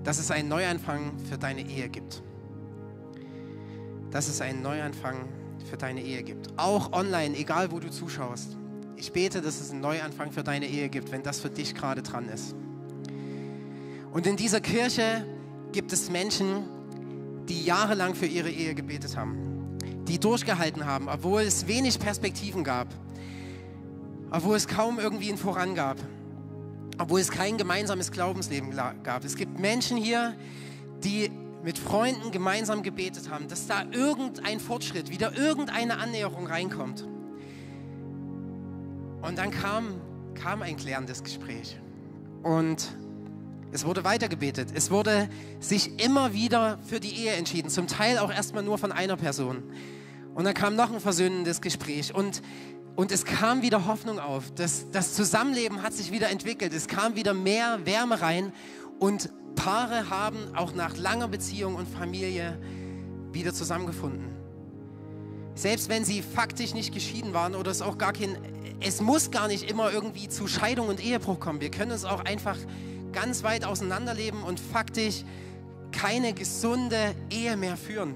dass 0.04 0.18
es 0.18 0.30
einen 0.30 0.48
Neuanfang 0.48 1.18
für 1.28 1.38
deine 1.38 1.62
Ehe 1.62 1.88
gibt. 1.88 2.22
Dass 4.10 4.28
es 4.28 4.40
einen 4.40 4.62
Neuanfang 4.62 5.28
für 5.68 5.76
deine 5.76 6.02
Ehe 6.02 6.22
gibt. 6.22 6.56
Auch 6.56 6.92
online, 6.92 7.36
egal 7.36 7.72
wo 7.72 7.80
du 7.80 7.90
zuschaust. 7.90 8.56
Ich 8.96 9.12
bete, 9.12 9.40
dass 9.40 9.60
es 9.60 9.70
einen 9.70 9.80
Neuanfang 9.80 10.32
für 10.32 10.42
deine 10.42 10.66
Ehe 10.66 10.88
gibt, 10.88 11.12
wenn 11.12 11.22
das 11.22 11.40
für 11.40 11.50
dich 11.50 11.74
gerade 11.74 12.02
dran 12.02 12.28
ist. 12.28 12.54
Und 14.12 14.26
in 14.26 14.36
dieser 14.36 14.60
Kirche 14.60 15.26
gibt 15.72 15.92
es 15.92 16.10
Menschen, 16.10 16.64
die 17.48 17.64
jahrelang 17.64 18.14
für 18.14 18.26
ihre 18.26 18.50
Ehe 18.50 18.74
gebetet 18.74 19.16
haben, 19.16 19.78
die 20.06 20.18
durchgehalten 20.18 20.86
haben, 20.86 21.08
obwohl 21.08 21.42
es 21.42 21.66
wenig 21.66 21.98
Perspektiven 21.98 22.64
gab, 22.64 22.88
obwohl 24.30 24.56
es 24.56 24.68
kaum 24.68 24.98
irgendwie 24.98 25.30
ein 25.30 25.38
Voran 25.38 25.74
gab 25.74 25.98
obwohl 26.98 27.20
es 27.20 27.30
kein 27.30 27.56
gemeinsames 27.56 28.12
Glaubensleben 28.12 28.70
gab. 29.02 29.24
Es 29.24 29.36
gibt 29.36 29.58
Menschen 29.58 29.96
hier, 29.96 30.34
die 31.02 31.30
mit 31.62 31.78
Freunden 31.78 32.30
gemeinsam 32.30 32.82
gebetet 32.82 33.30
haben, 33.30 33.48
dass 33.48 33.66
da 33.66 33.84
irgendein 33.90 34.60
Fortschritt, 34.60 35.10
wieder 35.10 35.36
irgendeine 35.36 35.98
Annäherung 35.98 36.46
reinkommt. 36.46 37.06
Und 39.26 39.38
dann 39.38 39.50
kam, 39.50 40.00
kam 40.34 40.60
ein 40.62 40.76
klärendes 40.76 41.24
Gespräch. 41.24 41.78
Und 42.42 42.94
Es 43.72 43.84
wurde 43.84 44.04
weitergebetet. 44.04 44.68
Es 44.72 44.92
wurde 44.92 45.28
sich 45.58 46.00
immer 46.00 46.32
wieder 46.32 46.78
für 46.86 47.00
die 47.00 47.12
Ehe 47.24 47.32
entschieden. 47.32 47.70
Zum 47.70 47.88
Teil 47.88 48.18
auch 48.18 48.30
erstmal 48.30 48.62
nur 48.62 48.78
von 48.78 48.92
einer 48.92 49.16
Person. 49.16 49.64
Und 50.36 50.44
dann 50.44 50.54
kam 50.54 50.76
noch 50.76 50.92
ein 50.92 51.00
versöhnendes 51.00 51.60
Gespräch. 51.60 52.14
Und, 52.14 52.40
und 52.94 53.10
es 53.10 53.24
kam 53.24 53.62
wieder 53.62 53.86
Hoffnung 53.86 54.20
auf. 54.20 54.52
Das, 54.54 54.90
das 54.92 55.14
Zusammenleben 55.14 55.82
hat 55.82 55.92
sich 55.92 56.12
wieder 56.12 56.30
entwickelt. 56.30 56.72
Es 56.72 56.86
kam 56.86 57.16
wieder 57.16 57.34
mehr 57.34 57.80
Wärme 57.84 58.20
rein. 58.20 58.52
Und 59.00 59.32
Paare 59.56 60.08
haben 60.08 60.54
auch 60.54 60.72
nach 60.72 60.96
langer 60.96 61.26
Beziehung 61.26 61.74
und 61.74 61.88
Familie 61.88 62.60
wieder 63.32 63.52
zusammengefunden. 63.52 64.33
Selbst 65.54 65.88
wenn 65.88 66.04
sie 66.04 66.22
faktisch 66.22 66.74
nicht 66.74 66.92
geschieden 66.92 67.32
waren 67.32 67.54
oder 67.54 67.70
es 67.70 67.80
auch 67.80 67.98
gar 67.98 68.12
kein, 68.12 68.36
es 68.80 69.00
muss 69.00 69.30
gar 69.30 69.48
nicht 69.48 69.70
immer 69.70 69.92
irgendwie 69.92 70.28
zu 70.28 70.48
Scheidung 70.48 70.88
und 70.88 71.04
Ehebruch 71.04 71.38
kommen. 71.38 71.60
Wir 71.60 71.70
können 71.70 71.92
uns 71.92 72.04
auch 72.04 72.24
einfach 72.24 72.56
ganz 73.12 73.44
weit 73.44 73.64
auseinanderleben 73.64 74.42
und 74.42 74.58
faktisch 74.58 75.24
keine 75.92 76.32
gesunde 76.32 77.14
Ehe 77.30 77.56
mehr 77.56 77.76
führen. 77.76 78.14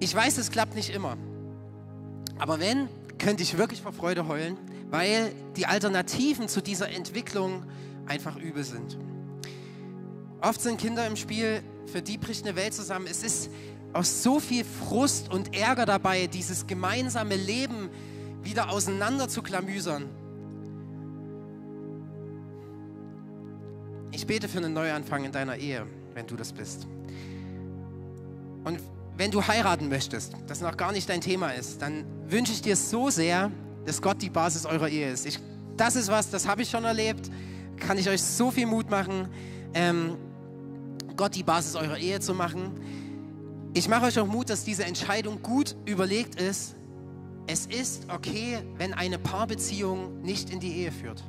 Ich 0.00 0.14
weiß, 0.14 0.38
es 0.38 0.50
klappt 0.50 0.74
nicht 0.74 0.90
immer. 0.90 1.16
Aber 2.38 2.58
wenn, 2.58 2.88
könnte 3.18 3.42
ich 3.42 3.56
wirklich 3.56 3.82
vor 3.82 3.92
Freude 3.92 4.26
heulen, 4.26 4.56
weil 4.90 5.32
die 5.56 5.66
Alternativen 5.66 6.48
zu 6.48 6.60
dieser 6.62 6.90
Entwicklung 6.90 7.64
einfach 8.06 8.36
übel 8.36 8.64
sind. 8.64 8.98
Oft 10.40 10.60
sind 10.60 10.80
Kinder 10.80 11.06
im 11.06 11.16
Spiel, 11.16 11.62
für 11.86 12.02
die 12.02 12.16
bricht 12.16 12.46
eine 12.46 12.56
Welt 12.56 12.72
zusammen. 12.72 13.06
Es 13.08 13.22
ist 13.22 13.50
aus 13.92 14.22
so 14.22 14.40
viel 14.40 14.64
Frust 14.64 15.32
und 15.32 15.54
Ärger 15.56 15.86
dabei, 15.86 16.26
dieses 16.26 16.66
gemeinsame 16.66 17.36
Leben 17.36 17.90
wieder 18.42 18.70
auseinander 18.70 19.28
zu 19.28 19.42
klamüsern. 19.42 20.04
Ich 24.12 24.26
bete 24.26 24.48
für 24.48 24.58
einen 24.58 24.72
Neuanfang 24.72 25.24
in 25.24 25.32
deiner 25.32 25.56
Ehe, 25.56 25.86
wenn 26.14 26.26
du 26.26 26.36
das 26.36 26.52
bist. 26.52 26.86
Und 28.64 28.80
wenn 29.16 29.30
du 29.30 29.46
heiraten 29.46 29.88
möchtest, 29.88 30.34
das 30.46 30.60
noch 30.60 30.76
gar 30.76 30.92
nicht 30.92 31.08
dein 31.08 31.20
Thema 31.20 31.50
ist, 31.50 31.82
dann 31.82 32.04
wünsche 32.28 32.52
ich 32.52 32.62
dir 32.62 32.76
so 32.76 33.10
sehr, 33.10 33.50
dass 33.86 34.00
Gott 34.00 34.22
die 34.22 34.30
Basis 34.30 34.66
eurer 34.66 34.88
Ehe 34.88 35.10
ist. 35.10 35.26
Ich, 35.26 35.38
das 35.76 35.96
ist 35.96 36.08
was, 36.08 36.30
das 36.30 36.46
habe 36.46 36.62
ich 36.62 36.70
schon 36.70 36.84
erlebt, 36.84 37.30
kann 37.78 37.98
ich 37.98 38.08
euch 38.08 38.22
so 38.22 38.50
viel 38.50 38.66
Mut 38.66 38.90
machen, 38.90 39.28
ähm, 39.74 40.16
Gott 41.16 41.34
die 41.34 41.42
Basis 41.42 41.76
eurer 41.76 41.98
Ehe 41.98 42.20
zu 42.20 42.34
machen. 42.34 42.72
Ich 43.72 43.88
mache 43.88 44.06
euch 44.06 44.18
auch 44.18 44.26
Mut, 44.26 44.50
dass 44.50 44.64
diese 44.64 44.84
Entscheidung 44.84 45.42
gut 45.42 45.76
überlegt 45.84 46.40
ist. 46.40 46.74
Es 47.46 47.66
ist 47.66 48.06
okay, 48.12 48.58
wenn 48.76 48.94
eine 48.94 49.16
Paarbeziehung 49.16 50.22
nicht 50.22 50.50
in 50.50 50.58
die 50.58 50.76
Ehe 50.78 50.90
führt. 50.90 51.22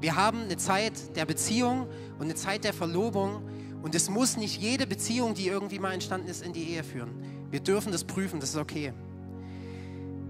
Wir 0.00 0.14
haben 0.14 0.42
eine 0.42 0.56
Zeit 0.56 1.16
der 1.16 1.24
Beziehung 1.24 1.88
und 2.18 2.26
eine 2.26 2.36
Zeit 2.36 2.62
der 2.62 2.72
Verlobung 2.72 3.42
und 3.82 3.96
es 3.96 4.08
muss 4.08 4.36
nicht 4.36 4.62
jede 4.62 4.86
Beziehung, 4.86 5.34
die 5.34 5.48
irgendwie 5.48 5.80
mal 5.80 5.92
entstanden 5.92 6.28
ist, 6.28 6.44
in 6.44 6.52
die 6.52 6.62
Ehe 6.70 6.84
führen. 6.84 7.10
Wir 7.50 7.58
dürfen 7.58 7.90
das 7.90 8.04
prüfen, 8.04 8.38
das 8.38 8.50
ist 8.50 8.56
okay. 8.56 8.92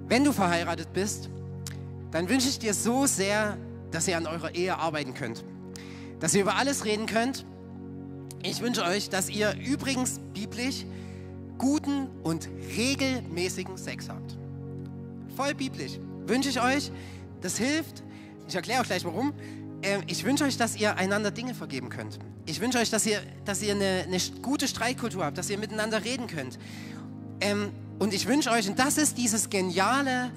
Wenn 0.07 0.24
du 0.24 0.33
verheiratet 0.33 0.95
bist, 0.95 1.29
dann 2.11 2.31
wünsche 2.31 2.49
ich 2.49 2.59
dir 2.59 2.72
so 2.72 3.05
sehr, 3.05 3.59
dass 3.91 4.09
ihr 4.09 4.16
an 4.16 4.26
eurer 4.26 4.55
Ehe 4.55 4.79
arbeiten 4.79 5.12
könnt. 5.12 5.45
Dass 6.20 6.35
ihr 6.35 6.41
über 6.41 6.57
alles 6.57 6.87
reden 6.87 7.05
könnt. 7.05 7.45
Ich 8.43 8.62
wünsche 8.62 8.83
euch, 8.83 9.11
dass 9.11 9.29
ihr 9.29 9.55
übrigens 9.59 10.20
biblisch 10.33 10.87
guten 11.59 12.09
und 12.22 12.48
regelmäßigen 12.76 13.76
Sex 13.76 14.09
habt. 14.09 14.36
Voll 15.36 15.54
biblisch. 15.54 15.98
Wünsche 16.26 16.48
ich 16.48 16.61
euch. 16.61 16.90
Das 17.40 17.59
hilft. 17.59 18.02
Ich 18.48 18.54
erkläre 18.54 18.80
auch 18.80 18.86
gleich 18.86 19.04
warum. 19.04 19.32
Ähm, 19.82 20.02
ich 20.06 20.24
wünsche 20.24 20.44
euch, 20.44 20.56
dass 20.56 20.76
ihr 20.76 20.96
einander 20.96 21.30
Dinge 21.30 21.54
vergeben 21.54 21.88
könnt. 21.88 22.18
Ich 22.46 22.61
wünsche 22.61 22.78
euch, 22.78 22.90
dass 22.90 23.06
ihr, 23.06 23.20
dass 23.44 23.62
ihr 23.62 23.74
eine, 23.74 24.04
eine 24.06 24.18
gute 24.42 24.66
Streitkultur 24.66 25.24
habt, 25.24 25.38
dass 25.38 25.50
ihr 25.50 25.59
miteinander 25.59 26.04
reden 26.04 26.26
könnt. 26.26 26.59
Ähm, 27.40 27.70
und 27.98 28.14
ich 28.14 28.26
wünsche 28.26 28.50
euch, 28.50 28.68
und 28.68 28.78
das 28.78 28.96
ist 28.96 29.18
dieses 29.18 29.50
geniale, 29.50 30.30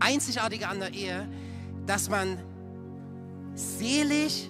einzigartige 0.00 0.68
an 0.68 0.80
der 0.80 0.94
Ehe, 0.94 1.28
dass 1.86 2.08
man 2.08 2.38
seelisch, 3.54 4.48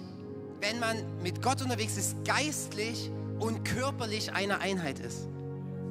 wenn 0.61 0.79
man 0.79 0.97
mit 1.23 1.41
Gott 1.41 1.61
unterwegs 1.61 1.97
ist, 1.97 2.15
geistlich 2.25 3.09
und 3.39 3.63
körperlich 3.65 4.33
eine 4.33 4.59
Einheit 4.59 4.99
ist. 4.99 5.27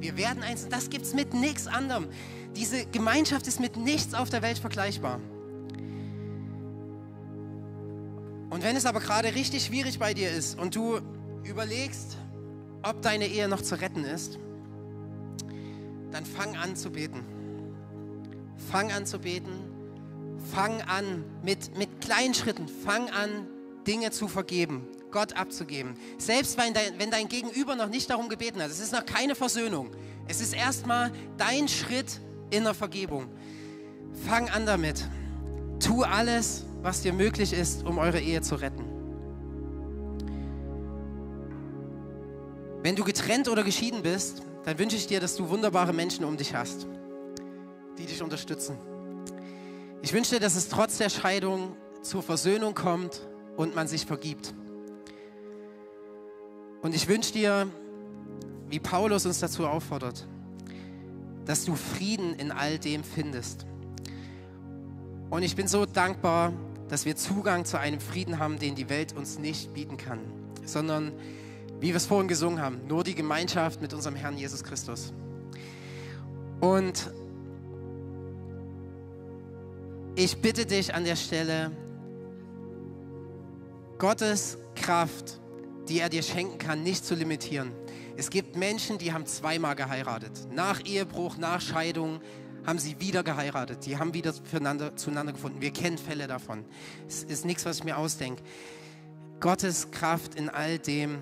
Wir 0.01 0.17
werden 0.17 0.43
eins, 0.43 0.69
das 0.69 0.91
gibt 0.91 1.05
es 1.05 1.15
mit 1.15 1.35
nichts 1.35 1.67
anderem. 1.67 2.09
Diese 2.57 2.87
Gemeinschaft 2.87 3.47
ist 3.47 3.61
mit 3.61 3.77
nichts 3.77 4.15
auf 4.15 4.31
der 4.31 4.43
Welt 4.43 4.59
vergleichbar. 4.59 5.21
Und 8.51 8.63
wenn 8.63 8.77
es 8.77 8.87
aber 8.87 9.01
gerade 9.01 9.35
richtig 9.35 9.67
schwierig 9.67 9.99
bei 9.99 10.15
dir 10.15 10.31
ist 10.31 10.59
und 10.59 10.75
du 10.75 11.01
überlegst, 11.45 12.17
ob 12.83 13.03
deine 13.03 13.27
Ehe 13.27 13.49
noch 13.49 13.61
zu 13.61 13.81
retten 13.81 14.05
ist, 14.05 14.39
dann 16.11 16.25
fang 16.25 16.57
an 16.57 16.77
zu 16.77 16.91
beten. 16.91 17.25
Fang 18.71 18.91
an 18.91 19.05
zu 19.05 19.19
beten. 19.19 19.53
Fang 20.53 20.81
an 20.83 21.25
mit, 21.43 21.77
mit 21.77 22.01
kleinen 22.01 22.35
Schritten. 22.35 22.69
Fang 22.69 23.11
an, 23.11 23.47
Dinge 23.87 24.11
zu 24.11 24.29
vergeben, 24.29 24.87
Gott 25.11 25.35
abzugeben. 25.37 25.95
Selbst 26.19 26.59
wenn 26.59 26.75
dein, 26.75 26.99
wenn 26.99 27.11
dein 27.11 27.29
Gegenüber 27.29 27.77
noch 27.77 27.89
nicht 27.89 28.11
darum 28.11 28.29
gebeten 28.29 28.63
hat. 28.63 28.71
Es 28.71 28.81
ist 28.81 28.93
noch 28.93 29.05
keine 29.05 29.35
Versöhnung. 29.35 29.91
Es 30.29 30.41
ist 30.41 30.55
erstmal 30.55 31.11
dein 31.37 31.69
Schritt 31.69 32.21
in 32.51 32.65
der 32.65 32.75
Vergebung. 32.75 33.29
Fang 34.27 34.49
an 34.51 34.67
damit. 34.67 35.05
Tu 35.81 36.03
alles, 36.03 36.65
was 36.83 37.03
dir 37.03 37.13
möglich 37.13 37.53
ist, 37.53 37.85
um 37.85 37.99
eure 37.99 38.21
Ehe 38.21 38.43
zu 38.43 38.57
retten. 38.57 38.85
Wenn 42.83 42.97
du 42.97 43.05
getrennt 43.05 43.49
oder 43.49 43.65
geschieden 43.65 44.03
bist, 44.03 44.43
dann 44.65 44.79
wünsche 44.79 44.97
ich 44.97 45.07
dir, 45.07 45.21
dass 45.21 45.37
du 45.37 45.49
wunderbare 45.49 45.93
Menschen 45.93 46.25
um 46.25 46.37
dich 46.37 46.55
hast, 46.55 46.87
die 47.99 48.07
dich 48.07 48.23
unterstützen. 48.23 48.77
Ich 50.03 50.13
wünsche 50.13 50.37
dir, 50.37 50.41
dass 50.41 50.55
es 50.55 50.69
trotz 50.69 50.99
der 50.99 51.11
Scheidung 51.11 51.77
zur 52.03 52.23
Versöhnung 52.23 52.75
kommt 52.75 53.27
und 53.57 53.75
man 53.75 53.89
sich 53.89 54.07
vergibt. 54.07 54.55
Und 56.83 56.95
ich 56.95 57.09
wünsche 57.09 57.33
dir, 57.33 57.69
wie 58.69 58.79
Paulus 58.79 59.27
uns 59.27 59.41
dazu 59.41 59.67
auffordert, 59.67 60.27
dass 61.45 61.65
du 61.65 61.75
Frieden 61.75 62.35
in 62.35 62.53
all 62.53 62.79
dem 62.79 63.03
findest. 63.03 63.67
Und 65.31 65.43
ich 65.43 65.57
bin 65.57 65.67
so 65.67 65.87
dankbar, 65.87 66.53
dass 66.89 67.05
wir 67.05 67.17
Zugang 67.17 67.65
zu 67.65 67.79
einem 67.79 68.01
Frieden 68.01 68.39
haben, 68.39 68.59
den 68.59 68.75
die 68.75 68.89
Welt 68.89 69.15
uns 69.17 69.39
nicht 69.39 69.75
bieten 69.75 69.97
kann, 69.97 70.21
sondern, 70.65 71.13
wie 71.81 71.89
wir 71.89 71.97
es 71.97 72.07
vorhin 72.07 72.29
gesungen 72.29 72.61
haben, 72.61 72.87
nur 72.87 73.05
die 73.05 73.15
Gemeinschaft 73.15 73.81
mit 73.81 73.93
unserem 73.93 74.17
Herrn 74.17 74.39
Jesus 74.39 74.63
Christus. 74.63 75.13
Und 76.61 77.11
ich 80.15 80.41
bitte 80.41 80.67
dich 80.67 80.95
an 80.95 81.05
der 81.05 81.17
Stelle, 81.17 81.71
Gottes 83.99 84.59
Kraft, 84.75 85.41
die 85.89 86.01
er 86.01 86.09
dir 86.09 86.23
schenken 86.23 86.59
kann, 86.59 86.83
nicht 86.83 87.05
zu 87.05 87.15
limitieren. 87.15 87.73
Es 88.17 88.31
gibt 88.31 88.57
Menschen, 88.57 88.99
die 88.99 89.13
haben 89.13 89.27
zweimal 89.27 89.75
geheiratet. 89.75 90.49
Nach 90.53 90.85
Ehebruch, 90.85 91.37
nach 91.37 91.61
Scheidung, 91.61 92.21
haben 92.67 92.79
sie 92.79 93.01
wieder 93.01 93.23
geheiratet. 93.23 93.87
Die 93.87 93.97
haben 93.97 94.13
wieder 94.13 94.35
zueinander 94.35 95.33
gefunden. 95.33 95.61
Wir 95.61 95.71
kennen 95.71 95.97
Fälle 95.97 96.27
davon. 96.27 96.65
Es 97.07 97.23
ist 97.23 97.45
nichts, 97.45 97.65
was 97.65 97.79
ich 97.79 97.85
mir 97.85 97.97
ausdenke. 97.97 98.43
Gottes 99.41 99.91
Kraft 99.91 100.35
in 100.35 100.49
all 100.49 100.79
dem 100.79 101.19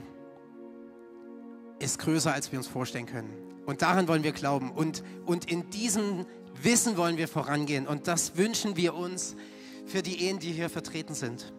ist 1.78 1.98
größer, 1.98 2.32
als 2.32 2.50
wir 2.50 2.58
uns 2.58 2.66
vorstellen 2.66 3.06
können. 3.06 3.32
Und 3.66 3.82
daran 3.82 4.08
wollen 4.08 4.24
wir 4.24 4.32
glauben. 4.32 4.72
Und, 4.72 5.04
und 5.26 5.50
in 5.50 5.70
diesem 5.70 6.26
Wissen 6.62 6.96
wollen 6.96 7.16
wir 7.16 7.28
vorangehen. 7.28 7.86
Und 7.86 8.08
das 8.08 8.36
wünschen 8.36 8.76
wir 8.76 8.94
uns 8.94 9.36
für 9.86 10.02
die 10.02 10.22
Ehen, 10.24 10.38
die 10.38 10.52
hier 10.52 10.70
vertreten 10.70 11.14
sind. 11.14 11.52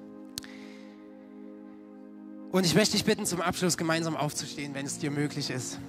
Und 2.51 2.65
ich 2.65 2.75
möchte 2.75 2.93
dich 2.93 3.03
bitten, 3.03 3.25
zum 3.25 3.41
Abschluss 3.41 3.77
gemeinsam 3.77 4.15
aufzustehen, 4.15 4.73
wenn 4.73 4.85
es 4.85 4.99
dir 4.99 5.11
möglich 5.11 5.49
ist. 5.49 5.79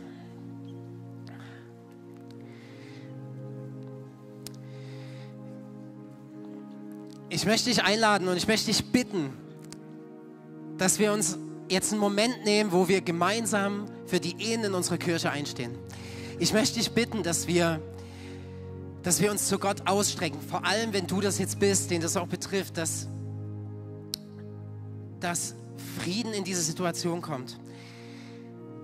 Ich 7.30 7.46
möchte 7.46 7.70
dich 7.70 7.84
einladen 7.84 8.26
und 8.26 8.36
ich 8.36 8.48
möchte 8.48 8.66
dich 8.66 8.90
bitten, 8.90 9.30
dass 10.78 10.98
wir 10.98 11.12
uns 11.12 11.38
jetzt 11.68 11.92
einen 11.92 12.00
Moment 12.00 12.44
nehmen, 12.44 12.72
wo 12.72 12.88
wir 12.88 13.02
gemeinsam 13.02 13.86
für 14.06 14.18
die 14.18 14.42
Ehen 14.42 14.64
in 14.64 14.74
unserer 14.74 14.98
Kirche 14.98 15.30
einstehen. 15.30 15.78
Ich 16.38 16.52
möchte 16.52 16.78
dich 16.78 16.92
bitten, 16.92 17.22
dass 17.22 17.46
wir, 17.46 17.80
dass 19.02 19.20
wir 19.20 19.30
uns 19.30 19.46
zu 19.46 19.58
Gott 19.58 19.88
ausstrecken, 19.88 20.40
vor 20.40 20.64
allem 20.64 20.92
wenn 20.92 21.06
du 21.06 21.20
das 21.20 21.38
jetzt 21.38 21.60
bist, 21.60 21.90
den 21.90 22.00
das 22.00 22.16
auch 22.16 22.26
betrifft, 22.26 22.76
dass, 22.76 23.08
dass 25.20 25.54
Frieden 26.00 26.32
in 26.32 26.44
diese 26.44 26.62
Situation 26.62 27.22
kommt. 27.22 27.58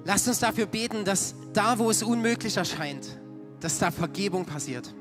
Lasst 0.04 0.28
uns 0.28 0.38
dafür 0.38 0.66
beten, 0.66 1.04
dass 1.04 1.34
da, 1.52 1.78
wo 1.78 1.90
es 1.90 2.02
unmöglich 2.02 2.56
erscheint, 2.56 3.18
dass 3.60 3.78
da 3.78 3.90
Vergebung 3.90 4.44
passiert. 4.44 4.94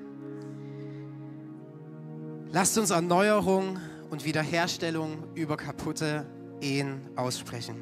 Lasst 2.51 2.77
uns 2.77 2.91
Erneuerung 2.91 3.79
und 4.09 4.25
Wiederherstellung 4.25 5.23
über 5.35 5.57
kaputte 5.57 6.25
Ehen 6.61 7.01
aussprechen. 7.15 7.75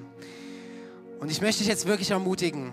Und 1.19 1.29
ich 1.29 1.41
möchte 1.41 1.59
dich 1.59 1.67
jetzt 1.67 1.85
wirklich 1.85 2.11
ermutigen, 2.11 2.71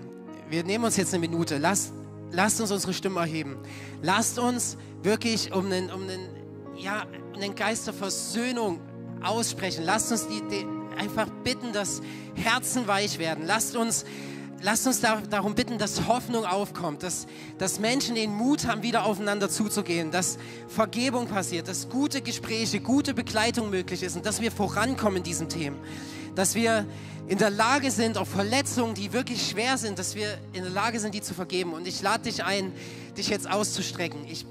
wir 0.49 0.65
nehmen 0.65 0.85
uns 0.85 0.97
jetzt 0.97 1.13
eine 1.13 1.21
Minute, 1.21 1.59
lasst, 1.59 1.93
lasst 2.31 2.61
uns 2.61 2.71
unsere 2.71 2.95
Stimme 2.95 3.21
erheben. 3.21 3.59
Lasst 4.01 4.39
uns 4.39 4.79
wirklich 5.03 5.53
um 5.53 5.67
einen, 5.67 5.91
um 5.91 6.03
einen, 6.03 6.29
ja, 6.77 7.05
einen 7.35 7.55
Geist 7.55 7.87
der 7.87 7.95
Versöhnung 7.95 8.81
aussprechen. 9.23 9.85
Lasst 9.85 10.11
uns 10.11 10.27
die, 10.27 10.41
die 10.49 10.78
einfach 10.99 11.29
bitten, 11.45 11.73
dass 11.73 12.03
Herzen 12.35 12.87
weich 12.87 13.19
werden. 13.19 13.45
Lasst 13.47 13.77
uns 13.77 14.05
lasst 14.63 14.87
uns 14.87 15.01
da, 15.01 15.21
darum 15.21 15.55
bitten, 15.55 15.79
dass 15.79 16.07
Hoffnung 16.07 16.45
aufkommt, 16.45 17.03
dass, 17.03 17.27
dass 17.59 17.79
Menschen 17.79 18.15
den 18.15 18.35
Mut 18.35 18.67
haben, 18.67 18.83
wieder 18.83 19.05
aufeinander 19.05 19.49
zuzugehen, 19.49 20.11
dass 20.11 20.39
Vergebung 20.69 21.27
passiert, 21.29 21.69
dass 21.69 21.89
gute 21.89 22.23
Gespräche, 22.23 22.81
gute 22.81 23.15
Begleitung 23.15 23.71
möglich 23.71 24.03
ist 24.03 24.17
und 24.17 24.27
dass 24.27 24.41
wir 24.41 24.51
vorankommen 24.51 25.19
in 25.19 25.23
diesen 25.23 25.49
Themen. 25.49 25.79
Dass 26.35 26.55
wir 26.55 26.87
in 27.29 27.39
der 27.39 27.51
Lage 27.51 27.91
sind, 27.91 28.17
auch 28.17 28.27
Verletzungen, 28.27 28.95
die 28.95 29.13
wirklich 29.13 29.49
schwer 29.49 29.77
sind, 29.77 29.99
dass 29.99 30.15
wir 30.15 30.39
in 30.53 30.63
der 30.63 30.73
Lage 30.73 30.99
sind, 30.99 31.15
die 31.15 31.21
zu 31.21 31.35
vergeben. 31.35 31.73
Und 31.73 31.87
ich 31.87 32.01
lade 32.01 32.25
dich 32.25 32.45
ein, 32.45 32.73
dich 33.17 33.29
jetzt 33.29 33.51
auszustrecken. 33.51 34.25
Ich 34.29 34.47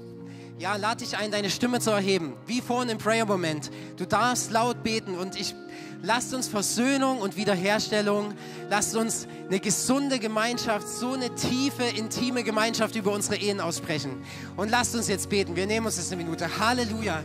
ja, 0.58 0.76
lade 0.76 1.04
dich 1.04 1.16
ein, 1.16 1.30
deine 1.30 1.50
Stimme 1.50 1.80
zu 1.80 1.90
erheben, 1.90 2.34
wie 2.46 2.60
vorhin 2.60 2.88
im 2.88 2.98
Prayer-Moment. 2.98 3.70
Du 3.96 4.06
darfst 4.06 4.50
laut 4.50 4.82
beten 4.82 5.16
und 5.16 5.38
ich 5.38 5.54
lasst 6.02 6.34
uns 6.34 6.48
Versöhnung 6.48 7.18
und 7.18 7.36
Wiederherstellung, 7.36 8.34
lasst 8.70 8.96
uns 8.96 9.26
eine 9.48 9.60
gesunde 9.60 10.18
Gemeinschaft, 10.18 10.88
so 10.88 11.12
eine 11.12 11.34
tiefe, 11.34 11.84
intime 11.96 12.44
Gemeinschaft 12.44 12.96
über 12.96 13.12
unsere 13.12 13.36
Ehen 13.36 13.60
aussprechen. 13.60 14.22
Und 14.56 14.70
lasst 14.70 14.94
uns 14.94 15.08
jetzt 15.08 15.28
beten. 15.28 15.56
Wir 15.56 15.66
nehmen 15.66 15.86
uns 15.86 15.96
jetzt 15.96 16.12
eine 16.12 16.22
Minute. 16.22 16.48
Halleluja. 16.58 17.22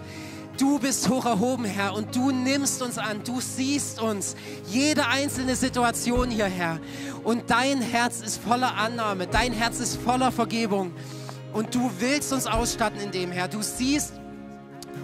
Du 0.57 0.77
bist 0.77 1.09
hoch 1.09 1.25
erhoben, 1.25 1.65
Herr, 1.65 1.95
und 1.95 2.15
du 2.15 2.29
nimmst 2.29 2.83
uns 2.83 2.99
an, 2.99 3.23
du 3.23 3.41
siehst 3.41 3.99
uns, 3.99 4.35
jede 4.67 5.07
einzelne 5.07 5.55
Situation 5.55 6.29
hier, 6.29 6.45
Herr. 6.45 6.79
Und 7.23 7.49
dein 7.49 7.81
Herz 7.81 8.21
ist 8.21 8.39
voller 8.39 8.77
Annahme, 8.77 9.25
dein 9.25 9.51
Herz 9.51 9.79
ist 9.79 9.99
voller 9.99 10.31
Vergebung. 10.31 10.93
Und 11.53 11.73
du 11.73 11.89
willst 11.99 12.31
uns 12.33 12.45
ausstatten 12.45 13.01
in 13.01 13.09
dem, 13.09 13.31
Herr. 13.31 13.47
Du 13.47 13.63
siehst 13.63 14.13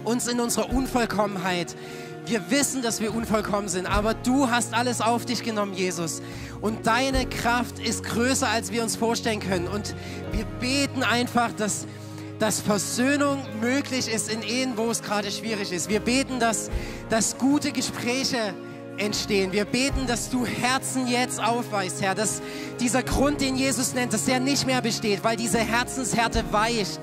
uns 0.04 0.28
in 0.28 0.38
unserer 0.38 0.72
Unvollkommenheit. 0.72 1.74
Wir 2.30 2.48
wissen, 2.48 2.80
dass 2.80 3.00
wir 3.00 3.12
unvollkommen 3.12 3.68
sind, 3.68 3.86
aber 3.86 4.14
du 4.14 4.48
hast 4.48 4.72
alles 4.72 5.00
auf 5.00 5.26
dich 5.26 5.42
genommen, 5.42 5.74
Jesus. 5.74 6.22
Und 6.60 6.86
deine 6.86 7.26
Kraft 7.26 7.80
ist 7.80 8.04
größer, 8.04 8.48
als 8.48 8.70
wir 8.70 8.84
uns 8.84 8.94
vorstellen 8.94 9.40
können. 9.40 9.66
Und 9.66 9.96
wir 10.30 10.44
beten 10.60 11.02
einfach, 11.02 11.50
dass, 11.50 11.88
dass 12.38 12.60
Versöhnung 12.60 13.42
möglich 13.60 14.06
ist 14.06 14.32
in 14.32 14.42
Ehen, 14.42 14.74
wo 14.76 14.92
es 14.92 15.02
gerade 15.02 15.32
schwierig 15.32 15.72
ist. 15.72 15.88
Wir 15.88 15.98
beten, 15.98 16.38
dass, 16.38 16.70
dass 17.08 17.36
gute 17.36 17.72
Gespräche 17.72 18.54
entstehen. 18.96 19.50
Wir 19.50 19.64
beten, 19.64 20.06
dass 20.06 20.30
du 20.30 20.46
Herzen 20.46 21.08
jetzt 21.08 21.42
aufweist, 21.42 22.00
Herr, 22.00 22.14
dass 22.14 22.42
dieser 22.78 23.02
Grund, 23.02 23.40
den 23.40 23.56
Jesus 23.56 23.92
nennt, 23.92 24.12
dass 24.12 24.26
der 24.26 24.38
nicht 24.38 24.66
mehr 24.66 24.82
besteht, 24.82 25.24
weil 25.24 25.36
diese 25.36 25.58
Herzenshärte 25.58 26.44
weicht 26.52 27.00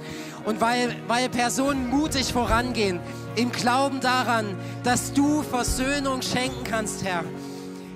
und 0.47 0.61
weil, 0.61 0.95
weil 1.07 1.27
Personen 1.27 1.89
mutig 1.89 2.31
vorangehen 2.31 3.01
im 3.35 3.51
Glauben 3.51 3.99
daran, 3.99 4.45
dass 4.81 5.11
du 5.11 5.43
Versöhnung 5.43 6.21
schenken 6.21 6.63
kannst, 6.63 7.03
Herr. 7.03 7.25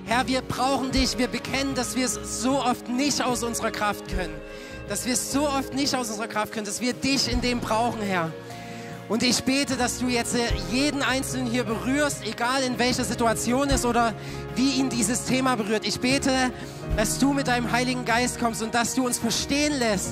Herr, 0.06 0.28
wir 0.28 0.41
brauchen 0.41 0.91
dich. 0.91 1.18
Wir 1.18 1.30
bekennen, 1.30 1.76
dass 1.76 1.95
wir 1.95 2.06
es 2.06 2.41
so 2.41 2.62
oft 2.62 2.89
nicht 2.89 3.24
aus 3.24 3.43
unserer 3.43 3.72
Kraft 3.72 4.10
können. 4.10 4.36
Dass 4.89 5.06
wir 5.06 5.14
es 5.14 5.32
so 5.32 5.47
oft 5.47 5.74
nicht 5.74 5.95
aus 5.95 6.10
unserer 6.10 6.28
Kraft 6.28 6.52
können, 6.52 6.66
dass 6.66 6.82
wir 6.82 6.91
dich 6.91 7.32
in 7.32 7.39
dem 7.39 7.62
brauchen, 7.62 8.02
Herr. 8.02 8.34
Und 9.08 9.24
ich 9.24 9.43
bete, 9.43 9.78
dass 9.78 9.99
du 9.99 10.08
jetzt 10.08 10.36
äh, 10.36 10.39
jeden 10.72 11.02
Einzelnen 11.02 11.47
hier 11.47 11.64
berührst, 11.64 12.26
egal 12.26 12.64
in 12.64 12.78
welcher 12.80 13.06
Situation 13.06 13.70
es 13.70 13.86
oder 13.86 14.14
wie 14.56 14.72
ihn 14.72 14.89
dieses 14.89 15.24
Thema 15.24 15.56
berührt. 15.56 15.88
Ich 15.88 16.02
bete, 16.02 16.52
dass 16.97 17.18
du 17.18 17.32
mit 17.32 17.47
deinem 17.47 17.72
Heiligen 17.72 18.04
Geist 18.04 18.39
kommst 18.39 18.62
und 18.62 18.76
dass 18.76 18.93
du 18.93 19.06
uns 19.06 19.20
verstehen 19.20 19.80
lässt, 19.80 20.12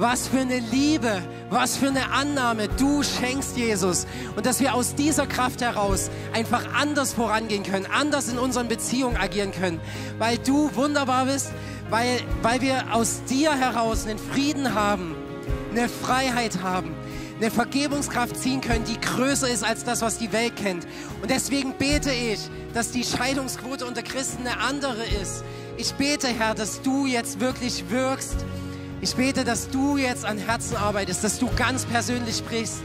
was 0.00 0.28
für 0.28 0.40
eine 0.40 0.60
Liebe, 0.60 1.22
was 1.50 1.76
für 1.76 1.88
eine 1.88 2.10
Annahme 2.10 2.68
du 2.68 3.02
schenkst, 3.02 3.56
Jesus. 3.56 4.06
Und 4.34 4.46
dass 4.46 4.58
wir 4.58 4.74
aus 4.74 4.94
dieser 4.94 5.26
Kraft 5.26 5.60
heraus 5.60 6.10
einfach 6.32 6.64
anders 6.74 7.12
vorangehen 7.12 7.64
können, 7.64 7.86
anders 7.86 8.28
in 8.28 8.38
unseren 8.38 8.66
Beziehungen 8.66 9.18
agieren 9.18 9.52
können, 9.52 9.78
weil 10.18 10.38
du 10.38 10.74
wunderbar 10.74 11.26
bist, 11.26 11.52
weil, 11.90 12.20
weil 12.40 12.62
wir 12.62 12.94
aus 12.94 13.22
dir 13.28 13.52
heraus 13.54 14.06
einen 14.06 14.18
Frieden 14.18 14.74
haben, 14.74 15.14
eine 15.70 15.88
Freiheit 15.88 16.62
haben 16.62 16.94
eine 17.40 17.50
Vergebungskraft 17.50 18.36
ziehen 18.36 18.60
können, 18.60 18.84
die 18.84 19.00
größer 19.00 19.48
ist 19.48 19.64
als 19.64 19.82
das, 19.82 20.02
was 20.02 20.18
die 20.18 20.30
Welt 20.30 20.56
kennt. 20.56 20.86
Und 21.22 21.30
deswegen 21.30 21.72
bete 21.72 22.12
ich, 22.12 22.38
dass 22.74 22.90
die 22.90 23.02
Scheidungsquote 23.02 23.86
unter 23.86 24.02
Christen 24.02 24.46
eine 24.46 24.60
andere 24.60 25.02
ist. 25.22 25.42
Ich 25.78 25.94
bete, 25.94 26.28
Herr, 26.28 26.54
dass 26.54 26.82
du 26.82 27.06
jetzt 27.06 27.40
wirklich 27.40 27.88
wirkst. 27.88 28.36
Ich 29.02 29.14
bete, 29.14 29.44
dass 29.44 29.70
du 29.70 29.96
jetzt 29.96 30.26
an 30.26 30.36
Herzen 30.36 30.76
arbeitest, 30.76 31.24
dass 31.24 31.38
du 31.38 31.48
ganz 31.56 31.86
persönlich 31.86 32.36
sprichst. 32.36 32.82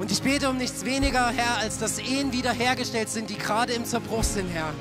Und 0.00 0.10
ich 0.10 0.22
bete 0.22 0.50
um 0.50 0.56
nichts 0.56 0.84
weniger, 0.84 1.28
Herr, 1.28 1.58
als 1.58 1.78
dass 1.78 1.98
Ehen 1.98 2.32
wiederhergestellt 2.32 3.08
sind, 3.08 3.30
die 3.30 3.38
gerade 3.38 3.72
im 3.74 3.84
Zerbruch 3.84 4.24
sind, 4.24 4.48
Herr. 4.48 4.72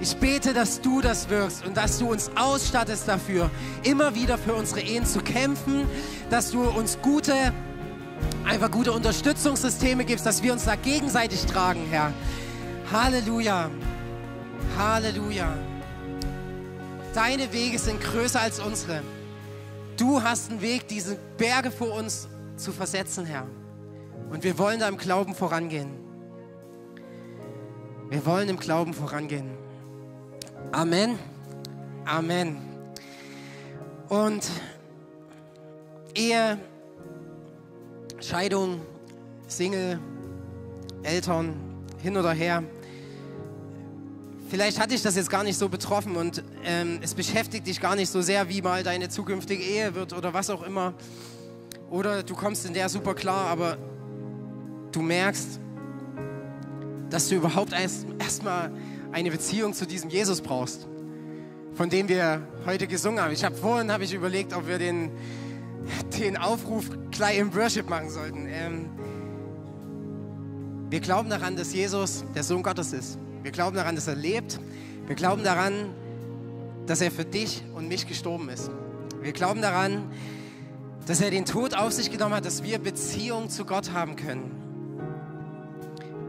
Ich 0.00 0.16
bete, 0.16 0.52
dass 0.52 0.80
du 0.80 1.00
das 1.00 1.30
wirkst 1.30 1.64
und 1.64 1.76
dass 1.76 1.98
du 2.00 2.10
uns 2.10 2.30
ausstattest 2.36 3.08
dafür, 3.08 3.50
immer 3.82 4.14
wieder 4.14 4.36
für 4.36 4.54
unsere 4.54 4.80
Ehen 4.80 5.06
zu 5.06 5.20
kämpfen, 5.20 5.86
dass 6.28 6.50
du 6.50 6.62
uns 6.62 6.98
gute 7.00 7.34
einfach 8.44 8.70
gute 8.70 8.92
Unterstützungssysteme 8.92 10.04
gibst, 10.04 10.26
dass 10.26 10.42
wir 10.42 10.52
uns 10.52 10.64
da 10.64 10.74
gegenseitig 10.76 11.46
tragen, 11.46 11.86
Herr. 11.90 12.12
Halleluja. 12.92 13.70
Halleluja. 14.76 15.56
Deine 17.14 17.52
Wege 17.52 17.78
sind 17.78 18.00
größer 18.00 18.40
als 18.40 18.58
unsere. 18.60 19.02
Du 19.96 20.22
hast 20.22 20.50
einen 20.50 20.60
Weg, 20.60 20.88
diese 20.88 21.16
Berge 21.36 21.70
vor 21.70 21.94
uns 21.94 22.28
zu 22.56 22.72
versetzen, 22.72 23.24
Herr. 23.24 23.46
Und 24.30 24.44
wir 24.44 24.58
wollen 24.58 24.80
da 24.80 24.88
im 24.88 24.96
Glauben 24.96 25.34
vorangehen. 25.34 25.90
Wir 28.08 28.24
wollen 28.26 28.48
im 28.48 28.58
Glauben 28.58 28.94
vorangehen. 28.94 29.50
Amen. 30.72 31.18
Amen. 32.04 32.58
Und 34.08 34.48
Ehe 36.14 36.58
Scheidung, 38.22 38.80
Single, 39.48 39.98
Eltern, 41.02 41.54
hin 42.02 42.16
oder 42.16 42.32
her. 42.32 42.62
Vielleicht 44.52 44.78
hat 44.78 44.90
dich 44.90 45.00
das 45.00 45.16
jetzt 45.16 45.30
gar 45.30 45.44
nicht 45.44 45.56
so 45.56 45.70
betroffen 45.70 46.14
und 46.14 46.44
ähm, 46.62 46.98
es 47.00 47.14
beschäftigt 47.14 47.66
dich 47.66 47.80
gar 47.80 47.96
nicht 47.96 48.10
so 48.10 48.20
sehr, 48.20 48.50
wie 48.50 48.60
mal 48.60 48.82
deine 48.82 49.08
zukünftige 49.08 49.62
Ehe 49.62 49.94
wird 49.94 50.12
oder 50.12 50.34
was 50.34 50.50
auch 50.50 50.62
immer. 50.62 50.92
Oder 51.90 52.22
du 52.22 52.34
kommst 52.34 52.66
in 52.66 52.74
der 52.74 52.90
super 52.90 53.14
klar, 53.14 53.46
aber 53.46 53.78
du 54.92 55.00
merkst, 55.00 55.58
dass 57.08 57.30
du 57.30 57.36
überhaupt 57.36 57.72
erstmal 57.72 58.18
erst 58.18 58.42
eine 59.12 59.30
Beziehung 59.30 59.72
zu 59.72 59.86
diesem 59.86 60.10
Jesus 60.10 60.42
brauchst, 60.42 60.86
von 61.72 61.88
dem 61.88 62.10
wir 62.10 62.46
heute 62.66 62.86
gesungen 62.86 63.24
haben. 63.24 63.32
Ich 63.32 63.44
habe 63.44 63.54
vorhin 63.54 63.90
habe 63.90 64.04
ich 64.04 64.12
überlegt, 64.12 64.52
ob 64.52 64.68
wir 64.68 64.76
den 64.76 65.12
den 66.20 66.36
Aufruf 66.36 66.90
gleich 67.10 67.38
im 67.38 67.54
Worship 67.54 67.88
machen 67.88 68.10
sollten. 68.10 68.46
Ähm, 68.46 68.90
wir 70.90 71.00
glauben 71.00 71.30
daran, 71.30 71.56
dass 71.56 71.72
Jesus 71.72 72.22
der 72.34 72.42
Sohn 72.42 72.62
Gottes 72.62 72.92
ist. 72.92 73.16
Wir 73.42 73.50
glauben 73.50 73.76
daran, 73.76 73.96
dass 73.96 74.06
er 74.06 74.14
lebt. 74.14 74.60
Wir 75.06 75.16
glauben 75.16 75.42
daran, 75.42 75.90
dass 76.86 77.00
er 77.00 77.10
für 77.10 77.24
dich 77.24 77.64
und 77.74 77.88
mich 77.88 78.06
gestorben 78.06 78.48
ist. 78.48 78.70
Wir 79.20 79.32
glauben 79.32 79.60
daran, 79.60 80.10
dass 81.06 81.20
er 81.20 81.30
den 81.30 81.44
Tod 81.44 81.74
auf 81.74 81.92
sich 81.92 82.12
genommen 82.12 82.36
hat, 82.36 82.44
dass 82.44 82.62
wir 82.62 82.78
Beziehung 82.78 83.50
zu 83.50 83.64
Gott 83.64 83.92
haben 83.92 84.14
können. 84.14 84.50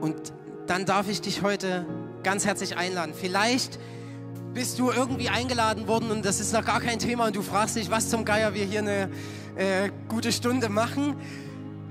Und 0.02 0.34
dann 0.66 0.86
darf 0.86 1.08
ich 1.08 1.22
dich 1.22 1.44
heute 1.44 1.86
ganz 2.24 2.46
herzlich 2.46 2.78
einladen. 2.78 3.14
Vielleicht 3.16 3.80
bist 4.56 4.80
du 4.80 4.90
irgendwie 4.90 5.30
eingeladen 5.30 5.88
worden 5.88 6.10
und 6.10 6.26
das 6.26 6.40
ist 6.40 6.52
noch 6.52 6.66
gar 6.66 6.80
kein 6.82 6.98
Thema 6.98 7.28
und 7.28 7.36
du 7.36 7.44
fragst 7.44 7.76
dich, 7.76 7.92
was 7.92 8.10
zum 8.10 8.26
Geier 8.26 8.56
wir 8.56 8.66
hier 8.66 8.80
eine 8.80 9.10
äh, 9.56 9.90
gute 10.08 10.32
Stunde 10.32 10.70
machen. 10.70 11.16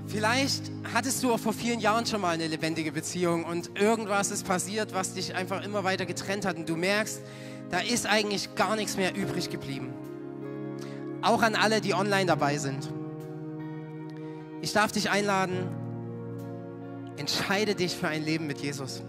Vielleicht 0.07 0.71
hattest 0.93 1.23
du 1.23 1.33
auch 1.33 1.39
vor 1.39 1.53
vielen 1.53 1.79
Jahren 1.79 2.05
schon 2.05 2.21
mal 2.21 2.31
eine 2.31 2.47
lebendige 2.47 2.91
Beziehung 2.91 3.45
und 3.45 3.79
irgendwas 3.79 4.31
ist 4.31 4.45
passiert, 4.45 4.93
was 4.93 5.13
dich 5.13 5.33
einfach 5.33 5.63
immer 5.63 5.83
weiter 5.83 6.05
getrennt 6.05 6.45
hat 6.45 6.57
und 6.57 6.67
du 6.67 6.75
merkst, 6.75 7.21
da 7.69 7.79
ist 7.79 8.05
eigentlich 8.05 8.53
gar 8.55 8.75
nichts 8.75 8.97
mehr 8.97 9.15
übrig 9.15 9.49
geblieben. 9.49 9.93
Auch 11.21 11.41
an 11.41 11.55
alle, 11.55 11.79
die 11.81 11.93
online 11.93 12.25
dabei 12.25 12.57
sind. 12.57 12.91
Ich 14.61 14.73
darf 14.73 14.91
dich 14.91 15.09
einladen, 15.09 15.69
entscheide 17.17 17.75
dich 17.75 17.95
für 17.95 18.09
ein 18.09 18.23
Leben 18.23 18.45
mit 18.45 18.59
Jesus. 18.59 19.01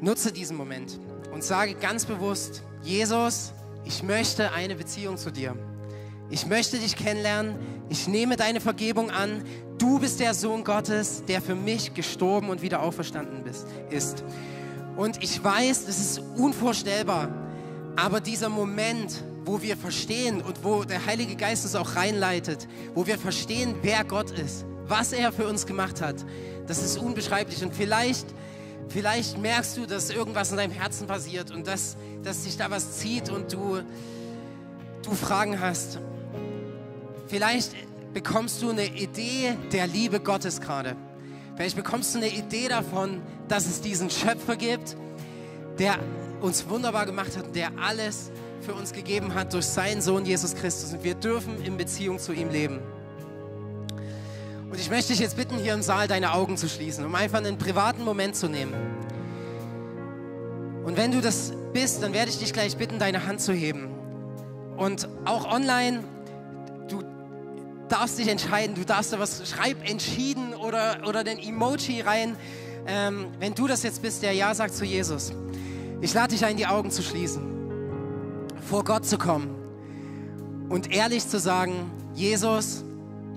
Nutze 0.00 0.32
diesen 0.32 0.56
Moment 0.56 0.98
und 1.32 1.42
sage 1.42 1.74
ganz 1.74 2.04
bewusst, 2.04 2.62
Jesus, 2.82 3.52
ich 3.84 4.02
möchte 4.02 4.52
eine 4.52 4.76
Beziehung 4.76 5.16
zu 5.16 5.32
dir. 5.32 5.56
Ich 6.30 6.46
möchte 6.46 6.78
dich 6.78 6.96
kennenlernen. 6.96 7.56
Ich 7.88 8.06
nehme 8.06 8.36
deine 8.36 8.60
Vergebung 8.60 9.10
an. 9.10 9.42
Du 9.78 9.98
bist 9.98 10.20
der 10.20 10.34
Sohn 10.34 10.62
Gottes, 10.64 11.24
der 11.26 11.40
für 11.40 11.54
mich 11.54 11.94
gestorben 11.94 12.50
und 12.50 12.60
wieder 12.60 12.82
auferstanden 12.82 13.44
ist. 13.90 14.24
Und 14.96 15.22
ich 15.22 15.42
weiß, 15.42 15.86
das 15.86 15.98
ist 15.98 16.20
unvorstellbar, 16.36 17.28
aber 17.94 18.20
dieser 18.20 18.48
Moment, 18.48 19.22
wo 19.44 19.62
wir 19.62 19.76
verstehen 19.76 20.42
und 20.42 20.64
wo 20.64 20.82
der 20.82 21.06
Heilige 21.06 21.36
Geist 21.36 21.64
uns 21.64 21.76
auch 21.76 21.94
reinleitet, 21.94 22.66
wo 22.94 23.06
wir 23.06 23.16
verstehen, 23.16 23.76
wer 23.82 24.04
Gott 24.04 24.32
ist, 24.32 24.66
was 24.88 25.12
er 25.12 25.32
für 25.32 25.46
uns 25.46 25.66
gemacht 25.66 26.00
hat, 26.00 26.16
das 26.66 26.82
ist 26.82 26.98
unbeschreiblich. 26.98 27.62
Und 27.62 27.74
vielleicht, 27.74 28.26
vielleicht 28.88 29.38
merkst 29.38 29.76
du, 29.76 29.86
dass 29.86 30.10
irgendwas 30.10 30.50
in 30.50 30.56
deinem 30.56 30.72
Herzen 30.72 31.06
passiert 31.06 31.52
und 31.52 31.66
dass, 31.66 31.96
dass 32.24 32.42
sich 32.42 32.56
da 32.56 32.68
was 32.68 32.98
zieht 32.98 33.30
und 33.30 33.52
du, 33.52 33.80
du 35.02 35.14
Fragen 35.14 35.60
hast. 35.60 36.00
Vielleicht 37.28 37.72
bekommst 38.14 38.62
du 38.62 38.70
eine 38.70 38.86
Idee 38.86 39.56
der 39.70 39.86
Liebe 39.86 40.18
Gottes 40.18 40.60
gerade. 40.60 40.96
Vielleicht 41.56 41.76
bekommst 41.76 42.14
du 42.14 42.18
eine 42.18 42.28
Idee 42.28 42.68
davon, 42.68 43.20
dass 43.48 43.66
es 43.66 43.80
diesen 43.82 44.08
Schöpfer 44.10 44.56
gibt, 44.56 44.96
der 45.78 45.98
uns 46.40 46.68
wunderbar 46.68 47.04
gemacht 47.04 47.36
hat, 47.36 47.54
der 47.54 47.70
alles 47.78 48.30
für 48.62 48.74
uns 48.74 48.92
gegeben 48.92 49.34
hat 49.34 49.52
durch 49.52 49.66
seinen 49.66 50.00
Sohn 50.00 50.24
Jesus 50.24 50.54
Christus. 50.54 50.92
Und 50.94 51.04
wir 51.04 51.14
dürfen 51.14 51.62
in 51.62 51.76
Beziehung 51.76 52.18
zu 52.18 52.32
ihm 52.32 52.48
leben. 52.48 52.80
Und 54.70 54.78
ich 54.78 54.90
möchte 54.90 55.12
dich 55.12 55.20
jetzt 55.20 55.36
bitten, 55.36 55.58
hier 55.58 55.74
im 55.74 55.82
Saal 55.82 56.08
deine 56.08 56.32
Augen 56.32 56.56
zu 56.56 56.68
schließen, 56.68 57.04
um 57.04 57.14
einfach 57.14 57.38
einen 57.38 57.58
privaten 57.58 58.04
Moment 58.04 58.36
zu 58.36 58.48
nehmen. 58.48 58.74
Und 60.84 60.96
wenn 60.96 61.12
du 61.12 61.20
das 61.20 61.52
bist, 61.72 62.02
dann 62.02 62.14
werde 62.14 62.30
ich 62.30 62.38
dich 62.38 62.52
gleich 62.54 62.76
bitten, 62.76 62.98
deine 62.98 63.26
Hand 63.26 63.40
zu 63.42 63.52
heben. 63.52 63.88
Und 64.76 65.08
auch 65.24 65.50
online, 65.50 66.04
darfst 67.88 68.18
dich 68.18 68.28
entscheiden, 68.28 68.74
du 68.74 68.84
darfst 68.84 69.12
da 69.12 69.18
was, 69.18 69.48
schreib 69.48 69.88
entschieden 69.88 70.54
oder, 70.54 71.00
oder 71.06 71.24
den 71.24 71.38
Emoji 71.38 72.00
rein, 72.00 72.36
ähm, 72.86 73.26
wenn 73.38 73.54
du 73.54 73.66
das 73.66 73.82
jetzt 73.82 74.02
bist, 74.02 74.22
der 74.22 74.32
Ja 74.32 74.54
sagt 74.54 74.74
zu 74.74 74.84
Jesus. 74.84 75.32
Ich 76.00 76.14
lade 76.14 76.34
dich 76.34 76.44
ein, 76.44 76.56
die 76.56 76.66
Augen 76.66 76.90
zu 76.90 77.02
schließen, 77.02 77.42
vor 78.68 78.84
Gott 78.84 79.04
zu 79.04 79.18
kommen 79.18 79.54
und 80.68 80.92
ehrlich 80.92 81.26
zu 81.26 81.38
sagen, 81.38 81.90
Jesus, 82.14 82.84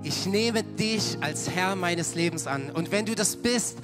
ich 0.02 0.26
nehme 0.26 0.62
dich 0.62 1.18
als 1.20 1.50
Herr 1.50 1.76
meines 1.76 2.14
Lebens 2.14 2.46
an. 2.46 2.70
Und 2.70 2.90
wenn 2.90 3.06
du 3.06 3.14
das 3.14 3.36
bist, 3.36 3.78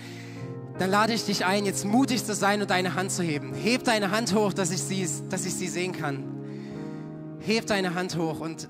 dann 0.79 0.91
lade 0.91 1.13
ich 1.13 1.25
dich 1.25 1.45
ein, 1.45 1.65
jetzt 1.65 1.85
mutig 1.85 2.25
zu 2.25 2.35
sein 2.35 2.61
und 2.61 2.71
deine 2.71 2.95
Hand 2.95 3.11
zu 3.11 3.23
heben. 3.23 3.53
Heb 3.55 3.85
deine 3.85 4.11
Hand 4.11 4.35
hoch, 4.35 4.53
dass 4.53 4.71
ich 4.71 4.83
sie, 4.83 5.09
dass 5.29 5.45
ich 5.45 5.55
sie 5.55 5.69
sehen 5.69 5.93
kann. 5.93 6.25
Heb 7.41 7.67
deine 7.67 7.95
Hand 7.95 8.17
hoch 8.17 8.41
und 8.41 8.69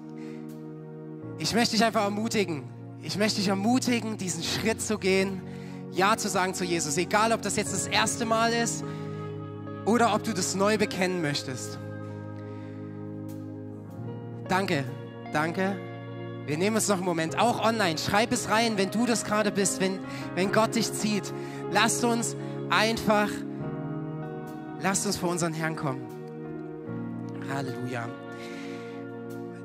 ich 1.39 1.55
möchte 1.55 1.77
dich 1.77 1.85
einfach 1.85 2.05
ermutigen. 2.05 2.65
Ich 3.03 3.17
möchte 3.17 3.37
dich 3.37 3.49
ermutigen, 3.49 4.19
diesen 4.19 4.43
Schritt 4.43 4.83
zu 4.83 4.99
gehen, 4.99 5.41
Ja 5.93 6.17
zu 6.17 6.29
sagen 6.29 6.55
zu 6.55 6.65
Jesus. 6.65 6.97
Egal, 6.97 7.33
ob 7.33 7.43
das 7.43 7.57
jetzt 7.57 7.73
das 7.73 7.87
erste 7.87 8.25
Mal 8.25 8.53
ist 8.53 8.85
oder 9.85 10.15
ob 10.15 10.25
du 10.25 10.35
das 10.35 10.55
neu 10.55 10.77
bekennen 10.77 11.23
möchtest. 11.23 11.79
Danke, 14.49 14.85
danke. 15.33 15.77
Wir 16.47 16.57
nehmen 16.57 16.77
uns 16.77 16.89
noch 16.89 16.97
einen 16.97 17.05
Moment, 17.05 17.39
auch 17.39 17.63
online. 17.63 17.99
Schreib 17.99 18.33
es 18.33 18.49
rein, 18.49 18.79
wenn 18.79 18.91
du 18.91 19.07
das 19.07 19.25
gerade 19.25 19.53
bist, 19.53 19.81
wenn, 19.81 19.99
wenn 20.35 20.51
Gott 20.51 20.75
dich 20.75 20.93
zieht. 20.93 21.33
Lasst 21.71 22.03
uns 22.05 22.37
einfach, 22.71 23.29
lasst 24.81 25.07
uns 25.07 25.19
vor 25.19 25.29
unseren 25.29 25.53
Herrn 25.53 25.77
kommen. 25.77 26.03
Halleluja. 27.53 28.09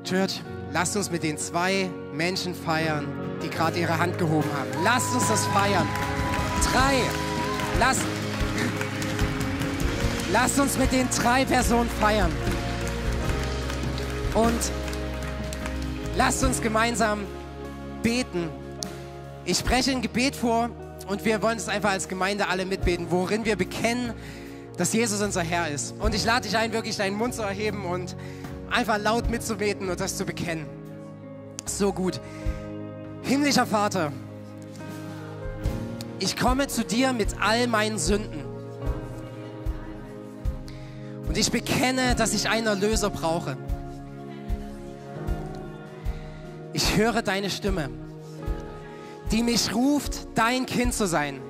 Church, 0.04 0.42
lasst 0.70 0.96
uns 0.96 1.10
mit 1.10 1.22
den 1.22 1.38
zwei 1.38 1.88
Menschen 2.12 2.54
feiern, 2.54 3.06
die 3.42 3.48
gerade 3.48 3.80
ihre 3.80 3.98
Hand 3.98 4.18
gehoben 4.18 4.48
haben. 4.52 4.84
Lasst 4.84 5.14
uns 5.14 5.28
das 5.28 5.46
feiern. 5.46 5.88
Drei. 6.72 7.00
Lasst, 7.80 8.02
lasst 10.30 10.60
uns 10.60 10.76
mit 10.76 10.92
den 10.92 11.08
drei 11.08 11.46
Personen 11.46 11.88
feiern. 11.88 12.30
Und 14.34 14.60
lasst 16.16 16.44
uns 16.44 16.60
gemeinsam 16.60 17.20
beten. 18.02 18.50
Ich 19.46 19.58
spreche 19.58 19.90
ein 19.90 20.02
Gebet 20.02 20.36
vor 20.36 20.68
und 21.08 21.24
wir 21.24 21.40
wollen 21.40 21.56
es 21.56 21.68
einfach 21.68 21.90
als 21.90 22.08
Gemeinde 22.08 22.48
alle 22.48 22.66
mitbeten, 22.66 23.06
worin 23.08 23.46
wir 23.46 23.56
bekennen, 23.56 24.12
dass 24.76 24.92
Jesus 24.92 25.22
unser 25.22 25.42
Herr 25.42 25.70
ist. 25.70 25.94
Und 25.98 26.14
ich 26.14 26.24
lade 26.24 26.42
dich 26.46 26.58
ein, 26.58 26.72
wirklich 26.72 26.98
deinen 26.98 27.16
Mund 27.16 27.34
zu 27.34 27.42
erheben 27.42 27.86
und 27.86 28.16
einfach 28.70 28.98
laut 28.98 29.30
mitzubeten 29.30 29.88
und 29.90 30.00
das 30.00 30.16
zu 30.16 30.24
bekennen. 30.24 30.66
So 31.66 31.92
gut. 31.92 32.20
Himmlischer 33.22 33.66
Vater, 33.66 34.12
ich 36.18 36.36
komme 36.36 36.68
zu 36.68 36.84
dir 36.84 37.12
mit 37.12 37.36
all 37.40 37.66
meinen 37.66 37.98
Sünden. 37.98 38.44
Und 41.26 41.38
ich 41.38 41.50
bekenne, 41.50 42.14
dass 42.14 42.32
ich 42.32 42.48
einen 42.48 42.66
Erlöser 42.66 43.10
brauche. 43.10 43.56
Ich 46.72 46.96
höre 46.96 47.22
deine 47.22 47.50
Stimme, 47.50 47.88
die 49.32 49.42
mich 49.42 49.74
ruft, 49.74 50.28
dein 50.34 50.66
Kind 50.66 50.94
zu 50.94 51.06
sein. 51.06 51.40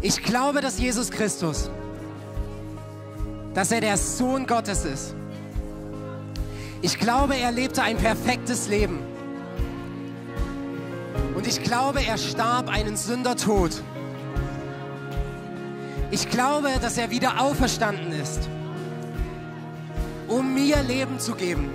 Ich 0.00 0.22
glaube, 0.22 0.60
dass 0.60 0.78
Jesus 0.78 1.10
Christus, 1.10 1.70
dass 3.54 3.72
er 3.72 3.80
der 3.80 3.96
Sohn 3.96 4.46
Gottes 4.46 4.84
ist. 4.84 5.14
Ich 6.82 6.98
glaube, 6.98 7.36
er 7.36 7.52
lebte 7.52 7.82
ein 7.82 7.96
perfektes 7.96 8.68
Leben. 8.68 9.00
Und 11.34 11.46
ich 11.46 11.62
glaube, 11.62 12.02
er 12.02 12.18
starb 12.18 12.68
einen 12.68 12.96
Sündertod. 12.96 13.82
Ich 16.10 16.30
glaube, 16.30 16.68
dass 16.80 16.98
er 16.98 17.10
wieder 17.10 17.40
auferstanden 17.40 18.12
ist, 18.12 18.48
um 20.28 20.54
mir 20.54 20.82
Leben 20.82 21.18
zu 21.18 21.34
geben. 21.34 21.70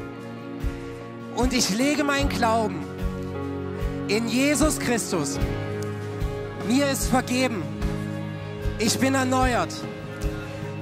Und 1.35 1.53
ich 1.53 1.69
lege 1.69 2.03
meinen 2.03 2.29
Glauben 2.29 2.83
in 4.07 4.27
Jesus 4.27 4.79
Christus. 4.79 5.37
Mir 6.67 6.89
ist 6.89 7.07
vergeben. 7.07 7.63
Ich 8.79 8.97
bin 8.99 9.15
erneuert. 9.15 9.73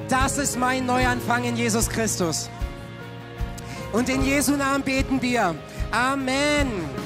Das 0.08 0.38
ist 0.38 0.58
mein 0.58 0.86
Neuanfang 0.86 1.44
in 1.44 1.56
Jesus 1.56 1.90
Christus. 1.90 2.50
Und 3.92 4.10
in 4.10 4.24
Jesu 4.24 4.56
Namen 4.56 4.84
beten 4.84 5.22
wir. 5.22 5.56
Amen. 5.92 7.00